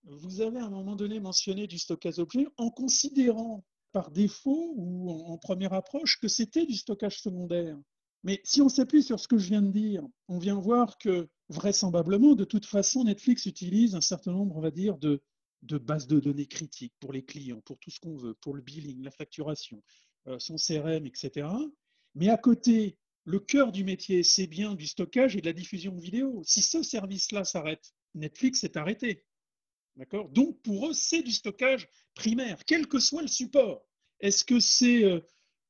vous 0.05 0.41
avez 0.41 0.59
à 0.59 0.65
un 0.65 0.71
moment 0.71 0.97
donné 0.97 1.21
mentionné 1.21 1.67
du 1.67 1.79
stockage 1.79 2.19
objet 2.19 2.47
en 2.57 2.71
considérant 2.71 3.65
par 3.93 4.11
défaut 4.11 4.75
ou 4.77 5.11
en 5.11 5.39
première 5.39 5.73
approche 5.73 6.19
que 6.21 6.29
c'était 6.29 6.67
du 6.67 6.75
stockage 6.75 7.21
secondaire. 7.21 7.79
Mais 8.25 8.41
si 8.45 8.61
on 8.61 8.69
s'appuie 8.69 9.03
sur 9.03 9.21
ce 9.21 9.29
que 9.29 9.39
je 9.39 9.49
viens 9.49 9.63
de 9.63 9.71
dire, 9.71 10.03
on 10.29 10.39
vient 10.39 10.59
voir 10.59 10.99
que 10.99 11.29
vraisemblablement, 11.49 12.35
de 12.35 12.45
toute 12.45 12.67
façon, 12.67 13.05
Netflix 13.05 13.47
utilise 13.47 13.95
un 13.95 14.01
certain 14.01 14.33
nombre, 14.33 14.57
on 14.57 14.61
va 14.61 14.71
dire, 14.71 14.99
de, 14.99 15.23
bases 15.63 16.07
de 16.07 16.21
données 16.21 16.47
critiques 16.47 16.95
pour 17.01 17.13
les 17.13 17.25
clients, 17.25 17.61
pour 17.61 17.79
tout 17.79 17.91
ce 17.91 18.01
qu'on 18.01 18.17
veut, 18.17 18.35
pour 18.35 18.55
le 18.55 18.63
billing, 18.63 19.03
la 19.03 19.11
facturation, 19.11 19.83
euh, 20.27 20.39
son 20.39 20.57
CRM, 20.57 21.07
etc. 21.07 21.49
Mais 22.15 22.29
à 22.29 22.37
côté, 22.37 22.99
le 23.25 23.39
cœur 23.39 23.73
du 23.73 23.85
métier, 23.85 24.23
c'est 24.23 24.47
bien 24.47 24.75
du 24.75 24.87
stockage 24.87 25.37
et 25.37 25.41
de 25.41 25.47
la 25.47 25.53
diffusion 25.53 25.97
vidéo. 25.97 26.43
Si 26.45 26.63
ce 26.63 26.83
service-là 26.83 27.45
s'arrête, 27.45 27.93
Netflix 28.15 28.65
est 28.65 28.77
arrêté. 28.77 29.25
D'accord? 29.97 30.29
Donc, 30.31 30.61
pour 30.63 30.89
eux, 30.89 30.93
c'est 30.93 31.23
du 31.23 31.33
stockage 31.33 31.89
primaire, 32.15 32.65
quel 32.65 32.87
que 32.87 32.99
soit 32.99 33.23
le 33.23 33.29
support. 33.29 33.85
Est-ce 34.21 34.45
que 34.45 34.61
c'est 34.61 35.05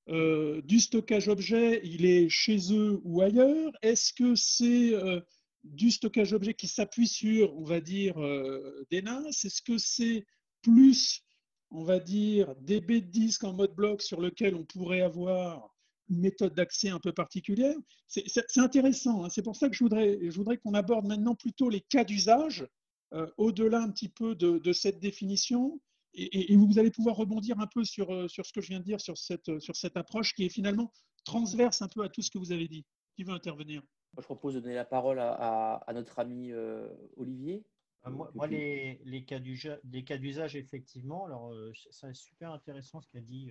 euh, 0.08 0.62
du 0.62 0.80
stockage 0.80 1.28
objet, 1.28 1.80
il 1.84 2.06
est 2.06 2.28
chez 2.28 2.72
eux 2.72 3.00
ou 3.04 3.20
ailleurs 3.20 3.72
Est-ce 3.82 4.12
que 4.14 4.34
c'est 4.34 4.94
euh, 4.94 5.20
du 5.64 5.90
stockage 5.90 6.32
objet 6.32 6.54
qui 6.54 6.66
s'appuie 6.66 7.08
sur, 7.08 7.54
on 7.58 7.64
va 7.64 7.80
dire, 7.80 8.18
euh, 8.18 8.86
des 8.90 9.02
NAS 9.02 9.44
Est-ce 9.44 9.60
que 9.60 9.76
c'est 9.76 10.24
plus, 10.62 11.22
on 11.70 11.84
va 11.84 11.98
dire, 11.98 12.54
des 12.56 12.80
baies 12.80 13.02
de 13.02 13.10
disques 13.10 13.44
en 13.44 13.52
mode 13.52 13.74
bloc 13.74 14.00
sur 14.00 14.20
lequel 14.20 14.54
on 14.54 14.64
pourrait 14.64 15.02
avoir 15.02 15.74
une 16.08 16.20
méthode 16.20 16.54
d'accès 16.54 16.88
un 16.88 17.00
peu 17.00 17.12
particulière? 17.12 17.76
C'est 18.06 18.58
intéressant. 18.58 19.24
Hein. 19.24 19.28
C'est 19.30 19.42
pour 19.42 19.56
ça 19.56 19.68
que 19.68 19.76
je 19.76 19.84
voudrais, 19.84 20.18
je 20.22 20.36
voudrais 20.36 20.56
qu'on 20.56 20.72
aborde 20.72 21.06
maintenant 21.06 21.34
plutôt 21.34 21.68
les 21.68 21.82
cas 21.82 22.04
d'usage, 22.04 22.66
au-delà 23.36 23.80
un 23.80 23.90
petit 23.90 24.08
peu 24.08 24.34
de 24.34 24.72
cette 24.72 25.00
définition, 25.00 25.80
et, 26.18 26.56
vous 26.56 26.78
allez 26.78 26.90
pouvoir 26.90 27.16
rebondir 27.16 27.58
un 27.60 27.66
peu 27.66 27.84
sur, 27.84 28.12
euh, 28.12 28.28
sur 28.28 28.44
ce 28.44 28.52
que 28.52 28.60
je 28.60 28.68
viens 28.68 28.80
de 28.80 28.84
dire, 28.84 29.00
sur 29.00 29.16
cette, 29.16 29.48
euh, 29.48 29.60
sur 29.60 29.76
cette 29.76 29.96
approche 29.96 30.34
qui 30.34 30.44
est 30.44 30.48
finalement 30.48 30.92
transverse 31.24 31.82
un 31.82 31.88
peu 31.88 32.02
à 32.02 32.08
tout 32.08 32.22
ce 32.22 32.30
que 32.30 32.38
vous 32.38 32.52
avez 32.52 32.68
dit. 32.68 32.84
Qui 33.14 33.24
veut 33.24 33.32
intervenir? 33.32 33.82
Moi, 34.14 34.22
je 34.22 34.24
propose 34.24 34.54
de 34.54 34.60
donner 34.60 34.74
la 34.74 34.84
parole 34.84 35.18
à, 35.18 35.74
à, 35.74 35.92
notre 35.92 36.18
ami 36.18 36.50
euh, 36.50 36.88
Olivier. 37.16 37.64
moi, 38.06 38.46
les, 38.46 39.00
les, 39.04 39.24
cas 39.24 39.38
d'usage, 39.38 40.56
effectivement, 40.56 41.26
alors 41.26 41.52
c'est 41.90 42.14
super 42.14 42.52
intéressant 42.52 43.00
ce 43.00 43.08
qu'a 43.08 43.20
dit 43.20 43.50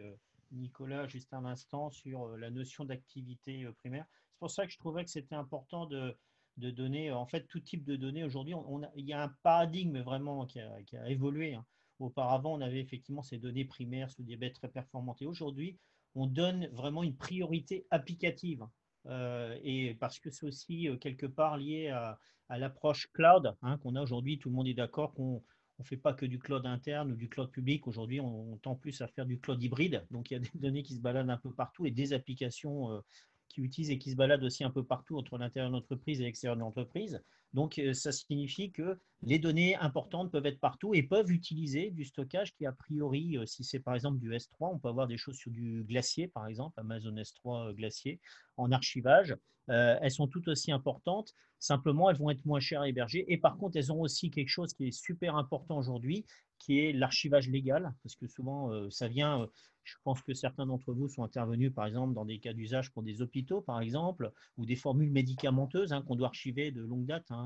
Nicolas 0.51 1.07
juste 1.07 1.33
un 1.33 1.45
instant 1.45 1.91
sur 1.91 2.35
la 2.37 2.49
notion 2.49 2.85
d'activité 2.85 3.65
primaire. 3.77 4.05
C'est 4.31 4.39
pour 4.39 4.51
ça 4.51 4.65
que 4.65 4.71
je 4.71 4.79
trouvais 4.79 5.03
que 5.03 5.11
c'était 5.11 5.35
important 5.35 5.85
de, 5.85 6.17
de 6.57 6.71
donner, 6.71 7.11
en 7.11 7.27
fait, 7.27 7.45
tout 7.47 7.59
type 7.59 7.83
de 7.83 7.95
données. 7.95 8.23
Aujourd'hui, 8.23 8.55
on, 8.55 8.81
il 8.95 9.05
y 9.05 9.13
a 9.13 9.21
un 9.21 9.29
paradigme 9.43 9.99
vraiment 10.01 10.45
qui 10.47 10.59
a, 10.59 10.81
qui 10.83 10.97
a 10.97 11.07
évolué. 11.09 11.53
Hein. 11.53 11.65
Auparavant, 11.99 12.53
on 12.53 12.61
avait 12.61 12.79
effectivement 12.79 13.23
ces 13.23 13.37
données 13.37 13.65
primaires 13.65 14.11
sous 14.11 14.23
des 14.23 14.37
très 14.53 14.67
performantes. 14.67 15.21
Et 15.21 15.25
aujourd'hui, 15.25 15.77
on 16.15 16.27
donne 16.27 16.67
vraiment 16.67 17.03
une 17.03 17.15
priorité 17.15 17.85
applicative. 17.91 18.65
Euh, 19.07 19.57
et 19.63 19.95
parce 19.95 20.19
que 20.19 20.29
c'est 20.29 20.45
aussi 20.45 20.89
euh, 20.89 20.97
quelque 20.97 21.25
part 21.25 21.57
lié 21.57 21.89
à, 21.89 22.19
l'approche 22.49 23.07
cloud 23.13 23.55
hein, 23.61 23.77
qu'on 23.79 23.95
a 23.95 24.01
aujourd'hui. 24.01 24.39
Tout 24.39 24.49
le 24.49 24.55
monde 24.55 24.67
est 24.67 24.73
d'accord 24.73 25.13
qu'on 25.13 25.43
ne 25.79 25.83
fait 25.83 25.97
pas 25.97 26.13
que 26.13 26.25
du 26.25 26.39
cloud 26.39 26.65
interne 26.65 27.11
ou 27.11 27.15
du 27.15 27.29
cloud 27.29 27.51
public. 27.51 27.87
Aujourd'hui, 27.87 28.21
on, 28.21 28.57
tend 28.57 28.75
plus 28.75 29.01
à 29.01 29.07
faire 29.07 29.25
du 29.25 29.39
cloud 29.39 29.61
hybride. 29.61 30.05
Donc, 30.11 30.31
il 30.31 30.35
y 30.35 30.37
a 30.37 30.39
des 30.39 30.51
données 30.55 30.83
qui 30.83 30.95
se 30.95 31.01
baladent 31.01 31.29
un 31.29 31.37
peu 31.37 31.51
partout 31.51 31.85
et 31.85 31.91
des 31.91 32.13
applications 32.13 32.91
euh, 32.91 32.99
qui 33.49 33.61
utilisent 33.61 33.91
et 33.91 33.97
qui 33.97 34.11
se 34.11 34.15
baladent 34.15 34.43
aussi 34.43 34.63
un 34.63 34.69
peu 34.69 34.83
partout 34.83 35.17
entre 35.17 35.37
l'intérieur 35.37 35.69
de 35.69 35.75
l'entreprise 35.75 36.21
et 36.21 36.23
l'extérieur 36.23 36.55
de 36.55 36.61
l'entreprise. 36.61 37.21
Donc, 37.53 37.79
euh, 37.79 37.93
ça 37.93 38.11
signifie 38.11 38.71
que 38.71 38.99
les 39.23 39.39
données 39.39 39.75
importantes 39.77 40.31
peuvent 40.31 40.45
être 40.45 40.59
partout 40.59 40.93
et 40.93 41.03
peuvent 41.03 41.31
utiliser 41.31 41.91
du 41.91 42.05
stockage 42.05 42.53
qui, 42.53 42.65
a 42.65 42.71
priori, 42.71 43.37
euh, 43.37 43.45
si 43.45 43.63
c'est 43.63 43.79
par 43.79 43.95
exemple 43.95 44.19
du 44.19 44.31
S3, 44.31 44.73
on 44.73 44.79
peut 44.79 44.89
avoir 44.89 45.07
des 45.07 45.17
choses 45.17 45.37
sur 45.37 45.51
du 45.51 45.83
glacier, 45.83 46.27
par 46.27 46.47
exemple, 46.47 46.79
Amazon 46.79 47.15
S3 47.15 47.69
euh, 47.69 47.73
glacier, 47.73 48.19
en 48.57 48.71
archivage. 48.71 49.35
elles 49.67 50.11
sont 50.11 50.27
toutes 50.27 50.47
aussi 50.47 50.71
importantes, 50.71 51.33
simplement 51.59 52.09
elles 52.09 52.17
vont 52.17 52.29
être 52.29 52.45
moins 52.45 52.61
chères 52.61 52.81
à 52.81 52.89
héberger. 52.89 53.25
Et 53.31 53.37
par 53.37 53.57
contre, 53.57 53.75
elles 53.77 53.91
ont 53.91 53.99
aussi 53.99 54.31
quelque 54.31 54.49
chose 54.49 54.73
qui 54.73 54.87
est 54.87 54.91
super 54.91 55.35
important 55.35 55.77
aujourd'hui, 55.77 56.25
qui 56.57 56.79
est 56.79 56.93
l'archivage 56.93 57.49
légal, 57.49 57.93
parce 58.01 58.15
que 58.15 58.27
souvent, 58.27 58.89
ça 58.89 59.09
vient, 59.09 59.45
je 59.87 59.95
pense 60.03 60.21
que 60.21 60.33
certains 60.33 60.65
d'entre 60.65 60.93
vous 60.93 61.07
sont 61.07 61.23
intervenus, 61.23 61.73
par 61.73 61.85
exemple, 61.85 62.13
dans 62.13 62.25
des 62.25 62.39
cas 62.39 62.53
d'usage 62.53 62.91
pour 62.91 63.03
des 63.03 63.21
hôpitaux, 63.21 63.61
par 63.61 63.79
exemple, 63.79 64.31
ou 64.57 64.65
des 64.65 64.75
formules 64.75 65.11
médicamenteuses 65.11 65.93
hein, 65.93 66.01
qu'on 66.01 66.15
doit 66.15 66.27
archiver 66.27 66.71
de 66.71 66.81
longue 66.81 67.05
date. 67.05 67.25
Hein. 67.29 67.36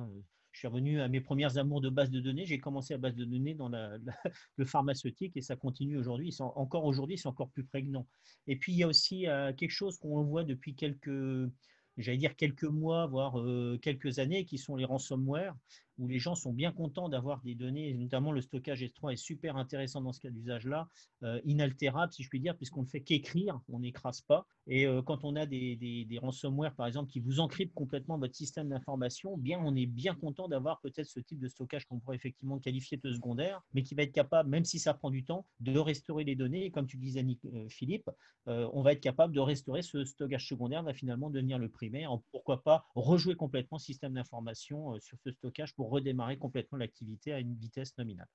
Je 0.52 0.60
suis 0.60 0.68
revenu 0.68 1.00
à 1.00 1.08
mes 1.08 1.22
premières 1.22 1.58
amours 1.58 1.82
de 1.82 1.90
base 1.90 2.10
de 2.10 2.20
données. 2.20 2.46
J'ai 2.46 2.60
commencé 2.60 2.94
à 2.94 2.98
base 2.98 3.16
de 3.16 3.24
données 3.24 3.54
dans 3.54 3.70
le 4.58 4.66
pharmaceutique 4.66 5.38
et 5.38 5.42
ça 5.42 5.56
continue 5.56 5.98
aujourd'hui. 5.98 6.36
Encore 6.40 6.86
aujourd'hui, 6.86 7.18
c'est 7.18 7.28
encore 7.28 7.50
plus 7.50 7.64
prégnant. 7.64 8.06
Et 8.48 8.58
puis, 8.58 8.74
il 8.74 8.78
y 8.78 8.84
a 8.84 8.88
aussi 8.88 9.28
euh, 9.28 9.54
quelque 9.54 9.72
chose 9.72 9.98
qu'on 9.98 10.24
voit 10.24 10.44
depuis 10.44 10.76
quelques, 10.76 11.50
j'allais 11.98 12.18
dire 12.18 12.36
quelques 12.36 12.66
mois, 12.66 13.08
voire 13.08 13.40
euh, 13.40 13.80
quelques 13.82 14.20
années, 14.20 14.44
qui 14.46 14.58
sont 14.58 14.76
les 14.76 14.86
ransomware 14.86 15.56
où 16.02 16.08
les 16.08 16.18
gens 16.18 16.34
sont 16.34 16.52
bien 16.52 16.72
contents 16.72 17.10
d'avoir 17.10 17.42
des 17.42 17.54
données, 17.54 17.94
notamment 17.94 18.32
le 18.32 18.42
stockage 18.42 18.82
S3 18.82 19.14
est 19.14 19.18
super 19.18 19.56
intéressant 19.56 20.02
dans 20.02 20.12
ce 20.12 20.20
cas 20.20 20.32
d'usage-là, 20.32 20.90
euh, 21.22 21.40
inaltérable 21.46 22.12
si 22.12 22.24
je 22.24 22.30
puis 22.30 22.40
dire, 22.40 22.58
puisqu'on 22.58 22.82
ne 22.82 22.88
fait 22.88 23.02
qu'écrire, 23.02 23.60
on 23.70 23.80
n'écrase 23.80 24.22
pas. 24.22 24.48
Et 24.66 24.88
euh, 24.88 25.04
quand 25.04 25.24
on 25.24 25.36
a 25.36 25.46
des, 25.46 25.76
des, 25.76 26.20
ransomware, 26.20 26.74
par 26.74 26.88
exemple, 26.88 27.12
qui 27.12 27.20
vous 27.20 27.40
encryptent 27.40 27.76
complètement 27.76 28.18
votre 28.18 28.36
système 28.36 28.70
d'information, 28.70 29.38
bien 29.38 29.62
on 29.64 29.76
est 29.76 29.86
bien 29.86 30.16
content 30.16 30.48
d'avoir 30.48 30.80
peut-être 30.82 31.08
ce 31.08 31.20
type 31.20 31.40
de 31.40 31.48
stockage 31.48 31.86
qu'on 31.86 32.00
pourrait 32.00 32.16
effectivement 32.16 32.58
qualifier 32.58 32.98
de 32.98 33.14
secondaire, 33.14 33.62
mais 33.76 33.84
qui 33.84 33.94
va 33.94 34.02
être 34.02 34.12
capable, 34.12 34.50
même 34.50 34.66
si 34.66 34.80
ça 34.80 34.96
prend 34.96 35.12
du 35.12 35.24
temps, 35.24 35.46
de 35.60 35.78
restaurer 35.78 36.24
les 36.24 36.36
données. 36.36 36.66
Et 36.66 36.72
comme 36.72 36.88
tu 36.88 36.98
disais, 36.98 37.24
euh, 37.46 37.70
Philippe, 37.70 38.10
on 38.48 38.82
va 38.82 38.94
être 38.94 39.02
capable 39.02 39.36
de 39.36 39.40
restaurer 39.40 39.84
ce 39.84 40.04
stockage 40.04 40.48
secondaire, 40.48 40.82
va 40.82 40.96
finalement 40.96 41.30
devenir 41.30 41.60
le 41.60 41.70
primaire. 41.70 42.12
Pourquoi 42.32 42.64
pas 42.64 42.86
rejouer 42.96 43.36
complètement 43.36 43.78
système 43.78 44.14
d'information 44.14 45.00
sur 45.00 45.20
ce 45.24 45.32
stockage 45.32 45.76
pour 45.76 45.91
redémarrer 45.92 46.38
complètement 46.38 46.78
l'activité 46.78 47.34
à 47.34 47.40
une 47.40 47.56
vitesse 47.56 47.98
nominale. 47.98 48.28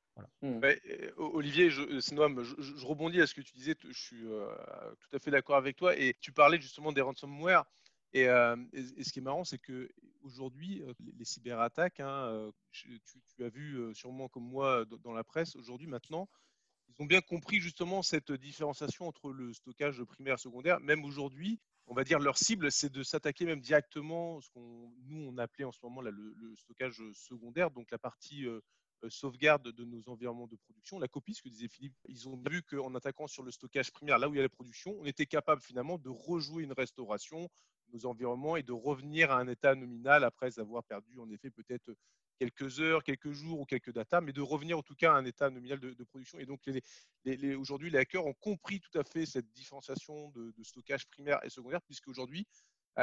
Mmh. 0.42 0.60
Euh, 0.64 1.10
Olivier, 1.16 1.70
je, 1.70 1.82
euh, 1.82 2.44
je, 2.58 2.86
rebondis 2.86 3.20
à 3.20 3.26
ce 3.26 3.34
que 3.34 3.40
tu 3.40 3.52
disais, 3.54 3.74
je 3.82 3.98
suis 3.98 4.26
euh, 4.26 4.46
tout 5.00 5.16
à 5.16 5.18
fait 5.18 5.30
d'accord 5.30 5.56
avec 5.56 5.76
toi, 5.76 5.96
et 5.96 6.14
tu 6.20 6.32
parlais 6.32 6.60
justement 6.60 6.92
des 6.92 7.00
ransomware, 7.00 7.64
et, 8.12 8.22
et, 8.22 9.04
ce 9.04 9.12
qui 9.12 9.18
est 9.18 9.22
marrant, 9.22 9.44
c'est 9.44 9.58
que 9.58 9.90
aujourd'hui, 10.22 10.82
les, 11.18 11.24
cyberattaques, 11.24 12.00
hein, 12.00 12.50
tu, 12.70 12.98
as 13.40 13.48
vu 13.50 13.94
sûrement 13.94 14.28
comme 14.28 14.48
moi 14.48 14.86
dans 15.02 15.12
la 15.12 15.22
presse, 15.22 15.54
aujourd'hui 15.54 15.86
maintenant, 15.86 16.26
ils 16.88 17.02
ont 17.02 17.06
bien 17.06 17.20
compris 17.20 17.60
justement 17.60 18.02
cette 18.02 18.32
différenciation 18.32 19.06
entre 19.08 19.30
le 19.30 19.52
stockage 19.52 20.02
primaire 20.04 20.34
et 20.34 20.38
secondaire. 20.38 20.80
Même 20.80 21.04
aujourd'hui, 21.04 21.58
on 21.86 21.94
va 21.94 22.04
dire 22.04 22.18
leur 22.18 22.38
cible, 22.38 22.70
c'est 22.70 22.90
de 22.90 23.02
s'attaquer 23.02 23.44
même 23.44 23.60
directement, 23.60 24.40
ce 24.40 24.50
qu'on 24.50 24.92
nous 25.04 25.28
on 25.28 25.38
appelait 25.38 25.64
en 25.64 25.72
ce 25.72 25.78
moment 25.82 26.00
là, 26.00 26.10
le, 26.10 26.54
stockage 26.56 27.02
secondaire, 27.12 27.70
donc 27.70 27.90
la 27.90 27.98
partie 27.98 28.46
euh, 28.46 28.60
sauvegarde 29.08 29.70
de 29.70 29.84
nos 29.84 30.02
environnements 30.08 30.48
de 30.48 30.56
production. 30.56 30.98
La 30.98 31.08
copie, 31.08 31.34
ce 31.34 31.42
que 31.42 31.48
disait 31.48 31.68
Philippe, 31.68 31.94
ils 32.08 32.28
ont 32.28 32.40
vu 32.50 32.62
qu'en 32.62 32.94
attaquant 32.94 33.26
sur 33.26 33.42
le 33.42 33.50
stockage 33.50 33.92
primaire, 33.92 34.18
là 34.18 34.28
où 34.28 34.34
il 34.34 34.38
y 34.38 34.40
a 34.40 34.42
la 34.42 34.48
production, 34.48 34.96
on 34.98 35.04
était 35.04 35.26
capable 35.26 35.60
finalement 35.60 35.98
de 35.98 36.08
rejouer 36.08 36.64
une 36.64 36.72
restauration 36.72 37.48
nos 37.92 38.06
environnements 38.06 38.56
et 38.56 38.62
de 38.62 38.72
revenir 38.72 39.30
à 39.30 39.38
un 39.38 39.48
état 39.48 39.74
nominal 39.74 40.24
après 40.24 40.58
avoir 40.58 40.84
perdu 40.84 41.18
en 41.18 41.30
effet 41.30 41.50
peut-être 41.50 41.94
quelques 42.38 42.80
heures, 42.80 43.02
quelques 43.02 43.32
jours 43.32 43.60
ou 43.60 43.64
quelques 43.64 43.92
datas, 43.92 44.20
mais 44.20 44.32
de 44.32 44.40
revenir 44.40 44.78
en 44.78 44.82
tout 44.82 44.94
cas 44.94 45.12
à 45.12 45.16
un 45.16 45.24
état 45.24 45.50
nominal 45.50 45.80
de, 45.80 46.04
production. 46.04 46.38
Et 46.38 46.46
donc 46.46 46.60
les, 47.24 47.54
aujourd'hui, 47.54 47.90
les 47.90 47.98
hackers 47.98 48.26
ont 48.26 48.34
compris 48.34 48.80
tout 48.80 48.98
à 48.98 49.04
fait 49.04 49.26
cette 49.26 49.50
différenciation 49.52 50.30
de, 50.30 50.52
de 50.56 50.62
stockage 50.62 51.06
primaire 51.06 51.38
et 51.44 51.50
secondaire, 51.50 51.82
puisque 51.82 52.08
aujourd'hui, 52.08 52.46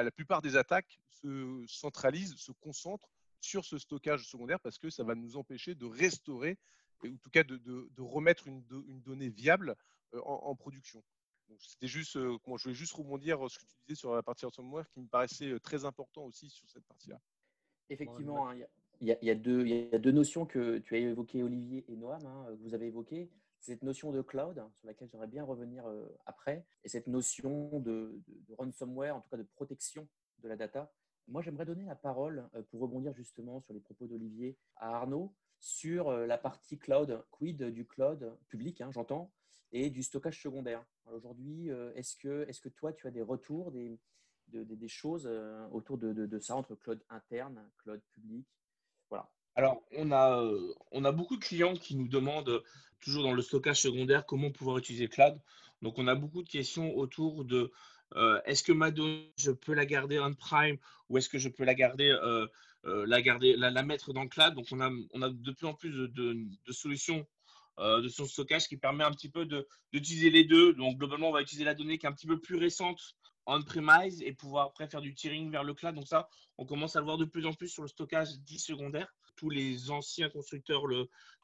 la 0.01 0.11
plupart 0.11 0.41
des 0.41 0.55
attaques 0.55 0.99
se 1.09 1.63
centralisent, 1.67 2.35
se 2.35 2.51
concentrent 2.51 3.09
sur 3.39 3.65
ce 3.65 3.77
stockage 3.77 4.27
secondaire 4.27 4.59
parce 4.59 4.79
que 4.79 4.89
ça 4.89 5.03
va 5.03 5.15
nous 5.15 5.37
empêcher 5.37 5.75
de 5.75 5.85
restaurer, 5.85 6.57
ou 7.03 7.07
en 7.07 7.17
tout 7.17 7.29
cas 7.29 7.43
de, 7.43 8.01
remettre 8.01 8.47
une, 8.47 8.63
donnée 9.01 9.29
viable 9.29 9.75
euh, 10.13 10.21
en, 10.21 10.55
production. 10.55 11.03
C'était 11.59 11.87
juste, 11.87 12.15
euh, 12.15 12.37
je 12.57 12.63
voulais 12.63 12.73
juste 12.73 12.93
rebondir 12.93 13.37
sur 13.37 13.51
ce 13.51 13.59
que 13.59 13.65
tu 13.65 13.75
disais 13.85 13.99
sur 13.99 14.15
la 14.15 14.23
partie 14.23 14.45
ransomware 14.45 14.89
qui 14.89 15.01
me 15.01 15.07
paraissait 15.07 15.51
euh, 15.51 15.59
très 15.59 15.85
important 15.85 16.23
aussi 16.23 16.49
sur 16.49 16.67
cette 16.69 16.85
partie-là. 16.85 17.19
Effectivement, 17.89 18.49
hein, 18.49 18.57
il 19.01 19.17
y, 19.21 19.29
a, 19.29 19.35
deux, 19.35 20.11
notions 20.11 20.45
que 20.45 20.77
tu 20.79 20.95
as 20.95 20.99
évoquées, 20.99 21.43
Olivier 21.43 21.83
et 21.89 21.95
Noam, 21.95 22.25
hein, 22.25 22.45
que 22.49 22.63
vous 22.63 22.73
avez 22.73 22.87
évoquées. 22.87 23.29
Cette 23.59 23.83
notion 23.83 24.11
de 24.11 24.21
cloud, 24.21 24.61
sur 24.75 24.87
laquelle 24.87 25.07
j'aimerais 25.09 25.27
bien 25.27 25.43
revenir 25.43 25.85
après, 26.25 26.65
et 26.83 26.89
cette 26.89 27.07
notion 27.07 27.79
de, 27.79 28.21
de, 28.27 28.55
ransomware, 28.57 29.15
en 29.15 29.21
tout 29.21 29.29
cas 29.29 29.37
de 29.37 29.47
protection 29.55 30.07
de 30.41 30.49
la 30.49 30.55
data. 30.55 30.91
Moi, 31.27 31.41
j'aimerais 31.41 31.65
donner 31.65 31.85
la 31.85 31.95
parole, 31.95 32.49
euh, 32.55 32.61
pour 32.63 32.81
rebondir 32.81 33.13
justement 33.13 33.61
sur 33.61 33.73
les 33.73 33.79
propos 33.79 34.07
d'Olivier, 34.07 34.57
à 34.75 34.95
Arnaud 34.95 35.33
sur 35.59 36.09
euh, 36.09 36.25
la 36.25 36.37
partie 36.37 36.77
cloud, 36.77 37.23
quid 37.31 37.63
du 37.63 37.85
cloud 37.85 38.37
public, 38.49 38.81
hein, 38.81 38.91
j'entends, 38.91 39.31
et 39.71 39.89
du 39.89 40.03
stockage 40.03 40.41
secondaire. 40.41 40.85
Aujourd'hui, 41.11 41.71
euh, 41.71 41.93
est-ce 41.95 42.15
que, 42.17 42.45
est 42.47 42.59
que 42.59 42.69
toi, 42.69 42.91
tu 42.91 43.07
as 43.07 43.11
des 43.11 43.21
retours, 43.21 43.71
des, 43.71 43.97
des, 44.49 44.87
choses 44.87 45.27
autour 45.71 45.97
de, 45.97 46.39
ça, 46.39 46.55
entre 46.55 46.75
cloud 46.75 47.01
interne, 47.09 47.67
cloud 47.77 48.01
public 48.11 48.45
Alors, 49.55 49.83
on 49.97 50.11
a, 50.11 50.43
on 50.91 51.05
a 51.05 51.11
beaucoup 51.11 51.37
de 51.37 51.43
clients 51.43 51.75
qui 51.75 51.95
nous 51.95 52.07
demandent, 52.07 52.63
toujours 53.01 53.23
dans 53.23 53.33
le 53.33 53.41
stockage 53.41 53.81
secondaire, 53.81 54.25
comment 54.25 54.51
pouvoir 54.51 54.77
utiliser 54.77 55.07
cloud. 55.07 55.39
Donc, 55.81 55.99
on 55.99 56.07
a 56.07 56.15
beaucoup 56.15 56.41
de 56.41 56.49
questions 56.49 56.95
autour 56.95 57.45
de 57.45 57.71
euh, 58.15 58.41
est-ce 58.45 58.63
que 58.63 58.71
ma 58.71 58.91
donnée, 58.91 59.31
je 59.37 59.51
peux 59.51 59.73
la 59.73 59.85
garder 59.85 60.19
on-prime 60.19 60.77
ou 61.09 61.17
est-ce 61.17 61.29
que 61.29 61.37
je 61.37 61.49
peux 61.49 61.65
la 61.65 61.73
garder, 61.73 62.09
euh, 62.09 62.47
euh, 62.85 63.05
la, 63.07 63.21
garder 63.21 63.55
la, 63.55 63.83
mettre 63.83 64.13
dans 64.13 64.27
cloud? 64.27 64.53
Donc, 64.55 64.67
on 64.71 64.79
a, 64.79 64.89
on 65.13 65.21
a 65.21 65.29
de 65.29 65.51
plus 65.51 65.67
en 65.67 65.73
plus 65.73 65.91
de, 65.91 66.37
solutions 66.71 67.25
de 67.79 68.07
son 68.07 68.25
stockage 68.25 68.67
qui 68.67 68.77
permet 68.77 69.03
un 69.03 69.11
petit 69.11 69.29
peu 69.29 69.47
d'utiliser 69.91 70.29
les 70.29 70.43
deux. 70.43 70.73
Donc, 70.73 70.97
globalement, 70.97 71.29
on 71.29 71.33
va 71.33 71.41
utiliser 71.41 71.65
la 71.65 71.73
donnée 71.73 71.97
qui 71.97 72.05
est 72.05 72.09
un 72.09 72.13
petit 72.13 72.27
peu 72.27 72.39
plus 72.39 72.55
récente 72.55 73.15
on-premise 73.45 74.21
et 74.21 74.33
pouvoir 74.33 74.67
après 74.67 74.87
faire 74.87 75.01
du 75.01 75.13
tiering 75.13 75.51
vers 75.51 75.63
le 75.63 75.73
cloud. 75.73 75.95
Donc 75.95 76.07
ça, 76.07 76.29
on 76.57 76.65
commence 76.65 76.95
à 76.95 76.99
le 76.99 77.05
voir 77.05 77.17
de 77.17 77.25
plus 77.25 77.45
en 77.45 77.53
plus 77.53 77.69
sur 77.69 77.81
le 77.81 77.87
stockage 77.87 78.39
dit 78.39 78.59
secondaire 78.59 79.13
tous 79.35 79.49
les 79.49 79.89
anciens 79.91 80.29
constructeurs, 80.29 80.83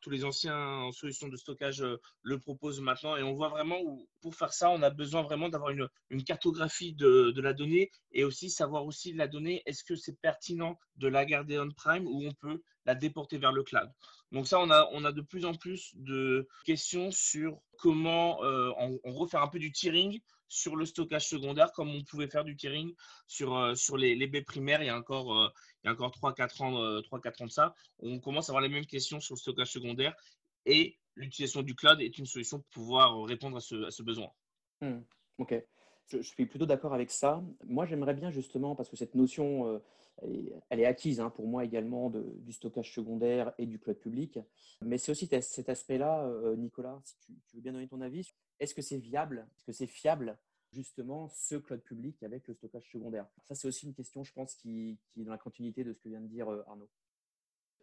tous 0.02 0.10
les 0.10 0.24
anciens 0.24 0.90
solutions 0.92 1.28
de 1.28 1.36
stockage 1.36 1.82
euh, 1.82 1.98
le 2.22 2.40
proposent 2.40 2.82
maintenant. 2.82 3.18
Et 3.18 3.24
on 3.24 3.34
voit 3.34 3.50
vraiment 3.50 3.80
où, 3.82 4.08
pour 4.22 4.36
faire 4.36 4.54
ça, 4.54 4.70
on 4.70 4.82
a 4.82 4.90
besoin 4.90 5.22
vraiment 5.24 5.50
d'avoir 5.50 5.72
une, 5.72 6.24
cartographie 6.24 6.94
de, 6.94 7.32
de, 7.32 7.42
la 7.42 7.54
donnée 7.54 7.92
et 8.12 8.24
aussi 8.24 8.50
savoir 8.50 8.86
aussi 8.86 9.14
la 9.14 9.28
donnée, 9.28 9.62
est-ce 9.66 9.84
que 9.84 9.96
c'est 9.96 10.20
pertinent 10.22 10.78
de 10.98 11.08
la 11.08 11.26
garder 11.26 11.60
on-prime 11.60 12.08
ou 12.08 12.26
on 12.26 12.34
peut 12.34 12.62
la 12.86 12.96
déporter 12.96 13.38
vers 13.38 13.52
le 13.52 13.64
cloud. 13.64 13.90
Donc 14.32 14.48
ça, 14.48 14.60
on 14.60 14.70
a, 14.70 14.88
on 14.92 15.06
a 15.06 15.12
de 15.12 15.22
plus 15.22 15.46
en 15.46 15.54
plus 15.54 15.92
de 15.96 16.48
questions 16.66 17.12
sur 17.12 17.60
comment 17.78 18.44
euh, 18.44 18.72
on, 18.78 19.00
on 19.04 19.14
refaire 19.14 19.42
un 19.42 19.48
peu 19.48 19.60
du 19.60 19.72
tiering 19.72 20.20
sur 20.48 20.76
le 20.76 20.86
stockage 20.86 21.28
secondaire, 21.28 21.72
comme 21.74 21.90
on 21.90 22.04
pouvait 22.04 22.28
faire 22.28 22.44
du 22.44 22.56
tiering 22.56 22.94
sur, 23.28 23.56
euh, 23.56 23.76
sur 23.76 23.98
les, 23.98 24.16
les 24.16 24.28
baies 24.28 24.44
primaires 24.44 24.82
il 24.82 24.88
y 24.88 24.90
a 24.90 24.98
encore, 24.98 25.36
euh, 25.36 25.50
encore 25.86 26.12
3-4 26.12 26.64
ans, 26.64 27.02
3, 27.02 27.22
4 27.22 27.42
ans 27.42 27.46
de 27.46 27.52
ça. 27.52 27.76
On 28.00 28.20
commence 28.20 28.50
à 28.50 28.52
avoir 28.52 28.62
les 28.62 28.70
mêmes 28.70 28.86
questions 28.86 29.20
sur 29.20 29.36
le 29.36 29.40
stockage 29.40 29.72
secondaire 29.72 30.16
et 30.66 30.98
l'utilisation 31.16 31.62
du 31.62 31.76
cloud 31.76 32.02
est 32.02 32.18
une 32.18 32.26
solution 32.26 32.60
pour 32.60 32.70
pouvoir 32.70 33.24
répondre 33.24 33.58
à 33.58 33.62
ce, 33.62 33.86
à 33.86 33.92
ce 33.92 34.04
besoin. 34.04 34.30
Hmm, 34.82 35.00
ok, 35.38 35.56
je, 36.08 36.22
suis 36.22 36.46
plutôt 36.46 36.66
d'accord 36.66 36.94
avec 36.94 37.12
ça. 37.12 37.44
Moi, 37.66 37.86
j'aimerais 37.86 38.14
bien 38.14 38.32
justement, 38.32 38.76
parce 38.76 38.90
que 38.90 38.96
cette 38.96 39.16
notion, 39.16 39.82
elle 40.70 40.80
est 40.80 40.86
acquise 40.86 41.20
hein, 41.20 41.30
pour 41.30 41.48
moi 41.48 41.64
également 41.64 42.10
du 42.10 42.52
stockage 42.52 42.94
secondaire 42.94 43.54
et 43.58 43.66
du 43.66 43.80
cloud 43.80 43.98
public. 43.98 44.40
Mais 44.82 44.98
c'est 44.98 45.12
aussi 45.12 45.30
cet 45.42 45.70
aspect-là, 45.70 46.30
Nicolas, 46.58 47.00
si 47.04 47.16
tu, 47.20 47.56
veux 47.56 47.62
bien 47.62 47.74
donner 47.74 47.88
ton 47.88 48.02
avis, 48.02 48.34
est-ce 48.60 48.74
que 48.74 48.82
c'est 48.82 48.98
viable 48.98 49.48
Est-ce 49.56 49.66
que 49.66 49.72
c'est 49.72 49.88
fiable 49.88 50.38
justement 50.72 51.30
ce 51.30 51.56
cloud 51.56 51.82
public 51.82 52.22
avec 52.24 52.48
le 52.48 52.54
stockage 52.54 52.90
secondaire? 52.92 53.26
Ça, 53.44 53.56
c'est 53.56 53.68
aussi 53.68 53.86
une 53.86 53.94
question, 53.94 54.24
je 54.24 54.34
pense, 54.34 54.56
qui, 54.56 54.98
est 55.18 55.24
dans 55.24 55.32
la 55.32 55.38
continuité 55.38 55.84
de 55.84 55.94
ce 55.94 56.00
que 56.00 56.10
vient 56.10 56.22
de 56.22 56.28
dire 56.28 56.52
euh, 56.52 56.64
Arnaud. 56.68 56.90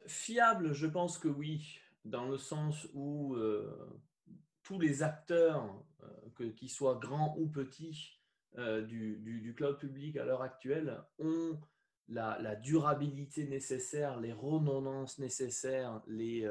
Fiable, 0.07 0.73
je 0.73 0.87
pense 0.87 1.19
que 1.19 1.29
oui, 1.29 1.81
dans 2.05 2.29
le 2.29 2.37
sens 2.37 2.87
où 2.95 3.35
euh, 3.35 4.01
tous 4.63 4.79
les 4.79 5.03
acteurs, 5.03 5.83
euh, 6.03 6.53
qu'ils 6.53 6.71
soient 6.71 6.97
grands 6.97 7.37
ou 7.39 7.49
petits, 7.49 8.13
du, 8.57 9.53
cloud 9.55 9.79
public 9.79 10.17
à 10.17 10.25
l'heure 10.25 10.41
actuelle, 10.41 11.03
ont 11.19 11.59
la, 12.09 12.57
durabilité 12.57 13.47
nécessaire, 13.47 14.21
les 14.21 14.33
redondances 14.33 15.19
nécessaires, 15.19 16.03
les 16.07 16.49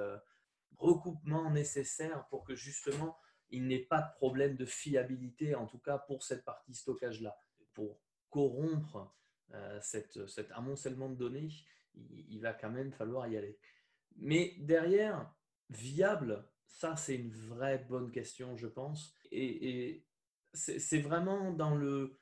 recoupements 0.78 1.50
nécessaires 1.50 2.28
pour 2.30 2.44
que 2.44 2.56
justement 2.56 3.18
il 3.50 3.68
n'est 3.68 3.80
pas 3.80 4.02
de 4.02 4.14
problème 4.16 4.56
de 4.56 4.66
fiabilité, 4.66 5.56
en 5.56 5.68
tout 5.68 5.80
cas 5.80 5.98
pour 5.98 6.24
cette 6.24 6.44
partie 6.44 6.74
stockage-là. 6.74 7.38
Pour 7.74 8.00
corrompre 8.30 9.14
euh, 9.54 9.80
cette, 9.82 10.28
cet 10.28 10.52
amoncellement 10.52 11.10
de 11.10 11.16
données, 11.16 11.50
il, 11.94 12.40
va 12.42 12.54
quand 12.54 12.70
même 12.70 12.92
falloir 12.92 13.28
y 13.28 13.38
aller. 13.38 13.58
Mais 14.18 14.56
derrière, 14.60 15.34
viable, 15.70 16.46
ça 16.68 16.96
c'est 16.96 17.16
une 17.16 17.32
vraie 17.32 17.80
bonne 17.80 18.12
question, 18.12 18.58
je 18.58 18.68
pense. 18.68 19.16
Et, 19.32 20.04
c'est 20.54 21.00
vraiment 21.00 21.52
dans 21.52 21.76
le, 21.76 22.18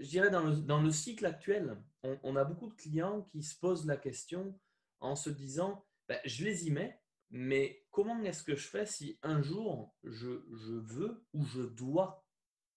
je 0.00 0.08
dirais 0.08 0.30
dans 0.30 0.82
le, 0.82 0.90
cycle 0.90 1.26
actuel, 1.26 1.76
on, 2.02 2.36
a 2.36 2.44
beaucoup 2.44 2.68
de 2.68 2.74
clients 2.74 3.22
qui 3.32 3.42
se 3.42 3.58
posent 3.58 3.86
la 3.86 3.96
question 3.96 4.58
en 5.00 5.16
se 5.16 5.30
disant, 5.30 5.84
ben, 6.08 6.18
je 6.24 6.44
les 6.44 6.66
y 6.66 6.70
mets, 6.70 7.00
mais 7.30 7.84
comment 7.90 8.22
est-ce 8.22 8.42
que 8.42 8.54
je 8.54 8.66
fais 8.66 8.86
si 8.86 9.18
un 9.22 9.42
jour 9.42 9.94
je, 10.04 10.28
veux 10.50 11.24
ou 11.32 11.44
je 11.44 11.62
dois 11.62 12.24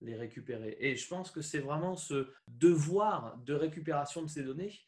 les 0.02 0.16
récupérer? 0.16 0.78
Et 0.80 0.96
je 0.96 1.08
pense 1.08 1.32
que 1.32 1.42
c'est 1.42 1.60
vraiment 1.60 1.96
ce 1.96 2.32
devoir 2.48 3.38
de 3.40 3.54
récupération 3.54 4.22
de 4.22 4.30
ces 4.30 4.44
données 4.44 4.80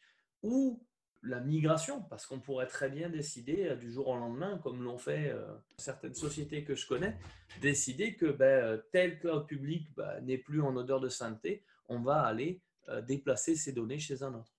ou 0.42 0.84
la 1.22 1.40
migration, 1.40 2.02
parce 2.08 2.26
qu'on 2.26 2.40
pourrait 2.40 2.66
très 2.66 2.88
bien 2.88 3.10
décider 3.10 3.68
euh, 3.68 3.76
du 3.76 3.90
jour 3.90 4.08
au 4.08 4.16
lendemain, 4.16 4.58
comme 4.62 4.82
l'ont 4.82 4.98
fait 4.98 5.30
euh, 5.30 5.46
certaines 5.76 6.14
sociétés 6.14 6.64
que 6.64 6.74
je 6.74 6.86
connais, 6.86 7.16
décider 7.60 8.14
que 8.14 8.26
ben, 8.26 8.64
euh, 8.64 8.78
tel 8.90 9.18
cloud 9.18 9.46
public 9.46 9.92
ben, 9.94 10.20
n'est 10.22 10.38
plus 10.38 10.62
en 10.62 10.74
odeur 10.76 11.00
de 11.00 11.08
sainteté, 11.08 11.62
on 11.90 12.00
va 12.00 12.22
aller 12.22 12.62
déplacer 13.06 13.54
ces 13.54 13.72
données 13.72 13.98
chez 13.98 14.22
un 14.22 14.32
autre. 14.32 14.52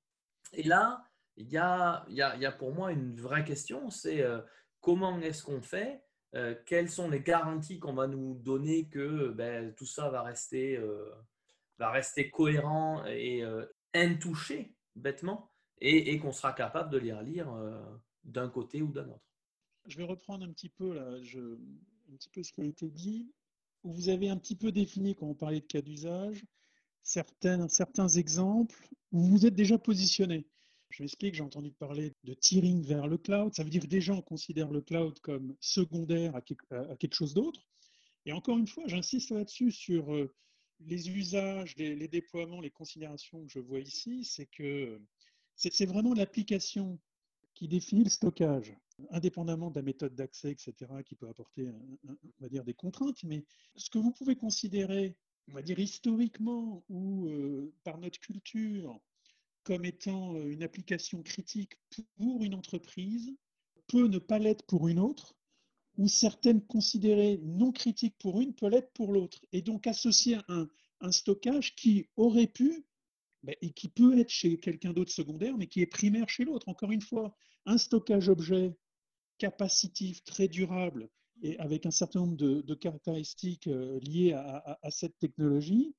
Et 0.54 0.64
là, 0.64 1.04
il 1.36 1.50
y 1.50 1.58
a, 1.58 2.06
y, 2.10 2.22
a, 2.22 2.36
y 2.38 2.46
a, 2.46 2.52
pour 2.52 2.72
moi 2.72 2.92
une 2.92 3.20
vraie 3.20 3.44
question, 3.44 3.90
c'est 3.90 4.24
comment 4.82 5.20
est-ce 5.20 5.44
qu'on 5.44 5.62
fait 5.62 6.04
euh, 6.36 6.56
Quelles 6.66 6.90
sont 6.90 7.10
les 7.10 7.22
garanties 7.22 7.80
qu'on 7.80 7.94
va 7.94 8.08
nous 8.08 8.36
donner 8.36 8.90
que 8.90 9.30
ben, 9.30 9.74
tout 9.76 9.86
ça 9.86 10.10
va 10.10 10.24
rester, 10.24 10.76
euh, 10.76 11.10
va 11.78 11.92
rester 11.92 12.30
cohérent 12.30 13.06
et 13.06 13.44
euh, 13.44 13.66
intouché, 13.94 14.76
bêtement, 14.96 15.52
et, 15.80 16.20
qu'on 16.20 16.32
sera 16.32 16.54
capable 16.54 16.92
de 16.92 16.98
les 16.98 17.14
relire 17.14 17.52
d'un 18.24 18.50
côté 18.50 18.84
ou 18.84 18.92
d'un 18.92 19.08
autre 19.10 19.26
Je 19.88 19.98
vais 19.98 20.04
reprendre 20.04 20.46
un 20.46 20.52
petit 20.52 20.70
peu, 20.70 21.00
un 21.00 21.20
petit 22.18 22.30
peu 22.30 22.44
ce 22.44 22.54
qui 22.54 22.62
a 22.62 22.66
été 22.66 22.88
dit. 22.92 23.32
Vous 23.84 24.10
avez 24.10 24.30
un 24.30 24.38
petit 24.38 24.56
peu 24.56 24.72
défini, 24.72 25.16
quand 25.16 25.26
on 25.26 25.34
parlait 25.34 25.62
de 25.62 25.66
cas 25.66 25.82
d'usage, 25.82 26.46
certains, 27.04 27.68
certains 27.68 28.10
exemples 28.10 28.90
où 29.12 29.24
vous 29.24 29.46
êtes 29.46 29.56
déjà 29.56 29.78
positionné. 29.78 30.46
Je 30.90 31.04
m'explique, 31.04 31.36
j'ai 31.36 31.44
entendu 31.44 31.72
parler 31.72 32.14
de 32.24 32.34
tiering 32.34 32.84
vers 32.84 33.08
le 33.08 33.18
cloud. 33.18 33.54
Ça 33.54 33.64
veut 33.64 33.70
dire 33.70 33.82
que 33.82 33.88
des 33.88 34.02
gens 34.02 34.22
considèrent 34.22 34.72
le 34.72 34.82
cloud 34.82 35.20
comme 35.20 35.56
secondaire 35.62 36.36
à 36.36 36.42
quelque 36.42 37.14
chose 37.14 37.34
d'autre. 37.34 37.66
Et 38.26 38.34
encore 38.34 38.58
une 38.58 38.68
fois, 38.68 38.84
j'insiste 38.88 39.32
là-dessus 39.32 39.72
sur 39.72 40.14
euh, 40.14 40.34
les 40.82 41.10
usages, 41.10 41.76
les, 41.78 42.08
déploiements, 42.08 42.62
les 42.62 42.70
considérations 42.72 43.46
que 43.46 43.52
je 43.52 43.60
vois 43.60 43.80
ici. 43.80 44.24
C'est 44.26 44.48
que 44.48 45.02
C'est 45.56 45.86
vraiment 45.86 46.14
l'application 46.14 47.00
qui 47.54 47.68
définit 47.68 48.04
le 48.04 48.10
stockage, 48.10 48.76
indépendamment 49.12 49.70
de 49.70 49.76
la 49.76 49.82
méthode 49.82 50.16
d'accès, 50.16 50.52
etc., 50.52 50.74
qui 51.06 51.16
peut 51.16 51.28
apporter, 51.28 51.68
on 52.08 52.18
va 52.40 52.50
dire, 52.50 52.64
des 52.64 52.74
contraintes. 52.74 53.24
Mais 53.24 53.46
ce 53.76 53.90
que 53.90 53.98
vous 54.00 54.12
pouvez 54.12 54.36
considérer, 54.36 55.16
on 55.50 55.54
va 55.54 55.62
dire, 55.62 55.80
historiquement 55.80 56.84
ou 56.90 57.28
euh, 57.28 57.74
par 57.84 57.98
notre 57.98 58.20
culture, 58.20 59.00
comme 59.64 59.86
étant 59.86 60.36
euh, 60.36 60.50
une 60.50 60.64
application 60.64 61.22
critique 61.24 61.74
pour 62.18 62.44
une 62.44 62.54
entreprise, 62.54 63.34
peut 63.88 64.08
ne 64.08 64.20
pas 64.20 64.40
l'être 64.40 64.66
pour 64.66 64.88
une 64.88 65.00
autre, 65.00 65.36
ou 65.98 66.08
certaines 66.08 66.66
considérées 66.66 67.40
non 67.44 67.72
critiques 67.72 68.16
pour 68.18 68.40
une 68.42 68.54
peut 68.54 68.70
l'être 68.70 68.92
pour 68.94 69.12
l'autre. 69.12 69.46
Et 69.52 69.62
donc 69.62 69.88
associer 69.88 70.38
un, 70.48 70.68
un 71.02 71.12
stockage 71.12 71.76
qui 71.76 72.08
aurait 72.16 72.48
pu 72.48 72.86
ben, 73.44 73.56
et 73.62 73.72
qui 73.72 73.90
peut 73.90 74.18
être 74.18 74.30
chez 74.30 74.60
quelqu'un 74.60 74.94
d'autre 74.94 75.12
secondaire, 75.12 75.58
mais 75.58 75.68
qui 75.68 75.82
est 75.82 75.88
primaire 75.88 76.30
chez 76.30 76.46
l'autre. 76.46 76.70
Encore 76.70 76.92
une 76.92 77.02
fois, 77.02 77.36
un 77.66 77.78
stockage 77.78 78.30
objet 78.30 78.76
capacitif, 79.38 80.24
très 80.24 80.48
durable, 80.48 81.10
et 81.42 81.58
avec 81.60 81.86
un 81.86 81.92
certain 81.92 82.20
nombre 82.20 82.36
de, 82.36 82.74
caractéristiques 82.76 83.68
euh, 83.68 84.00
liées 84.00 84.34
à, 84.34 84.92
cette 84.92 85.18
technologie, 85.18 85.96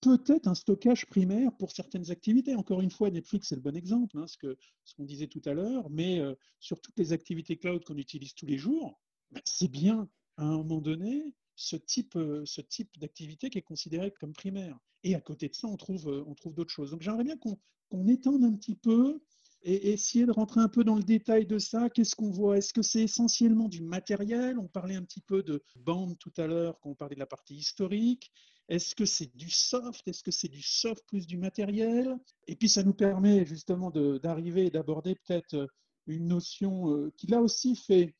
peut 0.00 0.22
être 0.28 0.48
un 0.48 0.54
stockage 0.54 1.06
primaire 1.06 1.52
pour 1.58 1.72
certaines 1.72 2.10
activités. 2.10 2.54
Encore 2.54 2.80
une 2.80 2.90
fois, 2.90 3.10
Netflix 3.10 3.52
est 3.52 3.56
le 3.56 3.60
bon 3.60 3.76
exemple, 3.76 4.18
hein, 4.18 4.26
ce 4.26 4.38
qu'on 4.38 4.54
ce 4.84 5.02
disait 5.02 5.26
tout 5.26 5.42
à 5.44 5.52
l'heure, 5.52 5.90
mais 5.90 6.20
euh, 6.20 6.34
sur 6.58 6.80
toutes 6.80 6.98
les 6.98 7.12
activités 7.12 7.56
cloud 7.56 7.84
qu'on 7.84 7.98
utilise 7.98 8.34
tous 8.34 8.46
les 8.46 8.56
jours, 8.56 8.98
ben, 9.30 9.42
c'est 9.44 9.70
bien 9.70 10.08
à 10.38 10.44
un 10.44 10.56
moment 10.56 10.80
donné 10.80 11.34
ce 11.54 11.76
type, 11.76 12.16
euh, 12.16 12.42
ce 12.46 12.62
type 12.62 12.98
d'activité 12.98 13.50
qui 13.50 13.58
est 13.58 13.62
considéré 13.62 14.10
comme 14.10 14.32
primaire. 14.32 14.78
Et 15.04 15.14
à 15.14 15.20
côté 15.20 15.48
de 15.48 15.54
ça, 15.54 15.68
on 15.68 15.76
trouve, 15.76 16.24
on 16.26 16.34
trouve 16.34 16.54
d'autres 16.54 16.72
choses. 16.72 16.90
Donc 16.90 17.02
j'aimerais 17.02 17.24
bien 17.24 17.36
qu'on 17.36 18.06
étende 18.08 18.44
un 18.44 18.52
petit 18.52 18.74
peu 18.74 19.22
et 19.62 19.92
essayer 19.92 20.26
de 20.26 20.32
rentrer 20.32 20.60
un 20.60 20.68
peu 20.68 20.84
dans 20.84 20.96
le 20.96 21.02
détail 21.02 21.46
de 21.46 21.58
ça. 21.58 21.90
Qu'est-ce 21.90 22.14
qu'on 22.16 22.30
voit? 22.30 22.56
Est-ce 22.56 22.72
que 22.72 22.82
c'est 22.82 23.02
essentiellement 23.02 23.68
du 23.68 23.82
matériel? 23.82 24.58
On 24.58 24.68
parlait 24.68 24.96
un 24.96 25.02
petit 25.02 25.20
peu 25.20 25.42
de 25.42 25.62
bande 25.76 26.18
tout 26.18 26.32
à 26.38 26.46
l'heure 26.46 26.78
quand 26.80 26.90
on 26.90 26.94
parlait 26.94 27.16
de 27.16 27.20
la 27.20 27.26
partie 27.26 27.56
historique. 27.56 28.30
Est-ce 28.68 28.94
que 28.94 29.04
c'est 29.04 29.34
du 29.36 29.50
soft? 29.50 30.06
Est-ce 30.06 30.22
que 30.22 30.30
c'est 30.30 30.48
du 30.48 30.62
soft 30.62 31.04
plus 31.06 31.26
du 31.26 31.36
matériel? 31.36 32.16
Et 32.46 32.56
puis 32.56 32.68
ça 32.68 32.82
nous 32.82 32.94
permet 32.94 33.44
justement 33.44 33.90
d'arriver 33.90 34.66
et 34.66 34.70
d'aborder 34.70 35.14
peut-être 35.14 35.68
une 36.06 36.28
notion 36.28 36.90
euh, 36.94 37.12
qui 37.16 37.26
là 37.26 37.40
aussi 37.40 37.76
fait, 37.76 38.14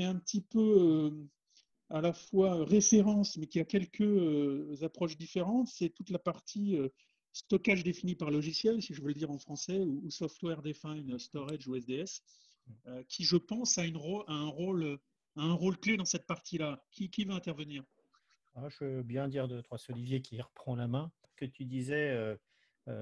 un 0.00 0.16
petit 0.16 0.40
peu 0.40 1.12
à 1.90 2.00
la 2.00 2.12
fois 2.12 2.64
référence, 2.64 3.36
mais 3.36 3.46
qui 3.46 3.60
a 3.60 3.64
quelques 3.64 4.00
euh, 4.00 4.74
approches 4.82 5.16
différentes, 5.16 5.68
c'est 5.68 5.90
toute 5.90 6.10
la 6.10 6.18
partie 6.18 6.76
euh, 6.76 6.88
stockage 7.34 7.82
défini 7.82 8.14
par 8.14 8.30
logiciel, 8.30 8.80
si 8.80 8.94
je 8.94 9.02
veux 9.02 9.08
le 9.08 9.14
dire 9.14 9.30
en 9.30 9.38
français, 9.38 9.78
ou, 9.78 10.10
Software 10.10 10.62
Defined 10.62 11.18
Storage 11.18 11.66
ou 11.66 11.74
SDS, 11.74 12.22
euh, 12.86 13.02
qui, 13.08 13.24
je 13.24 13.36
pense, 13.36 13.76
a, 13.76 13.84
une 13.84 13.96
un, 14.28 14.46
rôle, 14.46 14.98
un 15.36 15.52
rôle 15.52 15.76
clé 15.78 15.96
dans 15.96 16.04
cette 16.04 16.26
partie-là. 16.26 16.82
Qui, 16.90 17.10
qui, 17.10 17.24
va 17.24 17.34
intervenir? 17.34 17.84
Ah, 18.54 18.68
Je 18.68 18.84
veux 18.84 19.02
bien 19.02 19.28
dire 19.28 19.48
de 19.48 19.60
trois 19.60 19.78
Olivier 19.90 20.22
qui 20.22 20.40
reprend 20.40 20.76
la 20.76 20.86
main. 20.86 21.12
Que 21.36 21.44
tu 21.44 21.64
disais, 21.64 22.16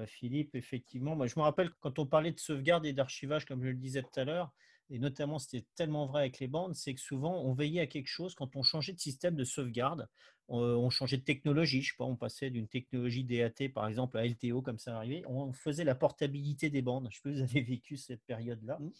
Philippe, 0.07 0.55
effectivement, 0.55 1.15
moi 1.15 1.27
je 1.27 1.35
me 1.37 1.43
rappelle 1.43 1.69
quand 1.79 1.99
on 1.99 2.07
parlait 2.07 2.31
de 2.31 2.39
sauvegarde 2.39 2.85
et 2.87 2.93
d'archivage, 2.93 3.45
comme 3.45 3.63
je 3.63 3.69
le 3.69 3.75
disais 3.75 4.01
tout 4.01 4.19
à 4.19 4.23
l'heure, 4.23 4.51
et 4.89 4.99
notamment 4.99 5.39
c'était 5.39 5.65
tellement 5.75 6.05
vrai 6.05 6.21
avec 6.21 6.39
les 6.39 6.47
bandes, 6.47 6.75
c'est 6.75 6.93
que 6.93 7.01
souvent 7.01 7.41
on 7.43 7.53
veillait 7.53 7.81
à 7.81 7.87
quelque 7.87 8.07
chose 8.07 8.35
quand 8.35 8.55
on 8.55 8.63
changeait 8.63 8.93
de 8.93 8.99
système 8.99 9.35
de 9.35 9.43
sauvegarde, 9.43 10.07
on, 10.49 10.89
changeait 10.89 11.17
de 11.17 11.23
technologie, 11.23 11.81
je 11.81 11.91
sais 11.91 11.97
pas, 11.97 12.03
on 12.03 12.15
passait 12.15 12.49
d'une 12.49 12.67
technologie 12.67 13.23
DAT 13.23 13.69
par 13.73 13.87
exemple 13.87 14.17
à 14.17 14.25
LTO 14.25 14.61
comme 14.61 14.77
ça 14.77 14.95
arrivait, 14.97 15.23
on 15.25 15.53
faisait 15.53 15.85
la 15.85 15.95
portabilité 15.95 16.69
des 16.69 16.81
bandes. 16.81 17.07
Je 17.09 17.15
sais 17.15 17.21
pas 17.23 17.29
si 17.29 17.35
vous 17.37 17.41
avez 17.41 17.61
vécu 17.61 17.97
cette 17.97 18.23
période-là. 18.25 18.77
Mmh. 18.79 18.91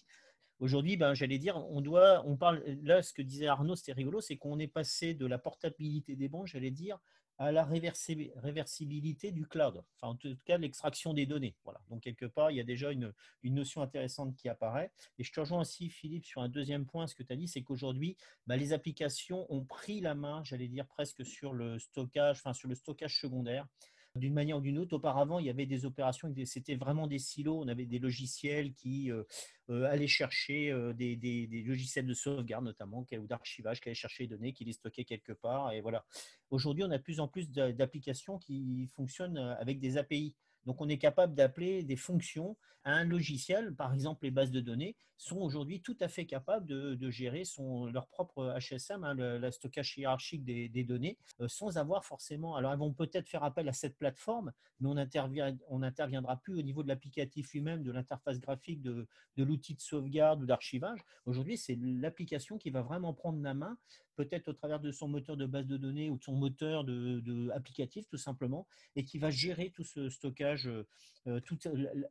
Aujourd'hui, 0.60 0.96
ben, 0.96 1.14
j'allais 1.14 1.40
dire, 1.40 1.58
on 1.58 1.82
doit, 1.82 2.24
on 2.26 2.38
parle, 2.38 2.64
là, 2.84 3.02
ce 3.02 3.12
que 3.12 3.22
disait 3.22 3.48
Arnaud, 3.48 3.76
c'était 3.76 3.92
rigolo, 3.94 4.22
c'est 4.22 4.38
qu'on 4.38 4.60
est 4.60 4.68
passé 4.68 5.14
de 5.14 5.26
la 5.26 5.38
portabilité 5.38 6.16
des 6.16 6.30
bandes, 6.30 6.48
j'allais 6.48 6.72
dire, 6.72 7.00
à 7.38 7.52
la 7.52 7.66
réversibilité 7.66 9.32
du 9.32 9.48
cloud, 9.48 9.84
enfin 9.96 10.14
en 10.14 10.16
tout 10.16 10.36
cas 10.46 10.58
l'extraction 10.58 11.14
des 11.14 11.26
données. 11.26 11.56
Voilà. 11.64 11.82
Donc 11.90 12.02
quelque 12.02 12.26
part, 12.26 12.52
il 12.52 12.58
y 12.58 12.60
a 12.60 12.64
déjà 12.64 12.92
une, 12.92 13.14
notion 13.44 13.82
intéressante 13.82 14.36
qui 14.36 14.50
apparaît. 14.50 14.92
Et 15.20 15.24
je 15.24 15.32
te 15.32 15.40
rejoins 15.40 15.62
aussi, 15.62 15.90
Philippe, 15.90 16.26
sur 16.26 16.42
un 16.42 16.50
deuxième 16.50 16.86
point, 16.86 17.08
ce 17.08 17.16
que 17.16 17.24
tu 17.24 17.34
as 17.34 17.36
dit, 17.36 17.48
c'est 17.48 17.62
qu'aujourd'hui, 17.62 18.18
bah, 18.48 18.58
les 18.58 18.74
applications 18.74 19.52
ont 19.54 19.64
pris 19.64 20.00
la 20.00 20.16
main, 20.16 20.44
j'allais 20.44 20.68
dire 20.68 20.88
presque 20.88 21.26
sur 21.26 21.54
le 21.54 21.80
stockage, 21.80 22.38
enfin 22.38 22.54
sur 22.54 22.68
le 22.68 22.76
stockage 22.76 23.20
secondaire 23.20 23.68
d'une 24.16 24.34
manière 24.34 24.58
ou 24.58 24.62
d'une 24.62 24.78
autre. 24.78 24.94
Auparavant, 24.94 25.40
il 25.40 25.46
y 25.46 25.50
avait 25.50 25.66
des 25.66 25.86
opérations, 25.86 26.34
c'était 26.46 26.76
vraiment 26.76 27.08
des 27.08 27.20
silos. 27.20 27.60
On 27.60 27.68
avait 27.68 27.86
des 27.86 28.00
logiciels 28.00 28.74
qui 28.74 29.12
euh, 29.12 29.24
euh, 29.70 29.86
allaient 29.86 30.08
chercher 30.08 30.72
euh, 30.72 30.94
des, 30.94 31.48
logiciels 31.66 32.06
de 32.06 32.14
sauvegarde, 32.14 32.66
notamment, 32.66 33.06
ou 33.12 33.28
d'archivage, 33.28 33.82
qui 33.82 33.90
allaient 33.90 33.96
chercher 33.96 34.24
les 34.24 34.30
données, 34.30 34.54
qui 34.54 34.66
les 34.66 34.74
stockaient 34.74 35.06
quelque 35.06 35.34
part. 35.34 35.72
Et 35.72 35.82
voilà. 35.82 36.06
Aujourd'hui, 36.52 36.84
on 36.84 36.92
a 36.92 36.98
de 36.98 37.04
plus 37.04 37.20
en 37.20 37.28
plus 37.28 37.50
d'applications 37.50 38.38
qui 38.38 38.88
fonctionnent 38.96 39.38
avec 39.38 39.80
des 39.80 39.98
API. 39.98 40.36
Donc, 40.66 40.82
on 40.82 40.90
est 40.90 40.98
capable 40.98 41.34
d'appeler 41.34 41.84
des 41.84 41.96
fonctions 41.96 42.56
à 42.84 42.94
un 42.94 43.06
logiciel. 43.06 43.74
Par 43.76 43.94
exemple, 43.94 44.26
les 44.26 44.32
bases 44.32 44.52
de 44.52 44.60
données 44.60 44.96
sont 45.18 45.38
aujourd'hui 45.38 45.82
tout 45.82 45.96
à 46.02 46.08
fait 46.08 46.26
capables 46.26 46.66
de, 46.66 47.10
gérer 47.10 47.44
leur 47.92 48.08
propre 48.08 48.56
HSM, 48.60 49.04
hein, 49.04 49.14
le, 49.14 49.52
stockage 49.52 49.98
hiérarchique 49.98 50.44
des, 50.44 50.84
données, 50.84 51.18
euh, 51.40 51.48
sans 51.48 51.78
avoir 51.78 52.04
forcément. 52.04 52.56
Alors, 52.56 52.74
elles 52.74 52.80
vont 52.80 52.94
peut-être 52.94 53.30
faire 53.30 53.44
appel 53.44 53.70
à 53.70 53.74
cette 53.74 53.98
plateforme, 53.98 54.52
mais 54.80 54.90
on 54.90 55.80
n'interviendra 55.80 56.38
plus 56.38 56.58
au 56.58 56.62
niveau 56.62 56.84
de 56.84 56.88
l'applicatif 56.88 57.54
lui-même, 57.54 57.84
de 57.84 57.92
l'interface 57.92 58.40
graphique, 58.40 58.82
de, 58.82 59.08
l'outil 59.38 59.76
de 59.76 59.82
sauvegarde 59.82 60.42
ou 60.42 60.46
d'archivage. 60.46 61.00
Aujourd'hui, 61.26 61.58
c'est 61.58 61.78
l'application 61.80 62.58
qui 62.58 62.70
va 62.70 62.82
vraiment 62.82 63.14
prendre 63.14 63.42
la 63.42 63.54
main 63.54 63.78
peut-être 64.16 64.50
au 64.50 64.54
travers 64.54 64.80
de 64.80 64.92
son 64.92 65.08
moteur 65.08 65.38
de 65.38 65.46
base 65.46 65.68
de 65.68 65.78
données 65.78 66.10
ou 66.10 66.18
de 66.18 66.24
son 66.24 66.34
moteur 66.34 66.84
de, 66.84 67.50
applicatif 67.52 68.08
tout 68.08 68.18
simplement, 68.18 68.68
et 68.96 69.04
qui 69.04 69.18
va 69.18 69.30
gérer 69.30 69.72
tout 69.72 69.84
ce 69.84 70.10
stockage, 70.10 70.68
euh, 70.68 70.86
euh, 71.28 71.40
tout 71.40 71.58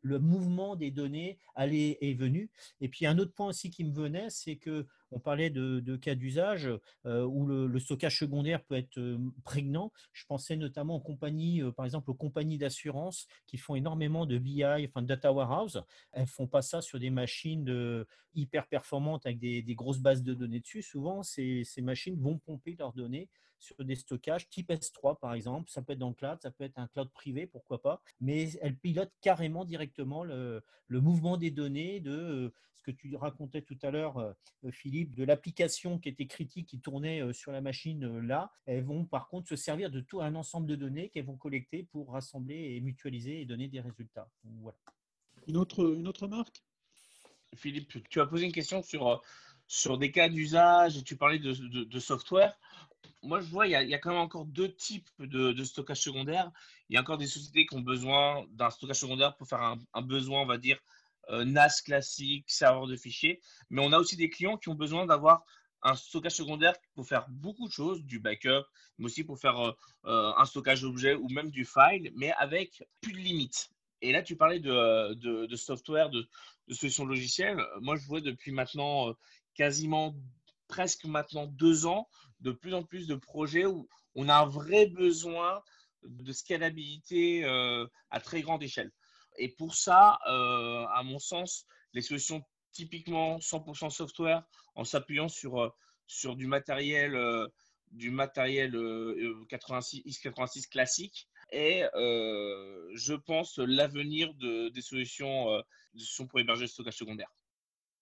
le 0.03 0.19
mouvement 0.19 0.77
des 0.77 0.91
données 0.91 1.39
aller 1.55 1.99
et 2.01 2.15
venu. 2.15 2.51
Et 2.81 2.89
puis 2.89 3.07
un 3.07 3.19
autre 3.19 3.33
point 3.33 3.49
aussi 3.49 3.71
qui 3.71 3.85
me 3.85 3.93
venait, 3.93 4.31
c'est 4.31 4.57
que 4.57 4.87
on 5.13 5.21
parlait 5.21 5.51
de, 5.51 5.97
cas 5.97 6.15
d'usage 6.15 6.69
euh, 7.07 7.25
où 7.25 7.47
le, 7.47 7.79
stockage 7.79 8.19
secondaire 8.19 8.63
peut 8.65 8.77
être 8.77 8.99
euh, 8.99 9.19
prégnant. 9.45 9.93
Je 10.13 10.25
pensais 10.27 10.57
notamment 10.57 10.97
aux 10.97 11.01
compagnies, 11.01 11.63
euh, 11.63 11.71
par 11.71 11.85
exemple 11.85 12.11
aux 12.11 12.15
compagnies 12.15 12.59
d'assurance 12.59 13.27
qui 13.47 13.59
font 13.59 13.75
énormément 13.75 14.27
de 14.27 14.39
BI, 14.39 14.65
enfin 14.65 15.03
de 15.03 15.07
data 15.07 15.33
warehouse. 15.33 15.83
Elles 16.13 16.27
font 16.27 16.47
pas 16.47 16.63
ça 16.63 16.81
sur 16.81 16.99
des 16.99 17.11
machines 17.11 18.05
hyper 18.35 18.67
performantes 18.67 19.27
avec 19.27 19.39
des, 19.39 19.63
grosses 19.75 20.01
bases 20.01 20.23
de 20.23 20.35
données 20.35 20.61
dessus. 20.61 20.83
Souvent, 20.83 21.23
ces 21.23 21.65
machines 21.79 22.19
vont 22.21 22.39
pomper 22.39 22.77
leurs 22.79 22.93
données 22.93 23.29
sur 23.63 23.77
des 23.85 23.95
stockages 23.95 24.49
type 24.51 24.71
S3 24.71 25.19
par 25.19 25.35
exemple. 25.35 25.71
Ça 25.71 25.83
peut 25.83 25.93
être 25.93 25.99
dans 25.99 26.09
le 26.09 26.15
cloud, 26.15 26.39
ça 26.43 26.51
peut 26.51 26.65
être 26.65 26.79
un 26.79 26.89
cloud 26.89 27.09
privé, 27.13 27.47
pourquoi 27.47 27.81
pas. 27.81 28.03
Mais 28.21 28.51
elle 28.61 28.77
pilote 28.77 29.13
carrément 29.21 29.65
directement 29.65 30.25
le, 30.25 30.63
mouvement 30.89 31.37
des 31.37 31.51
données 31.51 32.01
de 32.01 32.11
euh, 32.11 32.55
ce 32.75 32.83
que 32.83 32.91
tu 32.91 33.15
racontais 33.17 33.63
tout 33.63 33.79
à 33.83 33.91
l'heure, 33.91 34.19
euh, 34.19 34.33
Philippe, 34.71 35.15
de 35.15 35.25
l'application 35.25 35.99
qui 35.99 36.09
était 36.09 36.27
critique, 36.27 36.69
qui 36.69 36.81
tournait 36.81 37.23
euh, 37.23 37.33
sur 37.33 37.53
la 37.53 37.61
machine 37.61 38.19
là. 38.19 38.51
Elles 38.67 38.85
vont 38.85 39.05
par 39.05 39.29
contre 39.29 39.49
se 39.49 39.57
servir 39.57 39.91
de 39.91 40.01
tout 40.01 40.21
un 40.21 40.35
ensemble 40.35 40.67
de 40.67 40.75
données 40.75 41.09
qu'elles 41.09 41.25
vont 41.25 41.37
collecter 41.37 41.85
pour 41.85 42.13
rassembler 42.13 42.75
et 42.75 42.81
mutualiser 42.81 43.41
et 43.41 43.47
donner 43.47 43.69
des 43.69 43.81
résultats. 43.81 44.29
Voilà. 44.61 44.77
Une 45.47 45.57
autre, 45.57 45.95
une 45.95 46.09
autre 46.09 46.27
marque? 46.27 46.63
Philippe, 47.55 48.09
tu 48.09 48.21
as 48.21 48.27
posé 48.27 48.47
une 48.47 48.53
question 48.53 48.83
sur, 48.83 49.23
sur 49.67 49.99
des 49.99 50.11
cas 50.11 50.29
d'usage 50.29 50.97
et 50.97 51.03
tu 51.03 51.17
parlais 51.17 51.39
de, 51.39 51.53
de 51.53 52.01
software 52.01 52.59
moi, 53.23 53.41
je 53.41 53.47
vois, 53.47 53.67
il 53.67 53.71
y, 53.71 53.95
a, 53.95 53.99
quand 53.99 54.11
même 54.11 54.19
encore 54.19 54.47
deux 54.47 54.75
types 54.75 55.09
de, 55.19 55.65
stockage 55.65 56.01
secondaire. 56.01 56.51
Il 56.89 56.95
y 56.95 56.97
a 56.97 57.01
encore 57.01 57.19
des 57.19 57.27
sociétés 57.27 57.67
qui 57.67 57.77
ont 57.77 57.81
besoin 57.81 58.45
d'un 58.51 58.71
stockage 58.71 58.99
secondaire 58.99 59.37
pour 59.37 59.47
faire 59.47 59.77
un, 59.95 60.03
besoin, 60.03 60.43
on 60.43 60.47
va 60.47 60.59
dire, 60.59 60.79
euh, 61.31 61.45
NAS 61.45 61.83
classique, 61.85 62.45
serveur 62.49 62.89
de 62.89 62.97
fichiers. 62.97 63.41
Mais 63.71 63.81
on 63.85 63.93
a 63.93 63.99
aussi 63.99 64.17
des 64.17 64.29
clients 64.29 64.59
qui 64.59 64.71
ont 64.71 64.75
besoin 64.75 65.07
d'avoir 65.07 65.45
un 65.83 65.95
stockage 65.95 66.33
secondaire 66.33 66.75
pour 66.95 67.07
faire 67.07 67.27
beaucoup 67.29 67.69
de 67.69 67.73
choses, 67.73 68.03
du 68.03 68.19
backup, 68.19 68.65
mais 68.99 69.07
aussi 69.07 69.23
pour 69.23 69.39
faire 69.39 69.59
euh, 69.59 69.73
euh, 70.07 70.33
un 70.37 70.45
stockage 70.45 70.85
objet 70.85 71.15
ou 71.15 71.29
même 71.29 71.51
du 71.51 71.65
file, 71.65 72.13
mais 72.17 72.33
avec 72.33 72.85
plus 73.01 73.13
de 73.13 73.19
limites. 73.19 73.71
Et 74.01 74.11
là, 74.11 74.23
tu 74.23 74.35
parlais 74.35 74.59
de, 74.59 75.15
de 75.15 75.57
software, 75.57 76.11
de, 76.11 76.27
solutions 76.71 77.05
logicielles. 77.05 77.65
Moi, 77.81 77.95
je 77.97 78.05
vois 78.07 78.21
depuis 78.21 78.51
maintenant 78.51 79.15
quasiment 79.55 80.17
presque 80.67 81.05
maintenant 81.05 81.47
deux 81.47 81.87
ans 81.87 82.09
de 82.43 82.53
plus 82.53 82.75
en 82.75 82.83
plus 82.83 83.07
de 83.07 83.15
projets 83.15 83.67
où 83.67 83.89
on 84.15 84.29
a 84.29 84.37
un 84.37 84.47
vrai 84.47 84.87
besoin 84.87 85.63
de 86.03 86.33
scalabilité 86.33 87.45
euh, 87.45 87.87
à 88.11 88.21
très 88.21 88.43
grande 88.43 88.63
échelle. 88.63 88.91
Et 89.39 89.49
pour 89.49 89.75
ça, 89.75 90.19
euh, 90.29 90.85
à 90.93 91.03
mon 91.03 91.19
sens, 91.19 91.67
les 91.95 92.03
solutions 92.03 92.43
typiquement 92.73 93.39
100% 93.39 93.91
software 93.91 94.43
en 94.75 94.85
s'appuyant 94.85 95.29
sur, 95.29 95.63
euh, 95.63 95.71
sur 96.07 96.37
du 96.37 96.47
matériel, 96.47 97.19
du 97.93 98.11
matériel 98.11 98.73
86, 99.49 100.03
x86 100.05 100.69
classique 100.69 101.29
est, 101.51 101.89
je 101.95 103.15
pense, 103.15 103.59
l'avenir 103.59 104.35
de, 104.35 104.69
des 104.71 104.83
solutions, 104.83 105.63
solutions 105.95 106.27
pour 106.27 106.41
héberger 106.41 106.63
le 106.63 106.69
stockage 106.69 106.97
secondaire. 106.97 107.33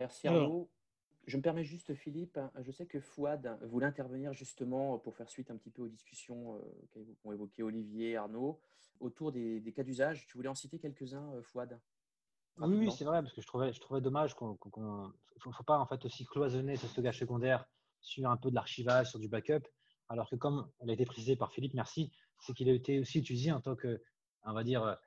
Merci 0.01 0.29
Arnaud. 0.29 0.71
Je 1.31 1.37
me 1.37 1.43
permets 1.43 1.63
juste, 1.63 1.95
Philippe, 1.95 2.39
hein, 2.39 2.51
je 2.61 2.73
sais 2.73 2.87
que 2.87 2.99
Fouad 2.99 3.57
voulait 3.63 3.87
intervenir 3.87 4.33
justement 4.33 4.99
pour 4.99 5.15
faire 5.15 5.31
suite 5.31 5.49
un 5.53 5.57
petit 5.57 5.71
peu 5.71 5.83
aux 5.83 5.89
discussions 5.89 6.61
qu'ont 7.23 7.31
évoquées 7.31 7.63
Olivier 7.63 8.11
et 8.11 8.17
Arnaud 8.17 8.61
autour 8.99 9.31
des, 9.31 9.73
cas 9.75 9.85
d'usage. 9.85 10.27
Tu 10.27 10.37
voulais 10.37 10.49
en 10.49 10.57
citer 10.57 10.81
quelques-uns, 10.81 11.41
Fouad? 11.45 11.81
Oui, 12.59 12.79
oui 12.79 12.91
c'est 12.91 13.05
vrai, 13.05 13.23
parce 13.23 13.33
que 13.33 13.41
je 13.41 13.47
trouvais, 13.47 13.73
je 13.73 13.79
trouvais 13.79 14.01
dommage 14.01 14.35
qu'on 14.35 14.59
ne 14.59 15.53
faut, 15.53 15.63
pas 15.63 15.79
en 15.79 15.87
fait 15.87 16.05
aussi 16.05 16.27
cloisonner 16.27 16.75
ce 16.75 16.89
stockage 16.89 17.21
secondaire 17.21 17.65
sur 18.01 18.29
un 18.29 18.37
peu 18.37 18.51
de 18.51 18.57
l'archivage, 18.57 19.11
sur 19.11 19.21
du 19.21 19.29
backup, 19.29 19.69
alors 20.09 20.29
que 20.29 20.35
comme 20.35 20.69
elle 20.81 20.91
a 20.91 20.95
été 20.95 21.05
précisé 21.05 21.37
par 21.37 21.53
Philippe, 21.53 21.75
merci, 21.75 22.11
c'est 22.41 22.55
qu'il 22.55 22.69
a 22.69 22.73
été 22.73 22.99
aussi 22.99 23.21
utilisé 23.21 23.53
en 23.53 23.61
tant 23.61 23.77
que, 23.77 24.03
on 24.43 24.53
va 24.53 24.65
dire, 24.65 24.99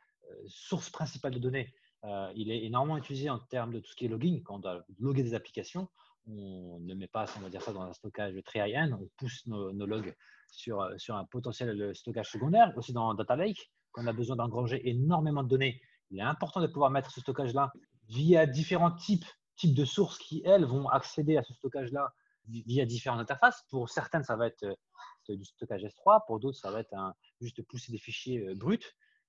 source 0.48 0.90
principale 0.90 1.34
de 1.34 1.40
données. 1.40 1.74
Euh, 2.06 2.32
il 2.36 2.52
est 2.52 2.64
énormément 2.64 2.98
utilisé 2.98 3.30
en 3.30 3.40
termes 3.40 3.74
de 3.74 3.80
tout 3.80 3.92
ce 3.92 3.96
qui 3.96 4.06
est 4.06 4.10
logging. 4.10 4.44
Quand 4.44 4.56
on 4.56 4.60
doit 4.60 4.86
loguer 5.00 5.24
des 5.24 5.34
applications, 5.34 5.90
on 6.28 6.80
ne 6.82 6.94
met 6.94 7.08
pas, 7.08 7.26
on 7.38 7.42
va 7.42 7.50
dire 7.50 7.62
ça, 7.62 7.74
dans 7.74 7.82
un 7.82 7.94
stockage 7.94 8.36
très 8.46 8.68
high-end. 8.68 8.98
On 9.00 9.10
pousse 9.18 9.46
nos, 9.46 9.72
logs 9.72 10.16
sur, 10.52 10.82
euh, 10.82 10.98
sur 10.98 11.16
un 11.16 11.26
potentiel 11.26 11.96
stockage 11.96 12.32
secondaire. 12.32 12.74
Aussi 12.78 12.94
dans 12.94 13.14
Data 13.14 13.36
Lake, 13.36 13.72
quand 13.92 14.04
on 14.04 14.08
a 14.08 14.14
besoin 14.14 14.36
d'engranger 14.36 14.88
énormément 14.90 15.44
de 15.44 15.50
données, 15.50 15.82
il 16.12 16.20
est 16.20 16.24
important 16.24 16.62
de 16.62 16.68
pouvoir 16.68 16.92
mettre 16.92 17.12
ce 17.12 17.22
stockage-là 17.22 17.72
via 18.10 18.46
différents 18.46 18.92
types, 18.92 19.26
de 19.64 19.86
sources 19.86 20.18
qui, 20.18 20.42
elles, 20.46 20.66
vont 20.66 20.90
accéder 20.90 21.38
à 21.38 21.44
ce 21.44 21.54
stockage-là 21.54 22.14
via 22.50 22.86
différentes 22.86 23.22
interfaces. 23.22 23.64
Pour 23.70 23.88
certaines, 23.88 24.24
ça 24.24 24.36
va 24.36 24.48
être 24.48 24.64
euh, 24.64 25.36
du 25.36 25.46
stockage 25.46 25.84
S3. 25.84 26.26
Pour 26.28 26.40
d'autres, 26.40 26.58
ça 26.58 26.70
va 26.70 26.82
être 26.82 26.94
un, 26.94 27.14
juste 27.40 27.62
pousser 27.68 27.92
des 27.92 27.98
fichiers 27.98 28.56
bruts. 28.56 28.80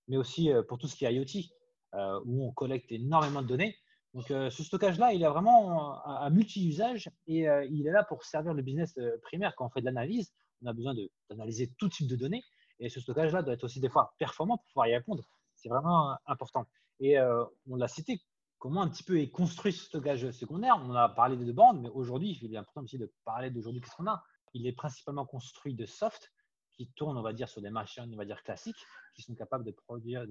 Mais 0.08 0.16
aussi 0.16 0.50
pour 0.66 0.78
tout 0.78 0.88
ce 0.88 0.96
qui 0.96 1.04
est 1.04 1.14
IoT. 1.14 1.46
Euh, 1.94 2.20
où 2.24 2.44
on 2.44 2.50
collecte 2.50 2.90
énormément 2.90 3.40
de 3.40 3.46
données. 3.46 3.78
Donc, 4.14 4.30
euh, 4.30 4.48
ce 4.48 4.62
stockage-là, 4.62 5.12
il 5.12 5.22
est 5.22 5.28
vraiment 5.28 6.06
un, 6.06 6.30
multi-usage 6.30 7.10
et 7.26 7.48
euh, 7.48 7.66
il 7.66 7.86
est 7.86 7.90
là 7.90 8.04
pour 8.04 8.24
servir 8.24 8.54
le 8.54 8.62
business 8.62 8.94
primaire. 9.22 9.54
Quand 9.56 9.66
on 9.66 9.70
fait 9.70 9.80
de 9.80 9.86
l'analyse, 9.86 10.32
on 10.62 10.66
a 10.66 10.72
besoin 10.72 10.94
d'analyser 11.28 11.72
tout 11.78 11.88
type 11.88 12.06
de 12.06 12.16
données 12.16 12.42
et 12.78 12.88
ce 12.88 13.00
stockage-là 13.00 13.42
doit 13.42 13.54
être 13.54 13.64
aussi 13.64 13.80
des 13.80 13.88
fois 13.88 14.14
performant 14.18 14.56
pour 14.56 14.66
pouvoir 14.66 14.86
y 14.86 14.94
répondre. 14.94 15.24
C'est 15.56 15.68
vraiment 15.68 16.16
important. 16.26 16.66
Et 17.00 17.18
on 17.68 17.76
l'a 17.76 17.88
cité, 17.88 18.20
comment 18.58 18.82
un 18.82 18.88
petit 18.88 19.02
peu 19.02 19.18
est 19.18 19.30
construit 19.30 19.72
ce 19.72 19.84
stockage 19.84 20.30
secondaire. 20.30 20.80
On 20.84 20.94
a 20.94 21.08
parlé 21.08 21.36
des 21.36 21.44
deux 21.44 21.52
bandes, 21.52 21.80
mais 21.82 21.90
aujourd'hui, 21.90 22.38
il 22.40 22.54
est 22.54 22.56
important 22.56 22.82
aussi 22.82 22.98
de 22.98 23.12
parler 23.24 23.50
d'aujourd'hui 23.50 23.80
qu'est-ce 23.80 23.96
qu'on 23.96 24.06
a. 24.06 24.22
Il 24.52 24.66
est 24.66 24.72
principalement 24.72 25.26
construit 25.26 25.74
de 25.74 25.86
soft 25.86 26.32
qui 26.76 26.88
tournent, 26.94 27.16
on 27.16 27.22
va 27.22 27.32
dire, 27.32 27.48
sur 27.48 27.62
des 27.62 27.70
machines, 27.70 28.10
on 28.12 28.16
va 28.16 28.24
dire, 28.24 28.42
classiques, 28.42 28.84
qui 29.14 29.22
sont 29.22 29.34
capables 29.34 29.64
de 29.64 29.70
produire, 29.70 30.26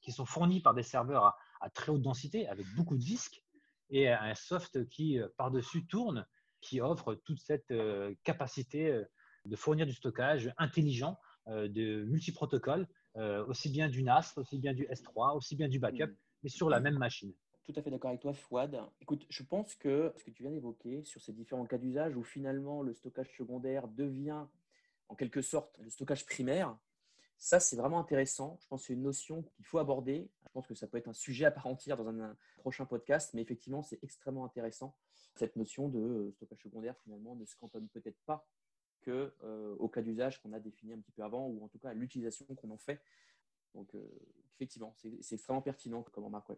qui 0.00 0.12
sont 0.12 0.24
fournis 0.24 0.60
par 0.60 0.74
des 0.74 0.82
serveurs 0.82 1.36
à, 1.60 1.70
très 1.70 1.90
haute 1.90 2.02
densité 2.02 2.46
avec 2.48 2.66
beaucoup 2.76 2.96
de 2.96 3.02
disques 3.02 3.42
et 3.90 4.08
un 4.08 4.34
soft 4.34 4.88
qui, 4.88 5.18
euh, 5.18 5.28
par-dessus, 5.36 5.86
tourne, 5.86 6.26
qui 6.60 6.80
offre 6.80 7.14
toute 7.14 7.40
cette 7.40 7.70
euh, 7.70 8.14
capacité 8.24 8.90
euh, 8.90 9.04
de 9.44 9.56
fournir 9.56 9.86
du 9.86 9.92
stockage 9.92 10.52
intelligent, 10.58 11.18
de 11.46 12.02
multiprotocoles, 12.06 12.88
aussi 13.46 13.70
bien 13.70 13.88
du 13.88 14.02
NAS, 14.02 14.32
aussi 14.34 14.58
bien 14.58 14.74
du 14.74 14.84
S3, 14.88 15.36
aussi 15.36 15.54
bien 15.54 15.68
du 15.68 15.78
backup, 15.78 16.08
mm. 16.08 16.16
mais 16.42 16.48
sur 16.48 16.68
la 16.68 16.80
même 16.80 16.98
machine. 16.98 17.32
Tout 17.62 17.72
à 17.76 17.82
fait 17.82 17.90
d'accord 17.90 18.10
avec 18.10 18.20
toi, 18.20 18.32
Fouad. 18.32 18.80
Écoute, 19.00 19.24
je 19.28 19.44
pense 19.44 19.76
que 19.76 20.12
ce 20.16 20.24
que 20.24 20.30
tu 20.30 20.42
viens 20.42 20.50
d'évoquer 20.50 21.04
sur 21.04 21.20
ces 21.20 21.32
différents 21.32 21.66
cas 21.66 21.78
d'usage 21.78 22.16
où 22.16 22.24
finalement 22.24 22.82
le 22.82 22.94
stockage 22.94 23.28
secondaire 23.36 23.86
devient 23.86 24.46
en 25.08 25.14
quelque 25.14 25.42
sorte 25.42 25.78
le 25.78 25.90
stockage 25.90 26.26
primaire, 26.26 26.76
ça, 27.38 27.60
c'est 27.60 27.76
vraiment 27.76 27.98
intéressant. 27.98 28.58
Je 28.62 28.66
pense 28.66 28.82
que 28.82 28.86
c'est 28.88 28.92
une 28.94 29.02
notion 29.02 29.42
qu'il 29.42 29.64
faut 29.64 29.78
aborder. 29.78 30.30
Je 30.46 30.52
pense 30.52 30.66
que 30.66 30.74
ça 30.74 30.86
peut 30.86 30.98
être 30.98 31.08
un 31.08 31.12
sujet 31.12 31.44
à 31.44 31.50
part 31.50 31.66
entière 31.66 31.96
dans 31.96 32.08
un, 32.08 32.36
prochain 32.58 32.86
podcast, 32.86 33.32
mais 33.34 33.42
effectivement, 33.42 33.82
c'est 33.82 34.02
extrêmement 34.02 34.44
intéressant. 34.44 34.96
Cette 35.36 35.54
notion 35.54 35.88
de 35.88 36.00
euh, 36.00 36.32
stockage 36.32 36.62
secondaire, 36.62 36.96
finalement, 37.04 37.36
ne 37.36 37.44
se 37.44 37.54
cantonne 37.54 37.88
peut-être 37.88 38.18
pas 38.24 38.48
que 39.02 39.32
euh, 39.44 39.76
au 39.78 39.88
cas 39.88 40.02
d'usage 40.02 40.42
qu'on 40.42 40.52
a 40.52 40.58
défini 40.58 40.94
un 40.94 40.98
petit 40.98 41.12
peu 41.12 41.22
avant, 41.22 41.46
ou 41.46 41.62
en 41.62 41.68
tout 41.68 41.78
cas 41.78 41.90
à 41.90 41.94
l'utilisation 41.94 42.46
qu'on 42.56 42.70
en 42.70 42.78
fait. 42.78 43.00
Donc, 43.74 43.94
euh, 43.94 44.04
effectivement, 44.56 44.94
c'est 44.96 45.34
extrêmement 45.34 45.62
pertinent 45.62 46.02
comme 46.02 46.24
remarque. 46.24 46.50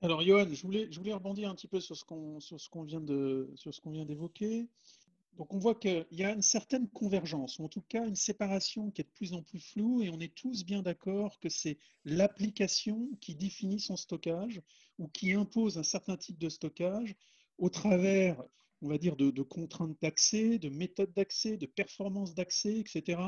Alors, 0.00 0.22
Johan, 0.22 0.48
je 0.50 0.62
voulais, 0.62 0.90
je 0.90 0.98
voulais 0.98 1.12
rebondir 1.12 1.48
un 1.50 1.54
petit 1.54 1.68
peu 1.68 1.78
sur 1.78 1.96
ce 1.96 2.04
qu'on 2.04 2.82
vient 2.82 3.00
d'évoquer. 4.04 4.68
Donc 5.36 5.54
on 5.54 5.58
voit 5.58 5.74
qu'il 5.74 6.06
y 6.10 6.24
a 6.24 6.32
une 6.32 6.42
certaine 6.42 6.88
convergence, 6.88 7.58
ou 7.58 7.64
en 7.64 7.68
tout 7.68 7.80
cas 7.80 8.06
une 8.06 8.16
séparation 8.16 8.90
qui 8.90 9.00
est 9.00 9.04
de 9.04 9.10
plus 9.10 9.32
en 9.32 9.42
plus 9.42 9.60
floue, 9.60 10.02
et 10.02 10.10
on 10.10 10.20
est 10.20 10.34
tous 10.34 10.64
bien 10.64 10.82
d'accord 10.82 11.38
que 11.40 11.48
c'est 11.48 11.78
l'application 12.04 13.08
qui 13.20 13.34
définit 13.34 13.80
son 13.80 13.96
stockage 13.96 14.60
ou 14.98 15.08
qui 15.08 15.32
impose 15.32 15.78
un 15.78 15.82
certain 15.82 16.16
type 16.16 16.38
de 16.38 16.50
stockage 16.50 17.16
au 17.58 17.70
travers, 17.70 18.42
on 18.82 18.88
va 18.88 18.98
dire, 18.98 19.16
de, 19.16 19.42
contraintes 19.42 19.96
d'accès, 20.02 20.58
de 20.58 20.68
méthodes 20.68 21.12
d'accès, 21.14 21.56
de 21.56 21.66
performances 21.66 22.34
d'accès, 22.34 22.78
etc. 22.78 23.20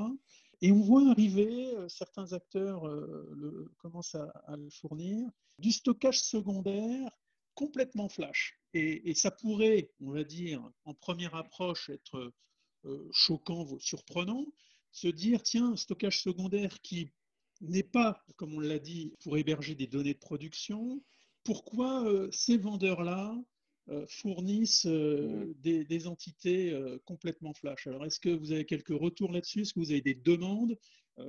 Et 0.61 0.73
on 0.73 0.81
voit 0.81 1.09
arriver, 1.11 1.75
euh, 1.75 1.89
certains 1.89 2.33
acteurs 2.33 2.87
euh, 2.87 3.73
commencent 3.79 4.15
à 4.15 4.57
le 4.57 4.69
fournir, 4.71 5.27
du 5.59 5.73
stockage 5.73 6.21
secondaire 6.21 7.11
complètement 7.55 8.09
flash. 8.09 8.61
Et, 8.75 9.15
ça 9.15 9.31
pourrait, 9.31 9.89
on 10.01 10.11
va 10.11 10.25
dire, 10.25 10.61
en 10.85 10.95
première 10.95 11.37
approche, 11.37 11.91
être 11.91 12.33
euh, 12.85 13.09
choquant, 13.13 13.79
surprenant, 13.79 14.47
se 14.91 15.07
dire, 15.07 15.43
tiens, 15.45 15.73
un 15.73 15.77
stockage 15.77 16.21
secondaire 16.21 16.81
qui 16.83 17.13
n'est 17.61 17.85
pas, 17.85 18.25
comme 18.37 18.53
on 18.55 18.61
l'a 18.61 18.81
dit, 18.81 19.15
pour 19.23 19.39
héberger 19.39 19.77
des 19.77 19.87
données 19.87 20.15
de 20.15 20.19
production, 20.19 21.01
pourquoi 21.45 22.05
euh, 22.05 22.29
ces 22.33 22.59
vendeurs-là 22.59 23.41
euh, 23.91 24.05
fournissent 24.09 24.87
mmh. 24.87 25.55
des, 25.61 26.07
entités 26.09 26.77
complètement 27.05 27.55
flash? 27.55 27.87
Alors, 27.87 28.05
est-ce 28.05 28.19
que 28.19 28.31
vous 28.31 28.51
avez 28.51 28.65
quelques 28.65 28.89
retours 28.89 29.31
là-dessus? 29.31 29.61
Est-ce 29.61 29.75
que 29.75 29.81
vous 29.81 29.93
avez 29.93 30.03
des 30.03 30.17
demandes? 30.17 30.77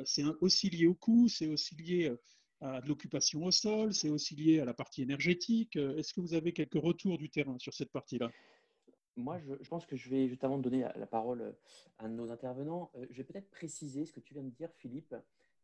C'est 0.04 0.24
aussi 0.42 0.72
lié 0.72 0.88
au 0.88 0.96
coût, 0.96 1.28
c'est 1.28 1.46
aussi 1.46 1.76
lié 1.76 2.12
à 2.62 2.82
de 2.82 2.88
l'occupation 2.88 3.44
au 3.44 3.52
sol, 3.52 3.94
c'est 3.94 4.10
aussi 4.10 4.36
lié 4.36 4.60
à 4.60 4.66
la 4.66 4.74
partie 4.74 5.02
énergétique. 5.02 5.76
Euh, 5.76 5.98
est-ce 5.98 6.14
que 6.14 6.22
vous 6.22 6.34
avez 6.34 6.54
quelques 6.54 6.82
retours 6.82 7.18
du 7.18 7.30
terrain 7.30 7.58
sur 7.60 7.74
cette 7.74 7.92
partie-là? 7.92 8.32
Moi, 9.18 9.40
je, 9.40 9.70
pense 9.70 9.86
que 9.86 9.96
je 9.96 10.10
vais, 10.10 10.28
juste 10.28 10.44
avant 10.44 10.58
de 10.58 10.64
donner 10.64 10.86
la 10.96 11.08
parole 11.08 11.56
à 12.00 12.08
nos 12.08 12.32
intervenants, 12.32 12.92
euh, 12.96 13.06
je 13.12 13.18
vais 13.18 13.24
peut-être 13.24 13.50
préciser 13.50 14.06
ce 14.06 14.12
que 14.12 14.20
tu 14.20 14.34
viens 14.34 14.44
de 14.44 14.50
dire, 14.50 14.70
Philippe. 14.74 15.16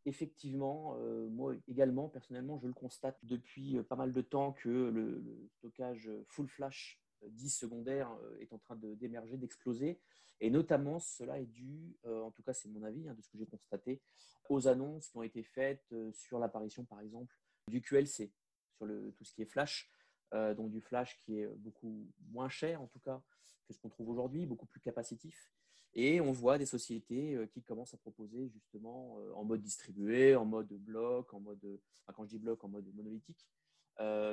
Effectivement, 0.04 0.96
euh, 0.98 1.28
moi 1.28 1.54
également, 1.68 2.08
personnellement, 2.08 2.58
je 2.58 2.66
le 2.66 2.72
constate 2.72 3.18
depuis 3.22 3.76
pas 3.88 3.94
mal 3.94 4.12
de 4.12 4.20
temps 4.20 4.52
que 4.52 4.68
le, 4.68 5.48
stockage 5.58 6.10
full 6.28 6.48
flash 6.48 7.01
10 7.28 7.50
secondaire 7.50 8.10
est 8.40 8.52
en 8.52 8.58
train 8.58 8.76
d'émerger, 8.76 9.36
d'exploser. 9.36 10.00
Et 10.40 10.50
notamment, 10.50 10.98
cela 10.98 11.38
est 11.38 11.46
dû, 11.46 11.96
en 12.04 12.30
tout 12.30 12.42
cas 12.42 12.52
c'est 12.52 12.68
mon 12.68 12.82
avis, 12.82 13.08
hein, 13.08 13.14
de 13.14 13.22
ce 13.22 13.28
que 13.28 13.38
j'ai 13.38 13.46
constaté, 13.46 14.02
aux 14.48 14.68
annonces 14.68 15.08
qui 15.08 15.16
ont 15.16 15.22
été 15.22 15.42
faites 15.42 15.84
euh, 15.92 16.12
sur 16.12 16.38
l'apparition, 16.38 16.84
par 16.84 17.00
exemple, 17.00 17.34
du 17.68 17.80
QLC, 17.80 18.32
sur 18.76 18.86
le, 18.86 19.12
tout 19.12 19.24
ce 19.24 19.34
qui 19.34 19.42
est 19.42 19.46
flash, 19.46 19.90
euh, 20.34 20.54
donc 20.54 20.70
du 20.70 20.80
flash 20.80 21.18
qui 21.18 21.38
est 21.38 21.46
beaucoup 21.56 22.08
moins 22.30 22.48
cher, 22.48 22.80
en 22.80 22.86
tout 22.86 23.00
cas, 23.00 23.22
que 23.66 23.74
ce 23.74 23.78
qu'on 23.78 23.88
trouve 23.88 24.10
aujourd'hui, 24.10 24.46
beaucoup 24.46 24.66
plus 24.66 24.80
capacitif. 24.80 25.50
Et 25.94 26.20
on 26.20 26.32
voit 26.32 26.56
des 26.56 26.66
sociétés 26.66 27.34
euh, 27.34 27.46
qui 27.46 27.62
commencent 27.62 27.94
à 27.94 27.98
proposer 27.98 28.48
justement 28.48 29.18
en 29.34 29.44
mode 29.44 29.62
distribué, 29.62 30.34
en 30.34 30.44
mode 30.44 30.72
bloc, 30.72 31.32
en 31.34 31.40
mode, 31.40 31.80
quand 32.14 32.24
je 32.24 32.30
dis 32.30 32.38
bloc, 32.38 32.62
en 32.64 32.68
mode 32.68 32.86
monolithique, 32.94 33.46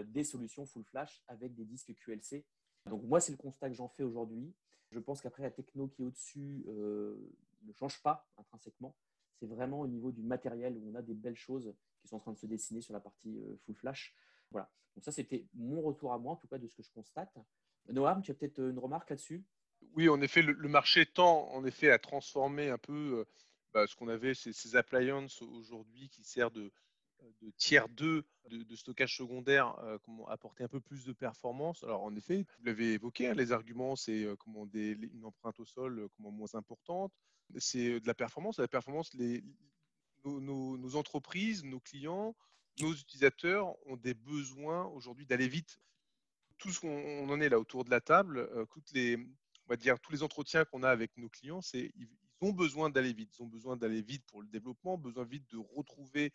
des 0.08 0.24
solutions 0.24 0.66
full 0.66 0.86
flash 0.86 1.22
avec 1.28 1.54
des 1.54 1.66
disques 1.66 1.94
QLC. 1.94 2.46
Donc 2.86 3.04
moi, 3.04 3.20
c'est 3.20 3.32
le 3.32 3.38
constat 3.38 3.70
que 3.70 3.76
j'en 3.76 3.88
fais 3.88 4.04
aujourd'hui. 4.04 4.54
Je 4.92 5.00
pense 5.00 5.22
qu'après, 5.22 5.44
la 5.44 5.52
techno 5.52 5.88
qui 5.88 6.02
est 6.02 6.06
au-dessus 6.06 6.64
ne 6.68 7.74
change 7.74 8.02
pas 8.02 8.28
intrinsèquement 8.38 8.96
c'est 9.40 9.48
vraiment 9.48 9.80
au 9.80 9.88
niveau 9.88 10.12
du 10.12 10.22
matériel 10.22 10.78
où 10.78 10.92
on 10.92 10.96
a 10.96 11.02
des 11.02 11.14
belles 11.14 11.36
choses 11.36 11.74
qui 12.02 12.08
sont 12.08 12.18
en 12.18 12.20
train 12.20 12.34
de 12.34 12.38
se 12.38 12.46
dessiner 12.46 12.82
sur 12.82 12.94
la 12.94 13.00
partie 13.00 13.38
euh, 13.40 13.56
full 13.66 13.76
flash. 13.76 14.14
Voilà. 14.52 14.70
Donc 14.96 15.06
ça, 15.06 15.12
c'était 15.12 15.48
mon 15.54 15.82
retour 15.82 16.14
à 16.14 16.18
moi, 16.18 16.34
en 16.34 16.36
tout 16.36 16.48
cas, 16.48 16.58
de 16.58 16.68
ce 16.68 16.76
que 16.76 16.84
je 16.84 16.92
constate. 16.92 17.38
Noam, 17.88 18.22
tu 18.22 18.32
as 18.32 18.34
peut-être 18.34 18.60
euh, 18.60 18.72
une 18.72 18.80
remarque 18.80 19.10
là-dessus? 19.10 19.46
Oui, 19.94 20.10
en 20.10 20.22
effet, 20.22 20.42
le, 20.42 20.68
marché 20.68 21.06
tend 21.06 21.50
en 21.52 21.64
effet 21.64 21.90
à 21.90 22.00
transformer 22.00 22.70
un 22.70 22.78
peu 22.78 23.20
euh, 23.20 23.26
bah, 23.74 23.88
ce 23.88 23.96
qu'on 23.96 24.10
avait, 24.10 24.34
ces 24.34 24.76
appliances 24.76 25.42
aujourd'hui 25.42 26.10
qui 26.10 26.24
servent 26.24 26.54
de, 26.54 26.72
de 27.42 27.52
tiers 27.58 27.90
2 27.90 28.24
de, 28.50 28.76
stockage 28.76 29.16
secondaire, 29.16 29.76
comment 30.04 30.28
apporter 30.28 30.64
un 30.64 30.68
peu 30.68 30.80
plus 30.80 31.06
de 31.06 31.14
performance. 31.14 31.84
Alors 31.84 32.04
en 32.04 32.16
effet, 32.16 32.46
vous 32.58 32.66
l'avez 32.66 32.94
évoqué, 32.94 33.28
hein, 33.28 33.34
les 33.36 33.52
arguments, 33.52 33.96
c'est 33.96 34.28
comment 34.40 34.66
des, 34.66 34.98
une 35.14 35.26
empreinte 35.26 35.60
au 35.60 35.66
sol 35.66 36.08
comment 36.16 36.32
moins 36.32 36.56
importante, 36.56 37.14
c'est 37.58 38.00
de 38.00 38.08
la 38.08 38.16
performance. 38.16 38.60
La 38.60 38.68
performance, 38.68 39.14
les, 39.14 39.44
nos, 40.26 40.96
entreprises, 40.96 41.64
nos 41.64 41.80
clients, 41.80 42.36
nos 42.80 42.94
utilisateurs 42.94 43.76
ont 43.88 43.98
des 43.98 44.14
besoins 44.14 44.86
aujourd'hui 44.88 45.26
d'aller 45.26 45.48
vite. 45.48 45.80
Tout 46.58 46.72
ce 46.72 46.80
qu'on 46.80 47.30
en 47.30 47.42
est 47.42 47.50
là 47.50 47.60
autour 47.60 47.86
de 47.86 47.90
la 47.90 48.02
table, 48.02 48.50
toutes 48.72 48.92
les, 48.92 49.18
on 49.18 49.70
va 49.70 49.78
dire 49.78 50.00
tous 50.00 50.12
les 50.12 50.24
entretiens 50.24 50.66
qu'on 50.66 50.84
a 50.84 50.90
avec 50.90 51.16
nos 51.18 51.30
clients, 51.30 51.62
c'est 51.62 51.92
ils, 51.96 52.08
ont 52.42 52.54
besoin 52.54 52.90
d'aller 52.90 53.12
vite. 53.12 53.38
Ils 53.38 53.44
ont 53.44 53.48
besoin 53.48 53.76
d'aller 53.76 54.02
vite 54.02 54.24
pour 54.28 54.42
le 54.42 54.48
développement, 54.48 54.98
besoin 54.98 55.26
vite 55.26 55.46
de 55.52 55.58
retrouver 55.76 56.32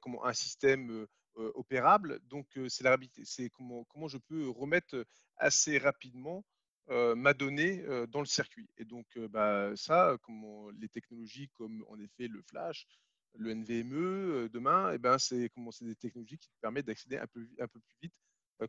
comment, 0.00 0.24
un 0.24 0.32
système 0.32 1.06
opérable. 1.34 2.20
Donc, 2.24 2.46
c'est 2.68 2.84
c'est 3.24 3.50
comment, 3.50 3.84
comment 3.84 4.08
je 4.08 4.18
peux 4.18 4.48
remettre 4.48 5.06
assez 5.36 5.78
rapidement 5.78 6.44
ma 6.88 7.34
donnée 7.34 7.84
dans 8.08 8.20
le 8.20 8.26
circuit. 8.26 8.68
Et 8.78 8.84
donc, 8.84 9.06
bah, 9.30 9.72
ça, 9.76 10.16
comment, 10.22 10.70
les 10.70 10.88
technologies 10.88 11.50
comme 11.54 11.84
en 11.88 11.98
effet 11.98 12.28
le 12.28 12.42
flash, 12.42 12.86
le 13.34 13.52
NVMe 13.54 14.48
demain, 14.48 14.92
eh 14.92 14.98
ben, 14.98 15.18
c'est 15.18 15.50
des 15.82 15.96
technologies 15.96 16.38
qui 16.38 16.48
te 16.48 16.60
permettent 16.60 16.86
d'accéder 16.86 17.18
un 17.18 17.26
peu, 17.26 17.46
un 17.60 17.68
peu 17.68 17.80
plus 17.80 17.98
vite 18.02 18.14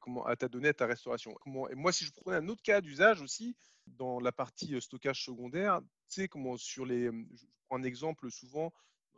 comment, 0.01 0.25
à 0.25 0.35
ta 0.35 0.49
donnée, 0.49 0.69
à 0.69 0.73
ta 0.73 0.85
restauration. 0.85 1.33
Et 1.69 1.75
moi, 1.75 1.91
si 1.91 2.03
je 2.03 2.11
prenais 2.11 2.37
un 2.37 2.47
autre 2.49 2.61
cas 2.61 2.81
d'usage 2.81 3.21
aussi, 3.21 3.55
dans 3.85 4.19
la 4.19 4.33
partie 4.33 4.79
stockage 4.81 5.23
secondaire, 5.23 5.79
tu 6.09 6.21
sais, 6.21 6.27
comment 6.27 6.57
sur 6.57 6.85
les, 6.85 7.05
je 7.05 7.45
prends 7.67 7.77
un 7.77 7.83
exemple 7.83 8.29
souvent, 8.29 8.73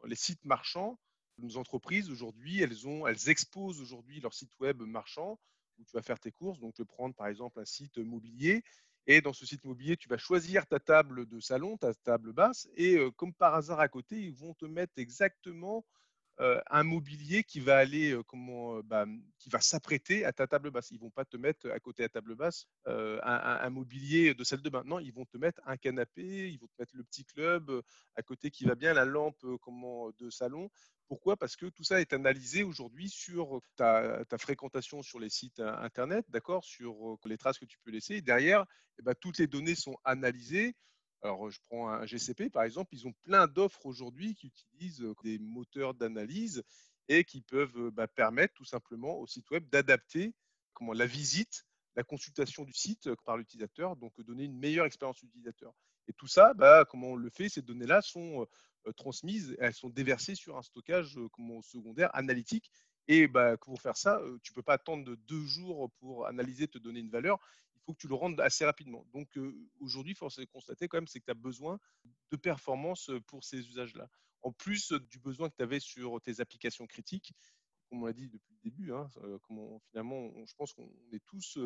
les 0.05 0.15
sites 0.15 0.45
marchands, 0.45 0.99
nos 1.41 1.57
entreprises 1.57 2.09
aujourd'hui, 2.09 2.61
elles, 2.61 2.87
ont, 2.87 3.07
elles 3.07 3.29
exposent 3.29 3.81
aujourd'hui 3.81 4.19
leur 4.19 4.33
site 4.33 4.51
web 4.59 4.81
marchand 4.81 5.39
où 5.77 5.85
tu 5.85 5.91
vas 5.93 6.01
faire 6.01 6.19
tes 6.19 6.31
courses. 6.31 6.59
Donc, 6.59 6.73
tu 6.73 6.81
peux 6.81 6.85
prendre 6.85 7.15
par 7.15 7.27
exemple 7.27 7.59
un 7.59 7.65
site 7.65 7.97
mobilier. 7.97 8.63
Et 9.07 9.21
dans 9.21 9.33
ce 9.33 9.45
site 9.45 9.63
mobilier, 9.63 9.97
tu 9.97 10.07
vas 10.07 10.17
choisir 10.17 10.67
ta 10.67 10.79
table 10.79 11.25
de 11.27 11.39
salon, 11.39 11.77
ta 11.77 11.93
table 11.93 12.33
basse. 12.33 12.67
Et 12.75 12.97
comme 13.15 13.33
par 13.33 13.55
hasard 13.55 13.79
à 13.79 13.87
côté, 13.87 14.21
ils 14.21 14.33
vont 14.33 14.53
te 14.53 14.65
mettre 14.65 14.93
exactement 14.97 15.83
un 16.39 16.83
mobilier 16.83 17.43
qui 17.43 17.59
va 17.59 17.77
aller, 17.77 18.17
comment, 18.27 18.79
bah, 18.79 19.05
qui 19.37 19.49
va 19.49 19.59
s'apprêter 19.59 20.25
à 20.25 20.31
ta 20.31 20.47
table 20.47 20.71
basse. 20.71 20.91
Ils 20.91 20.99
vont 20.99 21.09
pas 21.09 21.25
te 21.25 21.37
mettre 21.37 21.69
à 21.69 21.79
côté 21.79 22.03
la 22.03 22.09
table 22.09 22.35
basse 22.35 22.67
un, 22.85 23.69
mobilier 23.69 24.33
de 24.33 24.43
salle 24.43 24.61
de 24.61 24.69
bain. 24.69 24.83
Non, 24.85 24.99
ils 24.99 25.13
vont 25.13 25.25
te 25.25 25.37
mettre 25.37 25.61
un 25.65 25.77
canapé, 25.77 26.49
ils 26.49 26.57
vont 26.57 26.67
te 26.67 26.73
mettre 26.79 26.95
le 26.95 27.03
petit 27.03 27.25
club 27.25 27.81
à 28.15 28.23
côté 28.23 28.51
qui 28.51 28.65
va 28.65 28.75
bien, 28.75 28.93
la 28.93 29.05
lampe 29.05 29.45
comment, 29.61 30.11
de 30.17 30.29
salon. 30.29 30.69
Pourquoi? 31.09 31.35
Parce 31.37 31.55
que 31.55 31.65
tout 31.65 31.83
ça 31.83 31.99
est 31.99 32.13
analysé 32.13 32.63
aujourd'hui 32.63 33.09
sur 33.09 33.61
ta, 33.75 34.23
fréquentation 34.37 35.01
sur 35.01 35.19
les 35.19 35.29
sites 35.29 35.59
internet, 35.59 36.23
d'accord, 36.29 36.63
sur 36.63 37.17
les 37.25 37.37
traces 37.37 37.57
que 37.57 37.65
tu 37.65 37.79
peux 37.83 37.89
laisser. 37.89 38.21
Derrière, 38.21 38.65
eh 38.99 39.01
ben, 39.01 39.15
toutes 39.19 39.39
les 39.39 39.47
données 39.47 39.75
sont 39.75 39.97
analysées 40.03 40.75
alors, 41.21 41.49
je 41.49 41.59
prends 41.69 41.89
un 41.89 42.05
GCP, 42.05 42.49
par 42.49 42.63
exemple, 42.63 42.95
ils 42.95 43.05
ont 43.05 43.13
plein 43.23 43.47
d'offres 43.47 43.85
aujourd'hui 43.85 44.35
qui 44.35 44.47
utilisent 44.47 45.05
des 45.23 45.37
moteurs 45.39 45.93
d'analyse 45.93 46.63
et 47.09 47.25
qui 47.25 47.41
peuvent 47.41 47.89
bah, 47.91 48.07
permettre 48.07 48.53
tout 48.53 48.65
simplement 48.65 49.17
au 49.17 49.27
site 49.27 49.49
web 49.51 49.67
d'adapter 49.69 50.33
comment, 50.73 50.93
la 50.93 51.05
visite, 51.05 51.65
la 51.97 52.03
consultation 52.03 52.63
du 52.63 52.73
site 52.73 53.13
par 53.25 53.35
l'utilisateur, 53.35 53.97
donc 53.97 54.13
donner 54.21 54.45
une 54.45 54.57
meilleure 54.57 54.85
expérience 54.85 55.21
utilisateur. 55.21 55.73
Et 56.07 56.13
tout 56.13 56.27
ça, 56.27 56.53
bah, 56.53 56.85
comment 56.89 57.09
on 57.09 57.15
le 57.15 57.29
fait 57.29 57.49
Ces 57.49 57.61
données-là 57.61 58.01
sont 58.01 58.47
transmises, 58.95 59.57
elles 59.59 59.73
sont 59.73 59.89
déversées 59.89 60.35
sur 60.35 60.57
un 60.57 60.61
stockage 60.61 61.19
secondaire 61.63 62.15
analytique. 62.15 62.71
Et 63.09 63.27
bah, 63.27 63.57
pour 63.57 63.81
faire 63.81 63.97
ça, 63.97 64.21
tu 64.41 64.53
ne 64.53 64.55
peux 64.55 64.63
pas 64.63 64.73
attendre 64.73 65.15
deux 65.27 65.45
jours 65.45 65.91
pour 65.99 66.27
analyser, 66.27 66.67
te 66.67 66.77
donner 66.77 67.01
une 67.01 67.09
valeur 67.09 67.39
que 67.93 67.99
tu 67.99 68.07
le 68.07 68.15
rendes 68.15 68.39
assez 68.41 68.65
rapidement. 68.65 69.05
Donc 69.13 69.27
aujourd'hui, 69.79 70.15
force 70.15 70.37
est 70.39 70.45
de 70.45 70.49
constater 70.49 70.87
quand 70.87 70.97
même, 70.97 71.07
c'est 71.07 71.19
que 71.19 71.25
tu 71.25 71.31
as 71.31 71.35
besoin 71.35 71.79
de 72.31 72.37
performance 72.37 73.11
pour 73.27 73.43
ces 73.43 73.67
usages-là. 73.67 74.09
En 74.41 74.51
plus 74.51 74.91
du 74.91 75.19
besoin 75.19 75.49
que 75.49 75.55
tu 75.55 75.63
avais 75.63 75.79
sur 75.79 76.21
tes 76.21 76.39
applications 76.39 76.87
critiques, 76.87 77.33
comme 77.89 78.03
on 78.03 78.05
l'a 78.05 78.13
dit 78.13 78.29
depuis 78.29 78.53
le 78.53 78.69
début, 78.69 78.93
hein, 78.93 79.07
finalement, 79.89 80.31
je 80.45 80.53
pense 80.55 80.73
qu'on 80.73 80.89
est 81.11 81.23
tous, 81.25 81.57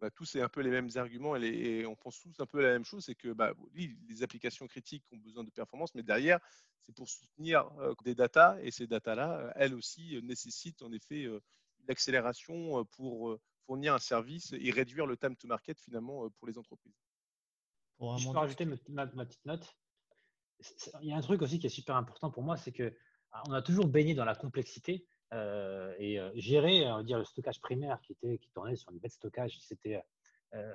on 0.00 0.06
a 0.06 0.10
tous 0.10 0.36
un 0.36 0.48
peu 0.48 0.60
les 0.60 0.70
mêmes 0.70 0.90
arguments 0.96 1.36
et, 1.36 1.86
on 1.86 1.96
pense 1.96 2.20
tous 2.20 2.38
un 2.40 2.46
peu 2.46 2.60
la 2.60 2.72
même 2.72 2.84
chose, 2.84 3.04
c'est 3.04 3.14
que 3.14 3.32
bah, 3.32 3.54
les 3.74 4.22
applications 4.22 4.66
critiques 4.66 5.04
ont 5.12 5.18
besoin 5.18 5.44
de 5.44 5.50
performance, 5.50 5.94
mais 5.94 6.02
derrière, 6.02 6.40
c'est 6.84 6.94
pour 6.94 7.08
soutenir 7.08 7.70
des 8.04 8.14
datas 8.14 8.58
et 8.62 8.70
ces 8.70 8.86
datas-là, 8.86 9.52
elles 9.56 9.74
aussi 9.74 10.20
nécessitent 10.22 10.82
en 10.82 10.92
effet 10.92 11.24
une 11.24 11.40
accélération 11.90 12.84
pour 12.86 13.38
fournir 13.70 13.94
un 13.94 14.00
service 14.00 14.52
et 14.52 14.72
réduire 14.72 15.06
le 15.06 15.16
time 15.16 15.36
to 15.36 15.46
market 15.46 15.78
finalement 15.78 16.24
euh, 16.24 16.28
pour 16.40 16.48
les 16.48 16.58
entreprises. 16.58 16.98
je 18.00 18.28
peux 18.28 18.36
rajouter 18.36 18.64
ma, 18.64 19.06
petite 19.06 19.44
note. 19.44 19.76
Il 21.02 21.08
y 21.08 21.12
a 21.12 21.16
un 21.16 21.20
truc 21.20 21.40
aussi 21.40 21.60
qui 21.60 21.68
est 21.68 21.76
super 21.80 21.94
important 21.94 22.32
pour 22.32 22.42
moi, 22.42 22.56
c'est 22.56 22.72
que 22.72 22.92
ah, 23.30 23.44
on 23.48 23.52
a 23.52 23.62
toujours 23.62 23.86
baigné 23.86 24.14
dans 24.14 24.24
la 24.24 24.34
complexité 24.34 25.06
euh, 25.32 25.94
et 25.98 26.18
euh, 26.18 26.32
gérer, 26.34 26.90
on 26.90 26.96
va 26.96 27.02
dire, 27.04 27.18
le 27.18 27.24
stockage 27.24 27.60
primaire 27.60 28.00
qui 28.00 28.14
était 28.14 28.38
qui 28.38 28.50
tournait 28.50 28.74
sur 28.74 28.90
une 28.90 28.98
bête 28.98 29.12
de 29.12 29.14
stockage, 29.14 29.56
c'était 29.60 30.02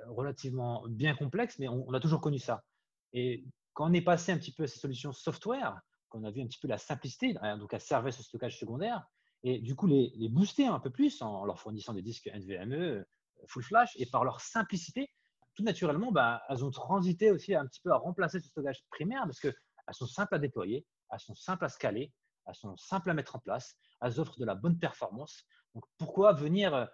relativement 0.06 0.88
bien 0.88 1.14
complexe, 1.14 1.58
mais 1.58 1.68
on, 1.68 1.92
a 1.92 2.00
toujours 2.00 2.22
connu 2.22 2.38
ça. 2.38 2.64
Et 3.12 3.44
quand 3.74 3.90
on 3.90 3.92
est 3.92 4.00
passé 4.00 4.32
un 4.32 4.38
petit 4.38 4.52
peu 4.52 4.62
à 4.62 4.66
ces 4.66 4.78
solutions 4.78 5.12
software, 5.12 5.78
qu'on 6.08 6.24
a 6.24 6.30
vu 6.30 6.40
un 6.40 6.46
petit 6.46 6.58
peu 6.58 6.66
la 6.66 6.78
simplicité, 6.78 7.34
donc 7.58 7.74
à 7.74 7.78
servir 7.78 8.14
ce 8.14 8.22
stockage 8.22 8.58
secondaire, 8.58 9.06
et 9.46 9.60
du 9.60 9.76
coup 9.76 9.86
les, 9.86 10.28
booster 10.28 10.66
un 10.66 10.80
peu 10.80 10.90
plus 10.90 11.22
en 11.22 11.44
leur 11.44 11.60
fournissant 11.60 11.94
des 11.94 12.02
disques 12.02 12.28
NVMe, 12.34 12.72
euh, 12.72 13.04
full 13.46 13.62
flash, 13.62 13.94
et 13.96 14.06
par 14.06 14.24
leur 14.24 14.40
simplicité, 14.40 15.08
tout 15.54 15.62
naturellement, 15.62 16.10
bah, 16.10 16.42
elles 16.48 16.64
ont 16.64 16.72
transité 16.72 17.30
aussi 17.30 17.54
un 17.54 17.64
petit 17.64 17.80
peu 17.80 17.92
à 17.92 17.96
remplacer 17.96 18.40
ce 18.40 18.48
stockage 18.48 18.84
primaire 18.90 19.22
parce 19.22 19.38
qu'elles 19.38 19.54
sont 19.92 20.08
simples 20.08 20.34
à 20.34 20.38
déployer, 20.40 20.84
elles 21.12 21.20
sont 21.20 21.36
simples 21.36 21.64
à 21.64 21.68
scaler, 21.68 22.12
elles 22.46 22.56
sont 22.56 22.76
simples 22.76 23.08
à 23.08 23.14
mettre 23.14 23.36
en 23.36 23.38
place, 23.38 23.76
elles 24.02 24.18
offrent 24.18 24.38
de 24.40 24.44
la 24.44 24.56
bonne 24.56 24.80
performance. 24.80 25.44
Donc 25.76 25.84
pourquoi 25.96 26.32
venir 26.32 26.74
euh, 26.74 26.86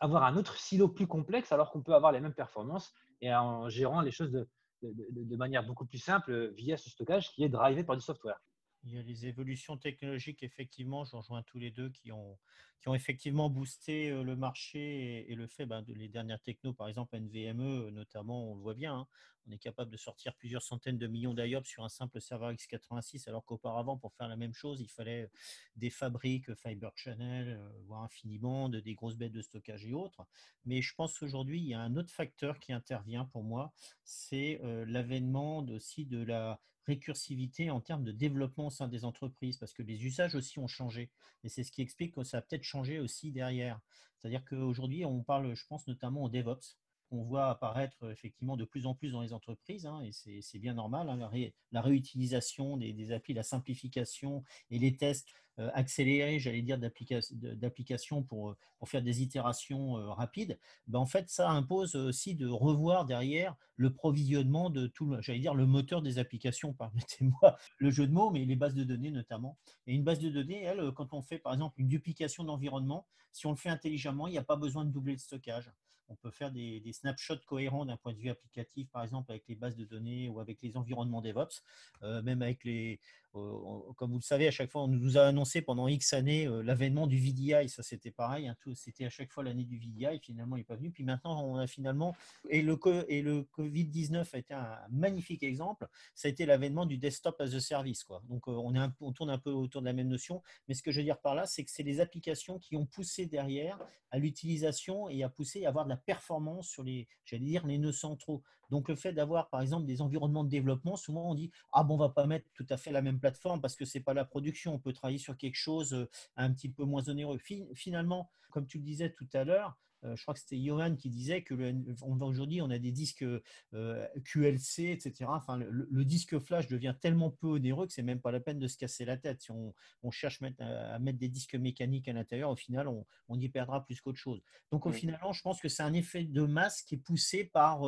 avoir 0.00 0.24
un 0.24 0.36
autre 0.36 0.56
silo 0.56 0.88
plus 0.88 1.06
complexe 1.06 1.52
alors 1.52 1.70
qu'on 1.70 1.82
peut 1.82 1.94
avoir 1.94 2.10
les 2.10 2.20
mêmes 2.20 2.34
performances 2.34 2.92
et 3.20 3.32
en 3.32 3.68
gérant 3.68 4.00
les 4.00 4.10
choses 4.10 4.32
de, 4.32 4.48
de 4.82 5.36
manière 5.36 5.64
beaucoup 5.64 5.86
plus 5.86 5.98
simple 5.98 6.48
via 6.56 6.76
ce 6.76 6.90
stockage 6.90 7.30
qui 7.30 7.44
est 7.44 7.48
drivé 7.48 7.84
par 7.84 7.94
du 7.94 8.02
software? 8.02 8.40
Il 8.84 8.94
y 8.94 8.98
a 8.98 9.02
les 9.02 9.26
évolutions 9.26 9.76
technologiques, 9.76 10.42
effectivement, 10.42 11.04
je 11.04 11.16
rejoins 11.16 11.42
tous 11.42 11.58
les 11.58 11.70
deux, 11.70 11.90
qui 11.90 12.12
ont, 12.12 12.38
qui 12.80 12.88
ont 12.88 12.94
effectivement 12.94 13.48
boosté 13.48 14.10
euh, 14.10 14.22
le 14.22 14.36
marché 14.36 15.30
et, 15.30 15.34
le 15.34 15.46
fait, 15.46 15.66
ben, 15.66 15.82
de, 15.82 15.92
les 15.94 16.08
dernières 16.08 16.40
technos, 16.40 16.74
par 16.74 16.88
exemple 16.88 17.16
NVMe, 17.16 17.88
notamment, 17.90 18.50
on 18.50 18.54
le 18.54 18.60
voit 18.60 18.74
bien, 18.74 18.94
hein, 18.94 19.06
on 19.46 19.52
est 19.52 19.58
capable 19.58 19.90
de 19.90 19.96
sortir 19.96 20.34
plusieurs 20.34 20.62
centaines 20.62 20.98
de 20.98 21.06
millions 21.06 21.34
d'IOPS 21.34 21.66
sur 21.66 21.84
un 21.84 21.88
simple 21.88 22.20
serveur 22.20 22.52
x86, 22.52 23.28
alors 23.28 23.44
qu'auparavant, 23.44 23.96
pour 23.96 24.12
faire 24.14 24.28
la 24.28 24.36
même 24.36 24.54
chose, 24.54 24.80
il 24.80 24.90
fallait 24.90 25.30
des 25.76 25.90
fabriques 25.90 26.54
Fiber 26.54 26.90
Channel, 26.94 27.48
euh, 27.48 27.70
voire 27.86 28.02
infiniment, 28.02 28.68
des 28.68 28.94
grosses 28.94 29.16
bêtes 29.16 29.32
de 29.32 29.42
stockage 29.42 29.86
et 29.86 29.94
autres. 29.94 30.26
Mais 30.64 30.82
je 30.82 30.94
pense 30.94 31.18
qu'aujourd'hui, 31.18 31.60
il 31.60 31.66
y 31.66 31.74
a 31.74 31.80
un 31.80 31.96
autre 31.96 32.12
facteur 32.12 32.58
qui 32.58 32.72
intervient 32.72 33.24
pour 33.24 33.44
moi, 33.44 33.72
c'est 34.04 34.60
euh, 34.62 34.84
l'avènement 34.86 35.58
aussi 35.68 36.04
de 36.04 36.22
la 36.22 36.60
récursivité 36.86 37.70
en 37.70 37.80
termes 37.80 38.04
de 38.04 38.12
développement 38.12 38.66
au 38.66 38.70
sein 38.70 38.88
des 38.88 39.04
entreprises, 39.04 39.56
parce 39.58 39.72
que 39.72 39.82
les 39.82 40.04
usages 40.04 40.34
aussi 40.34 40.58
ont 40.58 40.66
changé. 40.66 41.10
Et 41.42 41.48
c'est 41.48 41.64
ce 41.64 41.72
qui 41.72 41.82
explique 41.82 42.14
que 42.14 42.24
ça 42.24 42.38
a 42.38 42.42
peut-être 42.42 42.62
changé 42.62 43.00
aussi 43.00 43.32
derrière. 43.32 43.80
C'est-à-dire 44.18 44.44
qu'aujourd'hui, 44.44 45.04
on 45.04 45.22
parle, 45.22 45.54
je 45.54 45.66
pense 45.66 45.86
notamment 45.86 46.24
au 46.24 46.28
DevOps, 46.28 46.78
qu'on 47.08 47.22
voit 47.22 47.48
apparaître 47.48 48.10
effectivement 48.10 48.56
de 48.56 48.64
plus 48.64 48.86
en 48.86 48.94
plus 48.94 49.12
dans 49.12 49.22
les 49.22 49.32
entreprises, 49.32 49.86
hein, 49.86 50.00
et 50.02 50.40
c'est 50.42 50.58
bien 50.58 50.74
normal, 50.74 51.08
hein, 51.08 51.30
la, 51.72 51.80
réutilisation 51.80 52.76
des, 52.76 53.12
applis, 53.12 53.34
la 53.34 53.42
simplification 53.42 54.44
et 54.70 54.78
les 54.78 54.96
tests 54.96 55.28
euh, 55.60 55.70
accélérés, 55.74 56.40
j'allais 56.40 56.62
dire, 56.62 56.78
d'applications 56.78 58.24
pour, 58.24 58.56
pour 58.78 58.88
faire 58.88 59.02
des 59.02 59.22
itérations 59.22 59.98
euh, 59.98 60.10
rapides, 60.10 60.58
ben 60.88 60.98
en 60.98 61.06
fait, 61.06 61.30
ça 61.30 61.48
impose 61.50 61.94
aussi 61.94 62.34
de 62.34 62.48
revoir 62.48 63.06
derrière 63.06 63.54
le 63.76 63.92
provisionnement 63.92 64.68
de 64.68 64.88
tout, 64.88 65.14
j'allais 65.20 65.38
dire, 65.38 65.54
le 65.54 65.66
moteur 65.66 66.02
des 66.02 66.18
applications, 66.18 66.72
permettez-moi 66.78 67.56
le 67.78 67.90
jeu 67.90 68.06
de 68.06 68.12
mots, 68.12 68.30
mais 68.30 68.44
les 68.44 68.56
bases 68.56 68.74
de 68.74 68.82
données 68.82 69.12
notamment. 69.12 69.56
Et 69.86 69.94
une 69.94 70.02
base 70.02 70.18
de 70.18 70.30
données, 70.30 70.62
elle, 70.62 70.90
quand 70.92 71.14
on 71.14 71.22
fait 71.22 71.38
par 71.38 71.54
exemple 71.54 71.80
une 71.80 71.88
duplication 71.88 72.42
d'environnement, 72.42 73.06
si 73.30 73.46
on 73.46 73.50
le 73.50 73.56
fait 73.56 73.68
intelligemment, 73.68 74.26
il 74.26 74.32
n'y 74.32 74.38
a 74.38 74.44
pas 74.44 74.56
besoin 74.56 74.84
de 74.84 74.90
doubler 74.90 75.12
le 75.12 75.18
stockage. 75.18 75.70
On 76.08 76.16
peut 76.16 76.30
faire 76.30 76.50
des, 76.50 76.82
snapshots 76.92 77.44
cohérents 77.46 77.86
d'un 77.86 77.96
point 77.96 78.12
de 78.12 78.18
vue 78.18 78.30
applicatif, 78.30 78.88
par 78.90 79.02
exemple 79.02 79.30
avec 79.30 79.44
les 79.48 79.54
bases 79.54 79.76
de 79.76 79.84
données 79.84 80.28
ou 80.28 80.40
avec 80.40 80.60
les 80.62 80.76
environnements 80.76 81.22
DevOps, 81.22 81.62
euh, 82.02 82.22
même 82.22 82.42
avec 82.42 82.64
les, 82.64 83.00
comme 83.34 84.12
vous 84.12 84.18
le 84.18 84.22
savez, 84.22 84.46
à 84.46 84.52
chaque 84.52 84.70
fois, 84.70 84.82
on 84.84 84.88
nous 84.88 85.18
a 85.18 85.22
annoncé 85.22 85.60
pendant 85.60 85.88
X 85.88 86.12
années 86.12 86.46
euh, 86.46 86.62
l'avènement 86.62 87.08
du 87.08 87.18
VDI. 87.18 87.68
Ça, 87.68 87.82
c'était 87.82 88.12
pareil. 88.12 88.46
Hein, 88.46 88.56
c'était 88.74 89.06
à 89.06 89.10
chaque 89.10 89.32
fois 89.32 89.42
l'année 89.42 89.64
du 89.64 89.76
VDI. 89.76 90.20
Finalement, 90.20 90.56
il 90.56 90.60
n'est 90.60 90.64
pas 90.64 90.76
venu. 90.76 90.92
Puis 90.92 91.02
maintenant, 91.02 91.44
on 91.44 91.56
a 91.56 91.66
finalement. 91.66 92.14
Et 92.48 92.62
le, 92.62 92.78
et 93.08 93.22
le 93.22 93.42
Covid-19 93.56 94.24
a 94.32 94.38
été 94.38 94.54
un 94.54 94.78
magnifique 94.90 95.42
exemple. 95.42 95.88
Ça 96.14 96.28
a 96.28 96.30
été 96.30 96.46
l'avènement 96.46 96.86
du 96.86 96.96
desktop 96.96 97.40
as 97.40 97.54
a 97.54 97.60
service. 97.60 98.04
Quoi. 98.04 98.22
Donc, 98.28 98.46
euh, 98.46 98.52
on, 98.52 98.72
on 99.00 99.12
tourne 99.12 99.30
un 99.30 99.38
peu 99.38 99.50
autour 99.50 99.80
de 99.80 99.86
la 99.86 99.92
même 99.92 100.08
notion. 100.08 100.40
Mais 100.68 100.74
ce 100.74 100.82
que 100.82 100.92
je 100.92 101.00
veux 101.00 101.04
dire 101.04 101.18
par 101.18 101.34
là, 101.34 101.46
c'est 101.46 101.64
que 101.64 101.70
c'est 101.70 101.82
les 101.82 102.00
applications 102.00 102.60
qui 102.60 102.76
ont 102.76 102.86
poussé 102.86 103.26
derrière 103.26 103.78
à 104.12 104.18
l'utilisation 104.18 105.08
et 105.08 105.24
à 105.24 105.28
pousser 105.28 105.64
à 105.64 105.70
avoir 105.70 105.84
de 105.84 105.90
la 105.90 105.93
performance 105.96 106.68
sur 106.68 106.82
les, 106.82 107.08
j'allais 107.24 107.44
dire, 107.44 107.66
les 107.66 107.78
nœuds 107.78 107.92
centraux. 107.92 108.42
Donc, 108.70 108.88
le 108.88 108.96
fait 108.96 109.12
d'avoir, 109.12 109.50
par 109.50 109.60
exemple, 109.60 109.86
des 109.86 110.00
environnements 110.00 110.44
de 110.44 110.48
développement, 110.48 110.96
souvent 110.96 111.30
on 111.30 111.34
dit 111.34 111.50
Ah 111.72 111.84
bon, 111.84 111.94
on 111.94 111.98
va 111.98 112.08
pas 112.08 112.26
mettre 112.26 112.46
tout 112.54 112.66
à 112.70 112.76
fait 112.76 112.92
la 112.92 113.02
même 113.02 113.20
plateforme 113.20 113.60
parce 113.60 113.76
que 113.76 113.84
c'est 113.84 114.00
pas 114.00 114.14
la 114.14 114.24
production. 114.24 114.74
On 114.74 114.78
peut 114.78 114.92
travailler 114.92 115.18
sur 115.18 115.36
quelque 115.36 115.56
chose 115.56 115.92
euh, 115.94 116.08
un 116.36 116.52
petit 116.52 116.68
peu 116.68 116.84
moins 116.84 117.08
onéreux. 117.08 117.38
Finalement, 117.74 118.30
comme 118.50 118.66
tu 118.66 118.78
le 118.78 118.84
disais 118.84 119.10
tout 119.10 119.28
à 119.32 119.44
l'heure, 119.44 119.76
je 120.04 120.22
crois 120.22 120.34
que 120.34 120.40
c'était 120.40 120.60
Johan 120.62 120.96
qui 120.96 121.08
disait 121.10 121.42
que 121.42 121.54
aujourd'hui, 122.02 122.60
on 122.60 122.70
a 122.70 122.78
des 122.78 122.92
disques 122.92 123.24
QLC, 123.72 124.90
etc. 124.90 125.26
Enfin, 125.28 125.56
le, 125.56 126.04
disque 126.04 126.38
flash 126.38 126.68
devient 126.68 126.94
tellement 127.00 127.30
peu 127.30 127.46
onéreux 127.46 127.86
que 127.86 127.92
c'est 127.92 128.02
même 128.02 128.20
pas 128.20 128.30
la 128.30 128.40
peine 128.40 128.58
de 128.58 128.68
se 128.68 128.76
casser 128.76 129.04
la 129.04 129.16
tête. 129.16 129.40
Si 129.42 129.50
on, 129.50 129.74
cherche 130.10 130.40
à 130.58 130.98
mettre 130.98 131.18
des 131.18 131.28
disques 131.28 131.54
mécaniques 131.54 132.08
à 132.08 132.12
l'intérieur, 132.12 132.50
au 132.50 132.56
final, 132.56 132.88
on, 132.88 133.40
y 133.40 133.48
perdra 133.48 133.84
plus 133.84 134.00
qu'autre 134.00 134.18
chose. 134.18 134.42
Donc, 134.70 134.86
au 134.86 134.92
final, 134.92 135.18
je 135.32 135.42
pense 135.42 135.60
que 135.60 135.68
c'est 135.68 135.82
un 135.82 135.94
effet 135.94 136.24
de 136.24 136.42
masse 136.42 136.82
qui 136.82 136.96
est 136.96 136.98
poussé 136.98 137.44
par 137.44 137.82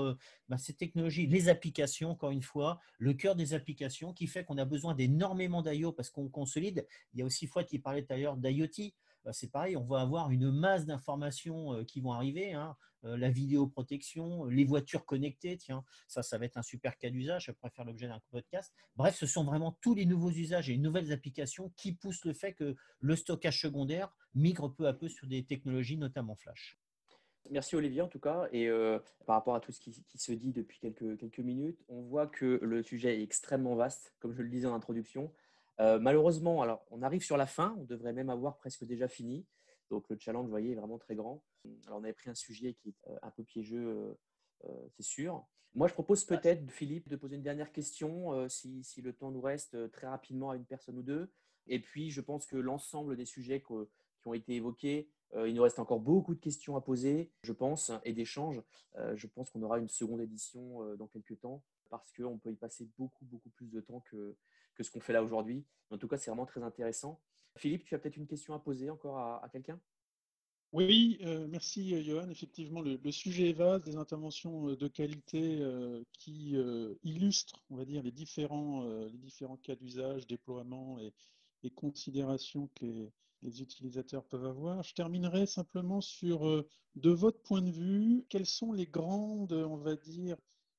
bah, 0.48 0.58
ces 0.58 0.74
technologies, 0.74 1.26
les 1.26 1.48
applications, 1.48 2.10
encore 2.10 2.30
une 2.30 2.42
fois, 2.42 2.80
le 2.98 3.14
cœur 3.14 3.36
des 3.36 3.54
applications 3.54 4.12
qui 4.12 4.26
fait 4.26 4.44
qu'on 4.44 4.58
a 4.58 4.64
besoin 4.64 4.94
d'énormément 4.94 5.62
d'IO 5.62 5.92
parce 5.92 6.10
qu'on 6.10 6.28
consolide. 6.28 6.86
Il 7.12 7.20
y 7.20 7.22
a 7.22 7.26
aussi 7.26 7.46
Fouad 7.46 7.66
qui 7.66 7.78
parlait 7.78 8.02
d'ailleurs 8.02 8.36
d'IoT. 8.36 8.92
Bah, 9.26 9.32
c'est 9.32 9.50
pareil, 9.50 9.76
on 9.76 9.84
va 9.84 10.02
avoir 10.02 10.30
une 10.30 10.52
masse 10.52 10.86
d'informations 10.86 11.74
euh, 11.74 11.82
qui 11.82 12.00
vont 12.00 12.12
arriver. 12.12 12.52
Hein. 12.52 12.76
Euh, 13.04 13.16
la 13.16 13.28
vidéoprotection, 13.28 14.44
les 14.44 14.64
voitures 14.64 15.04
connectées, 15.04 15.56
tiens, 15.56 15.84
ça, 16.06 16.22
ça 16.22 16.38
va 16.38 16.44
être 16.44 16.56
un 16.56 16.62
super 16.62 16.96
cas 16.96 17.10
d'usage, 17.10 17.50
pourrait 17.58 17.72
faire 17.72 17.84
l'objet 17.84 18.06
d'un 18.06 18.20
podcast. 18.30 18.72
Bref, 18.94 19.16
ce 19.16 19.26
sont 19.26 19.42
vraiment 19.42 19.76
tous 19.80 19.96
les 19.96 20.06
nouveaux 20.06 20.30
usages 20.30 20.70
et 20.70 20.74
les 20.74 20.78
nouvelles 20.78 21.12
applications 21.12 21.72
qui 21.74 21.92
poussent 21.92 22.24
le 22.24 22.34
fait 22.34 22.54
que 22.54 22.76
le 23.00 23.16
stockage 23.16 23.60
secondaire 23.60 24.14
migre 24.36 24.72
peu 24.72 24.86
à 24.86 24.92
peu 24.92 25.08
sur 25.08 25.26
des 25.26 25.44
technologies, 25.44 25.98
notamment 25.98 26.36
Flash. 26.36 26.78
Merci 27.50 27.74
Olivier 27.76 28.02
en 28.02 28.08
tout 28.08 28.20
cas. 28.20 28.48
Et 28.52 28.68
euh, 28.68 29.00
par 29.26 29.36
rapport 29.36 29.56
à 29.56 29.60
tout 29.60 29.72
ce 29.72 29.80
qui, 29.80 29.92
se 30.14 30.32
dit 30.32 30.52
depuis 30.52 30.78
quelques 30.78 31.38
minutes, 31.38 31.82
on 31.88 32.02
voit 32.02 32.28
que 32.28 32.60
le 32.62 32.82
sujet 32.84 33.18
est 33.18 33.22
extrêmement 33.22 33.74
vaste, 33.74 34.14
comme 34.20 34.34
je 34.34 34.42
le 34.42 34.48
disais 34.48 34.66
en 34.66 34.74
introduction. 34.74 35.32
Euh, 35.80 35.98
malheureusement, 35.98 36.62
alors, 36.62 36.84
on 36.90 37.02
arrive 37.02 37.22
sur 37.22 37.36
la 37.36 37.46
fin, 37.46 37.76
on 37.78 37.84
devrait 37.84 38.12
même 38.12 38.30
avoir 38.30 38.56
presque 38.56 38.84
déjà 38.84 39.08
fini. 39.08 39.46
Donc 39.90 40.08
le 40.08 40.16
challenge, 40.18 40.44
vous 40.44 40.50
voyez, 40.50 40.72
est 40.72 40.76
vraiment 40.76 40.98
très 40.98 41.14
grand. 41.14 41.44
Alors, 41.86 41.98
on 41.98 42.04
avait 42.04 42.12
pris 42.12 42.30
un 42.30 42.34
sujet 42.34 42.74
qui 42.74 42.90
est 42.90 43.10
euh, 43.10 43.16
un 43.22 43.30
peu 43.30 43.44
piégeux, 43.44 44.16
euh, 44.64 44.88
c'est 44.90 45.02
sûr. 45.02 45.44
Moi, 45.74 45.88
je 45.88 45.92
propose 45.92 46.24
peut-être, 46.24 46.70
Philippe, 46.70 47.08
de 47.08 47.16
poser 47.16 47.36
une 47.36 47.42
dernière 47.42 47.70
question, 47.70 48.48
si, 48.48 48.82
le 49.02 49.12
temps 49.12 49.30
nous 49.30 49.42
reste, 49.42 49.90
très 49.90 50.06
rapidement 50.06 50.48
à 50.50 50.56
une 50.56 50.64
personne 50.64 50.96
ou 50.96 51.02
deux. 51.02 51.30
Et 51.66 51.80
puis, 51.80 52.10
je 52.10 52.22
pense 52.22 52.46
que 52.46 52.56
l'ensemble 52.56 53.14
des 53.14 53.26
sujets 53.26 53.60
qui 53.60 53.74
ont 54.24 54.32
été 54.32 54.54
évoqués, 54.54 55.10
il 55.34 55.52
nous 55.52 55.62
reste 55.62 55.78
encore 55.78 56.00
beaucoup 56.00 56.34
de 56.34 56.40
questions 56.40 56.76
à 56.76 56.80
poser, 56.80 57.30
je 57.42 57.52
pense, 57.52 57.92
et 58.04 58.14
d'échanges. 58.14 58.62
je 59.16 59.26
pense 59.26 59.50
qu'on 59.50 59.60
aura 59.60 59.78
une 59.78 59.90
seconde 59.90 60.22
édition 60.22 60.96
dans 60.96 61.08
quelques 61.08 61.38
temps 61.40 61.62
parce 61.90 62.10
qu'on 62.10 62.38
peut 62.38 62.52
y 62.52 62.56
passer 62.56 62.88
beaucoup, 62.96 63.26
beaucoup 63.26 63.50
plus 63.50 63.70
de 63.70 63.82
temps 63.82 64.00
que, 64.00 64.34
que 64.76 64.84
ce 64.84 64.90
qu'on 64.90 65.00
fait 65.00 65.12
là 65.12 65.22
aujourd'hui. 65.22 65.64
En 65.90 65.98
tout 65.98 66.06
cas, 66.06 66.16
c'est 66.16 66.30
vraiment 66.30 66.46
très 66.46 66.62
intéressant. 66.62 67.20
Philippe, 67.56 67.84
tu 67.84 67.94
as 67.94 67.98
peut-être 67.98 68.16
une 68.16 68.26
question 68.26 68.54
à 68.54 68.58
poser 68.58 68.90
encore 68.90 69.18
à, 69.18 69.48
quelqu'un? 69.50 69.80
Oui, 70.72 71.18
euh, 71.22 71.46
merci 71.48 71.94
euh, 71.94 72.02
Johan. 72.02 72.28
Effectivement, 72.28 72.82
le, 72.82 73.10
sujet 73.10 73.50
est 73.50 73.54
vaste, 73.54 73.86
des 73.86 73.96
interventions 73.96 74.68
euh, 74.68 74.76
de 74.76 74.88
qualité 74.88 75.64
qui 76.12 76.56
illustrent, 77.02 77.64
on 77.70 77.76
va 77.76 77.84
dire, 77.84 78.02
les 78.02 78.12
différents, 78.12 78.84
les 79.06 79.18
différents 79.18 79.56
cas 79.56 79.74
d'usage, 79.74 80.26
déploiement 80.26 80.98
et, 81.00 81.12
considérations 81.74 82.70
que 82.76 82.84
les, 82.84 83.12
les, 83.42 83.60
utilisateurs 83.60 84.24
peuvent 84.24 84.44
avoir. 84.44 84.84
Je 84.84 84.94
terminerai 84.94 85.46
simplement 85.46 86.00
sur, 86.00 86.64
de 86.94 87.10
votre 87.10 87.42
point 87.42 87.60
de 87.60 87.72
vue, 87.72 88.24
quelles 88.28 88.46
sont 88.46 88.72
les 88.72 88.86
grandes, 88.86 89.52
on 89.52 89.76
va 89.76 89.96
dire, 89.96 90.36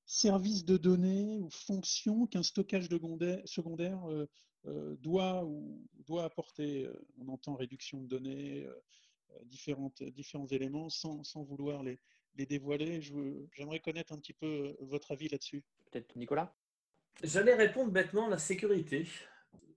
services 0.07 0.63
de 0.63 0.77
données 0.77 1.37
ou 1.37 1.49
fonctions 1.49 2.25
qu'un 2.27 2.41
stockage 2.41 2.87
de 2.87 2.97
secondaire 3.45 4.09
euh, 4.09 4.25
euh, 4.65 4.95
doit, 4.95 5.43
ou, 5.43 5.85
doit 6.05 6.23
apporter. 6.23 6.85
Euh, 6.85 7.05
on 7.19 7.27
entend 7.27 7.55
réduction 7.55 8.01
de 8.01 8.07
données, 8.07 8.67
différentes, 9.43 10.01
différents 10.01 10.47
éléments 10.47 10.89
sans, 10.89 11.23
sans 11.23 11.43
vouloir 11.43 11.83
les, 11.83 11.99
les 12.35 12.45
dévoiler. 12.45 13.01
J'aimerais 13.51 13.81
connaître 13.81 14.13
un 14.13 14.17
petit 14.17 14.33
peu 14.33 14.75
votre 14.79 15.11
avis 15.11 15.27
là-dessus. 15.27 15.63
Peut-être 15.91 16.15
Nicolas? 16.15 16.55
J'allais 17.21 17.55
répondre 17.55 17.91
bêtement 17.91 18.27
la 18.27 18.37
sécurité 18.37 19.07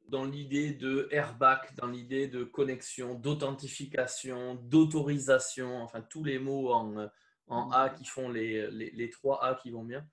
dans 0.09 0.25
l'idée 0.25 0.73
de 0.73 1.09
airbag, 1.11 1.75
dans 1.77 1.87
l'idée 1.87 2.29
de 2.29 2.45
connexion, 2.45 3.15
d'authentification, 3.15 4.57
d'autorisation, 4.57 5.83
enfin 5.83 6.03
tous 6.03 6.25
les 6.25 6.39
mots 6.39 6.73
en, 6.73 7.09
en 7.47 7.71
A 7.71 7.91
qui 7.91 8.05
font 8.05 8.29
les, 8.29 8.71
les, 8.71 8.91
les, 8.91 9.11
trois 9.11 9.45
A 9.45 9.55
qui 9.55 9.71
vont 9.71 9.85
bien. 9.85 10.07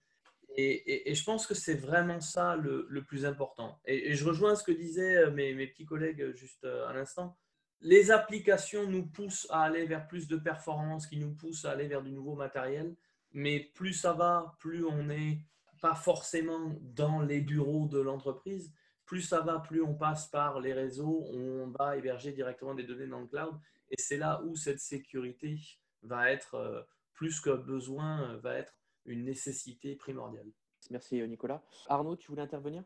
Et, 0.59 1.13
je 1.13 1.23
pense 1.23 1.45
que 1.45 1.53
c'est 1.53 1.75
vraiment 1.75 2.19
ça 2.19 2.55
le, 2.55 3.03
plus 3.03 3.25
important. 3.25 3.79
Et, 3.85 4.15
je 4.15 4.25
rejoins 4.25 4.55
ce 4.55 4.63
que 4.63 4.71
disaient 4.71 5.17
euh, 5.17 5.31
mes, 5.31 5.67
petits 5.67 5.85
collègues 5.85 6.21
euh, 6.21 6.33
juste 6.33 6.63
euh, 6.65 6.87
à 6.87 6.93
l'instant. 6.93 7.37
Les 7.79 8.09
applications 8.09 8.87
nous 8.87 9.05
poussent 9.05 9.45
à 9.51 9.61
aller 9.61 9.85
vers 9.85 10.07
plus 10.07 10.27
de 10.27 10.35
performance, 10.35 11.05
qui 11.05 11.17
nous 11.17 11.35
poussent 11.35 11.65
à 11.65 11.71
aller 11.71 11.87
vers 11.87 12.01
du 12.01 12.11
nouveau 12.11 12.33
matériel. 12.33 12.95
Mais 13.33 13.59
plus 13.75 13.93
ça 13.93 14.13
va, 14.13 14.55
plus 14.59 14.83
on 14.83 15.03
n'est 15.03 15.43
pas 15.79 15.93
forcément 15.93 16.75
dans 16.81 17.21
les 17.21 17.39
bureaux 17.39 17.85
de 17.85 17.99
l'entreprise. 17.99 18.73
Plus 19.05 19.21
ça 19.21 19.41
va, 19.41 19.59
plus 19.59 19.83
on 19.83 19.93
passe 19.93 20.27
par 20.27 20.59
les 20.59 20.73
réseaux, 20.73 21.23
on 21.33 21.67
va 21.67 21.97
héberger 21.97 22.31
directement 22.31 22.73
des 22.73 22.83
données 22.83 23.05
dans 23.05 23.19
le 23.19 23.27
cloud. 23.27 23.53
Et 23.91 23.95
c'est 24.01 24.17
là 24.17 24.41
où 24.43 24.55
cette 24.55 24.79
sécurité 24.79 25.59
va 26.01 26.31
être 26.31 26.87
plus 27.13 27.39
que 27.39 27.51
besoin, 27.51 28.37
va 28.37 28.55
être 28.55 28.73
une 29.07 29.23
nécessité 29.23 29.95
primordiale. 29.95 30.51
Merci 30.91 31.21
euh, 31.21 31.27
Nicolas. 31.27 31.63
Arnaud, 31.87 32.15
tu 32.15 32.27
voulais 32.27 32.41
intervenir? 32.41 32.83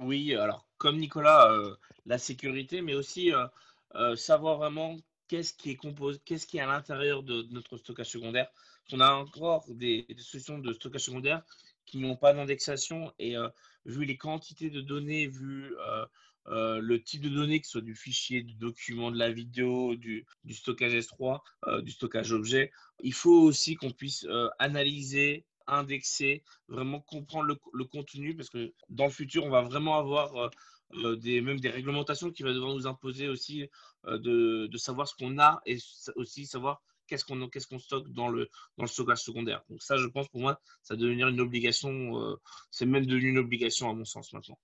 Oui, 0.00 0.34
alors 0.34 0.66
comme 0.78 0.98
Nicolas, 0.98 1.50
euh, 1.50 1.74
la 2.06 2.18
sécurité, 2.18 2.82
mais 2.82 2.94
aussi 2.94 3.32
euh, 3.94 4.16
savoir 4.16 4.58
vraiment 4.58 4.96
qu'est-ce 5.26 5.52
qui 5.52 5.70
est 5.70 5.76
composé, 5.76 6.20
qu'est-ce 6.24 6.46
qui 6.46 6.58
est 6.58 6.60
à 6.60 6.66
l'intérieur 6.66 7.22
de, 7.22 7.42
notre 7.50 7.76
stockage 7.78 8.10
secondaire. 8.10 8.48
On 8.92 9.00
a 9.00 9.12
encore 9.12 9.64
des, 9.68 10.06
solutions 10.18 10.58
de 10.58 10.72
stockage 10.72 11.02
secondaire 11.02 11.42
qui 11.84 11.98
n'ont 11.98 12.16
pas 12.16 12.32
d'indexation 12.32 13.12
et 13.18 13.34
vu 13.84 14.04
les 14.04 14.16
quantités 14.16 14.70
de 14.70 14.80
données, 14.80 15.26
vu 15.26 15.74
le 16.46 17.02
type 17.02 17.22
de 17.22 17.28
données, 17.28 17.60
que 17.60 17.66
ce 17.66 17.72
soit 17.72 17.80
du 17.80 17.94
fichier, 17.94 18.42
du 18.42 18.54
document, 18.54 19.10
de 19.10 19.18
la 19.18 19.30
vidéo, 19.30 19.96
du, 19.96 20.26
stockage 20.50 20.94
S3, 20.94 21.40
du 21.82 21.90
stockage 21.90 22.32
objet, 22.32 22.72
il 23.02 23.12
faut 23.12 23.42
aussi 23.42 23.76
qu'on 23.76 23.90
puisse 23.90 24.26
analyser, 24.58 25.44
indexer, 25.66 26.42
vraiment 26.68 27.00
comprendre 27.00 27.56
le, 27.72 27.84
contenu, 27.84 28.34
parce 28.34 28.50
que 28.50 28.72
dans 28.88 29.04
le 29.04 29.10
futur, 29.10 29.44
on 29.44 29.50
va 29.50 29.62
vraiment 29.62 29.98
avoir 29.98 30.50
même 30.92 31.60
des 31.60 31.70
réglementations 31.70 32.30
qui 32.30 32.42
vont 32.42 32.52
devoir 32.52 32.74
nous 32.74 32.86
imposer 32.86 33.28
aussi 33.28 33.68
de, 34.06 34.76
savoir 34.76 35.08
ce 35.08 35.14
qu'on 35.14 35.38
a 35.38 35.60
et 35.66 35.78
aussi 36.16 36.46
savoir 36.46 36.82
qu'est-ce 37.06 37.24
qu'on 37.24 37.48
qu'est-ce 37.48 37.66
qu'on 37.66 37.78
stocke 37.78 38.08
dans 38.12 38.28
le, 38.28 38.48
dans 38.76 38.84
le 38.84 38.88
stockage 38.88 39.22
secondaire. 39.22 39.62
Donc 39.68 39.82
ça, 39.82 39.96
je 39.96 40.06
pense 40.06 40.28
pour 40.28 40.40
moi, 40.40 40.60
ça 40.82 40.94
va 40.94 41.00
devenir 41.00 41.28
une 41.28 41.40
obligation, 41.40 42.38
c'est 42.70 42.86
même 42.86 43.06
devenu 43.06 43.30
une 43.30 43.38
obligation 43.38 43.90
à 43.90 43.94
mon 43.94 44.04
sens 44.04 44.32
maintenant. 44.32 44.58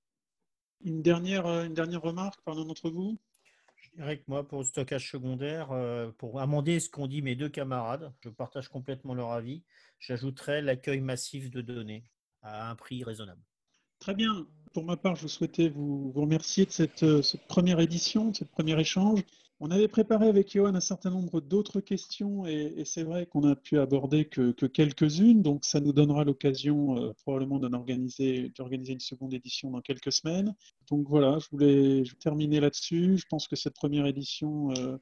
Une 0.81 1.03
dernière, 1.03 1.47
une 1.47 1.75
dernière 1.75 2.03
remarque 2.03 2.41
par 2.43 2.55
l'un 2.55 2.65
d'entre 2.65 2.91
vous? 2.91 3.19
Je 3.77 3.91
dirais 3.91 4.19
que 4.19 4.25
moi, 4.27 4.47
pour 4.49 4.59
le 4.59 4.65
stockage 4.65 5.11
secondaire, 5.11 5.71
euh, 5.73 6.11
pour 6.19 6.41
amender 6.41 6.81
ce 6.81 6.89
qu'ont 6.89 7.07
dit 7.07 7.23
mes 7.23 7.37
deux 7.37 7.49
camarades, 7.49 8.13
je 8.21 8.29
partage 8.29 8.69
complètement 8.69 9.15
leur 9.15 9.33
avis. 9.33 9.63
J'ajouterais 9.99 10.63
l'accueil 10.63 11.01
massif 11.01 11.51
de 11.51 11.61
données 11.61 12.05
à 12.43 12.71
un 12.71 12.77
prix 12.77 13.05
raisonnable. 13.05 13.43
Très 13.99 14.15
bien. 14.15 14.47
Pour 14.75 14.85
ma 14.85 14.97
part, 14.97 15.15
je 15.15 15.29
souhaitais 15.29 15.69
vous, 15.69 16.11
remercier 16.17 16.67
de 16.67 16.73
cette, 16.73 17.05
euh, 17.05 17.23
cette, 17.23 17.47
première 17.47 17.79
édition, 17.79 18.31
de 18.31 18.37
cette 18.37 18.51
premier 18.51 18.79
échange. 18.79 19.21
On 19.61 19.71
avait 19.71 19.87
préparé 19.87 20.27
avec 20.27 20.51
Johan 20.53 20.75
un 20.75 20.81
certain 20.81 21.11
nombre 21.11 21.41
d'autres 21.41 21.81
questions 21.81 22.45
et, 22.45 22.83
c'est 22.85 23.05
vrai 23.05 23.27
qu'on 23.27 23.45
a 23.45 23.55
pu 23.55 23.79
aborder 23.79 24.25
que, 24.25 24.51
quelques-unes, 24.67 25.43
donc 25.43 25.65
ça 25.65 25.79
nous 25.79 25.93
donnera 25.93 26.25
l'occasion 26.25 26.99
euh, 26.99 27.13
probablement 27.23 27.61
d'organiser 27.61 28.51
une 28.59 29.01
seconde 29.01 29.33
édition 29.33 29.71
dans 29.71 29.81
quelques 29.81 30.11
semaines. 30.11 30.57
Donc 30.91 31.09
voilà, 31.09 31.39
je 31.39 31.49
voulais 31.53 32.03
terminer 32.19 32.59
là-dessus. 32.59 33.17
Je 33.17 33.27
pense 33.31 33.47
que 33.47 33.55
cette 33.55 33.77
première 33.77 34.07
édition 34.07 34.73
euh, 34.73 34.99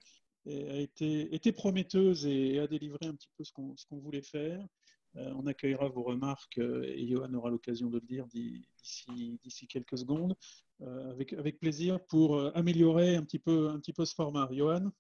a 0.47 0.77
été, 0.77 1.35
été, 1.35 1.51
prometteuse 1.51 2.27
et 2.27 2.59
a 2.59 2.67
délivré 2.67 3.07
un 3.07 3.15
petit 3.15 3.31
peu 3.39 3.45
ce 3.45 3.53
qu'on 3.53 3.99
voulait 4.01 4.21
faire. 4.21 4.63
Euh, 5.17 5.33
on 5.37 5.47
accueillera 5.47 5.89
vos 5.89 6.03
remarques 6.03 6.59
et 6.59 7.07
Johan 7.07 7.35
aura 7.35 7.51
l'occasion 7.51 7.89
de 7.89 7.99
le 7.99 8.07
dire 8.07 8.27
d'ici 8.27 9.67
quelques 9.69 9.99
secondes. 9.99 10.37
Euh, 10.83 11.11
avec, 11.11 11.61
plaisir 11.61 12.01
pour 12.07 12.37
euh, 12.37 12.51
améliorer 12.55 13.15
un 13.15 13.23
petit 13.23 13.39
peu, 13.39 13.69
un 13.69 13.81
ce 14.05 14.15
format. 14.15 14.49
Johan? 14.51 14.91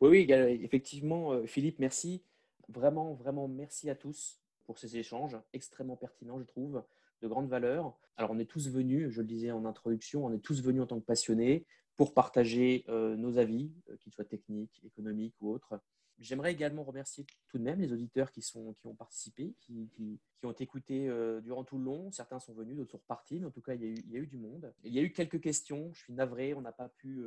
Oui, 0.00 0.26
oui, 0.28 0.32
effectivement, 0.62 1.32
euh, 1.32 1.46
Philippe, 1.46 1.78
merci. 1.78 2.24
Vraiment, 2.68 3.14
vraiment, 3.14 3.46
merci 3.46 3.88
à 3.88 3.94
tous 3.94 4.40
pour 4.66 4.78
ces 4.78 4.96
échanges 4.96 5.36
extrêmement 5.52 5.96
pertinents, 5.96 6.40
je 6.40 6.44
trouve, 6.44 6.82
de 7.22 7.28
grande 7.28 7.48
valeur. 7.48 7.96
Alors, 8.16 8.32
on 8.32 8.38
est 8.38 8.46
tous 8.46 8.68
venus, 8.68 9.10
je 9.10 9.20
le 9.20 9.26
disais 9.26 9.52
en 9.52 9.64
introduction, 9.64 10.24
on 10.24 10.32
est 10.32 10.40
tous 10.40 10.60
venus 10.62 10.82
en 10.82 10.86
tant 10.86 10.98
que 10.98 11.06
passionnés 11.06 11.66
pour 11.96 12.14
partager 12.14 12.84
nos 12.88 13.36
avis, 13.36 13.72
qu'ils 14.00 14.12
soient 14.12 14.24
techniques, 14.24 14.80
économiques 14.84 15.34
ou 15.40 15.50
autres. 15.50 15.78
J'aimerais 16.20 16.52
également 16.52 16.84
remercier 16.84 17.24
tout 17.48 17.56
de 17.56 17.62
même 17.62 17.80
les 17.80 17.92
auditeurs 17.92 18.30
qui, 18.30 18.42
sont, 18.42 18.74
qui 18.74 18.86
ont 18.86 18.94
participé, 18.94 19.54
qui, 19.58 19.88
qui, 19.88 20.20
ont 20.44 20.52
écouté 20.52 21.08
euh, 21.08 21.40
durant 21.40 21.64
tout 21.64 21.78
le 21.78 21.84
long. 21.84 22.12
Certains 22.12 22.38
sont 22.38 22.52
venus, 22.52 22.76
d'autres 22.76 22.92
sont 22.92 22.98
repartis, 22.98 23.40
mais 23.40 23.46
en 23.46 23.50
tout 23.50 23.62
cas, 23.62 23.74
il 23.74 23.80
y, 23.80 23.84
a 23.84 23.88
eu, 23.88 23.94
il 23.94 24.12
y 24.12 24.16
a 24.16 24.20
eu 24.20 24.26
du 24.26 24.36
monde. 24.36 24.72
il 24.84 24.92
y 24.92 24.98
a 24.98 25.02
eu 25.02 25.12
quelques 25.12 25.40
questions. 25.40 25.90
Je 25.94 26.02
suis 26.02 26.12
navré, 26.12 26.52
on 26.52 26.60
n'a 26.60 26.72
pas 26.72 26.90
pu 26.90 27.24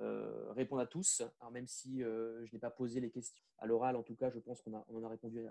euh, 0.00 0.52
répondre 0.52 0.82
à 0.82 0.86
tous. 0.86 1.22
Alors 1.40 1.52
même 1.52 1.66
si 1.66 2.00
je 2.00 2.52
n'ai 2.52 2.58
pas 2.58 2.70
posé 2.70 3.00
les 3.00 3.10
questions 3.10 3.42
à 3.58 3.66
l'oral, 3.66 3.96
en 3.96 4.02
tout 4.02 4.14
cas, 4.14 4.30
je 4.30 4.38
pense 4.38 4.60
qu'on 4.60 4.74
en 4.74 5.04
a 5.04 5.08
répondu 5.08 5.46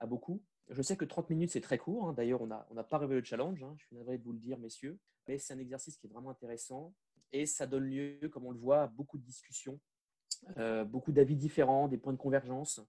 à, 0.00 0.06
beaucoup. 0.06 0.42
Je 0.68 0.82
sais 0.82 0.96
que 0.96 1.04
30 1.04 1.30
minutes, 1.30 1.50
c'est 1.52 1.60
très 1.60 1.78
court. 1.78 2.08
Hein. 2.08 2.12
D'ailleurs, 2.12 2.42
on 2.42 2.48
n'a 2.48 2.66
on 2.70 2.82
pas 2.82 2.98
rêvé 2.98 3.14
le 3.14 3.24
challenge. 3.24 3.62
Hein. 3.62 3.74
Je 3.78 3.86
suis 3.86 3.96
navré 3.96 4.18
de 4.18 4.24
vous 4.24 4.32
le 4.32 4.40
dire, 4.40 4.58
messieurs. 4.58 4.98
Mais 5.28 5.38
c'est 5.38 5.54
un 5.54 5.58
exercice 5.58 5.96
qui 5.96 6.08
est 6.08 6.10
vraiment 6.10 6.30
intéressant. 6.30 6.92
Et 7.32 7.46
ça 7.46 7.66
donne 7.66 7.84
lieu, 7.84 8.28
comme 8.30 8.46
on 8.46 8.50
le 8.50 8.58
voit, 8.58 8.82
à 8.82 8.86
beaucoup 8.88 9.16
de 9.16 9.22
discussions, 9.22 9.78
beaucoup 10.86 11.12
d'avis 11.12 11.36
différents, 11.36 11.88
des 11.88 11.98
points 11.98 12.12
de 12.12 12.18
convergence. 12.18 12.80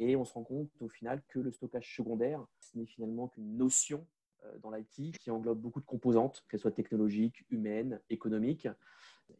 Et 0.00 0.16
on 0.16 0.24
se 0.24 0.32
rend 0.32 0.44
compte 0.44 0.70
au 0.80 0.88
final 0.88 1.22
que 1.28 1.38
le 1.38 1.52
stockage 1.52 1.94
secondaire, 1.94 2.44
ce 2.58 2.78
n'est 2.78 2.86
finalement 2.86 3.28
qu'une 3.28 3.56
notion 3.58 4.06
euh, 4.46 4.58
dans 4.62 4.70
l'IT 4.70 5.18
qui 5.18 5.30
englobe 5.30 5.60
beaucoup 5.60 5.80
de 5.80 5.84
composantes, 5.84 6.42
qu'elles 6.48 6.60
soient 6.60 6.70
technologiques, 6.70 7.44
humaines, 7.50 8.00
économiques. 8.08 8.68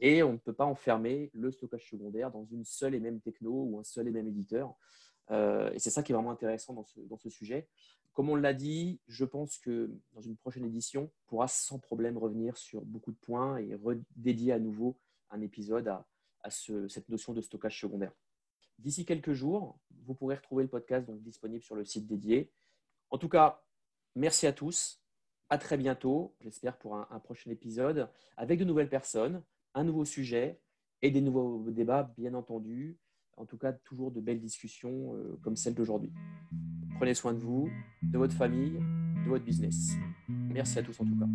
Et 0.00 0.22
on 0.22 0.32
ne 0.32 0.38
peut 0.38 0.52
pas 0.52 0.66
enfermer 0.66 1.30
le 1.34 1.50
stockage 1.50 1.88
secondaire 1.88 2.30
dans 2.30 2.44
une 2.44 2.64
seule 2.64 2.94
et 2.94 3.00
même 3.00 3.20
techno 3.20 3.50
ou 3.50 3.78
un 3.78 3.84
seul 3.84 4.06
et 4.08 4.10
même 4.10 4.28
éditeur. 4.28 4.74
Euh, 5.30 5.70
et 5.72 5.78
c'est 5.78 5.90
ça 5.90 6.02
qui 6.02 6.12
est 6.12 6.14
vraiment 6.14 6.30
intéressant 6.30 6.74
dans 6.74 6.84
ce, 6.84 7.00
dans 7.00 7.16
ce 7.16 7.30
sujet. 7.30 7.68
Comme 8.12 8.28
on 8.28 8.36
l'a 8.36 8.52
dit, 8.52 9.00
je 9.08 9.24
pense 9.24 9.56
que 9.58 9.90
dans 10.12 10.20
une 10.20 10.36
prochaine 10.36 10.64
édition, 10.64 11.04
on 11.04 11.28
pourra 11.28 11.48
sans 11.48 11.78
problème 11.78 12.18
revenir 12.18 12.58
sur 12.58 12.82
beaucoup 12.82 13.12
de 13.12 13.18
points 13.18 13.56
et 13.58 13.74
dédier 14.16 14.52
à 14.52 14.58
nouveau 14.58 14.98
un 15.30 15.40
épisode 15.40 15.88
à, 15.88 16.06
à 16.42 16.50
ce, 16.50 16.88
cette 16.88 17.08
notion 17.08 17.32
de 17.32 17.40
stockage 17.40 17.80
secondaire. 17.80 18.12
D'ici 18.78 19.04
quelques 19.04 19.32
jours, 19.32 19.78
vous 20.06 20.14
pourrez 20.14 20.36
retrouver 20.36 20.64
le 20.64 20.70
podcast 20.70 21.06
donc, 21.06 21.22
disponible 21.22 21.62
sur 21.62 21.74
le 21.74 21.84
site 21.84 22.06
dédié. 22.06 22.50
En 23.10 23.18
tout 23.18 23.28
cas, 23.28 23.62
merci 24.14 24.46
à 24.46 24.52
tous. 24.52 25.02
À 25.50 25.58
très 25.58 25.76
bientôt, 25.76 26.34
j'espère, 26.40 26.78
pour 26.78 26.96
un, 26.96 27.20
prochain 27.20 27.50
épisode 27.50 28.08
avec 28.36 28.58
de 28.58 28.64
nouvelles 28.64 28.88
personnes, 28.88 29.42
un 29.74 29.84
nouveau 29.84 30.04
sujet 30.04 30.60
et 31.02 31.10
des 31.10 31.20
nouveaux 31.20 31.70
débats, 31.70 32.14
bien 32.16 32.34
entendu. 32.34 32.98
En 33.36 33.46
tout 33.46 33.58
cas, 33.58 33.72
toujours 33.72 34.12
de 34.12 34.20
belles 34.20 34.40
discussions 34.40 35.14
euh, 35.14 35.38
comme 35.42 35.56
celle 35.56 35.74
d'aujourd'hui. 35.74 36.12
Prenez 36.96 37.14
soin 37.14 37.32
de 37.32 37.38
vous, 37.38 37.68
de 38.02 38.18
votre 38.18 38.34
famille, 38.34 38.78
de 39.24 39.28
votre 39.28 39.44
business. 39.44 39.92
Merci 40.28 40.78
à 40.78 40.82
tous 40.82 41.00
en 41.00 41.04
tout 41.04 41.18
cas. 41.18 41.26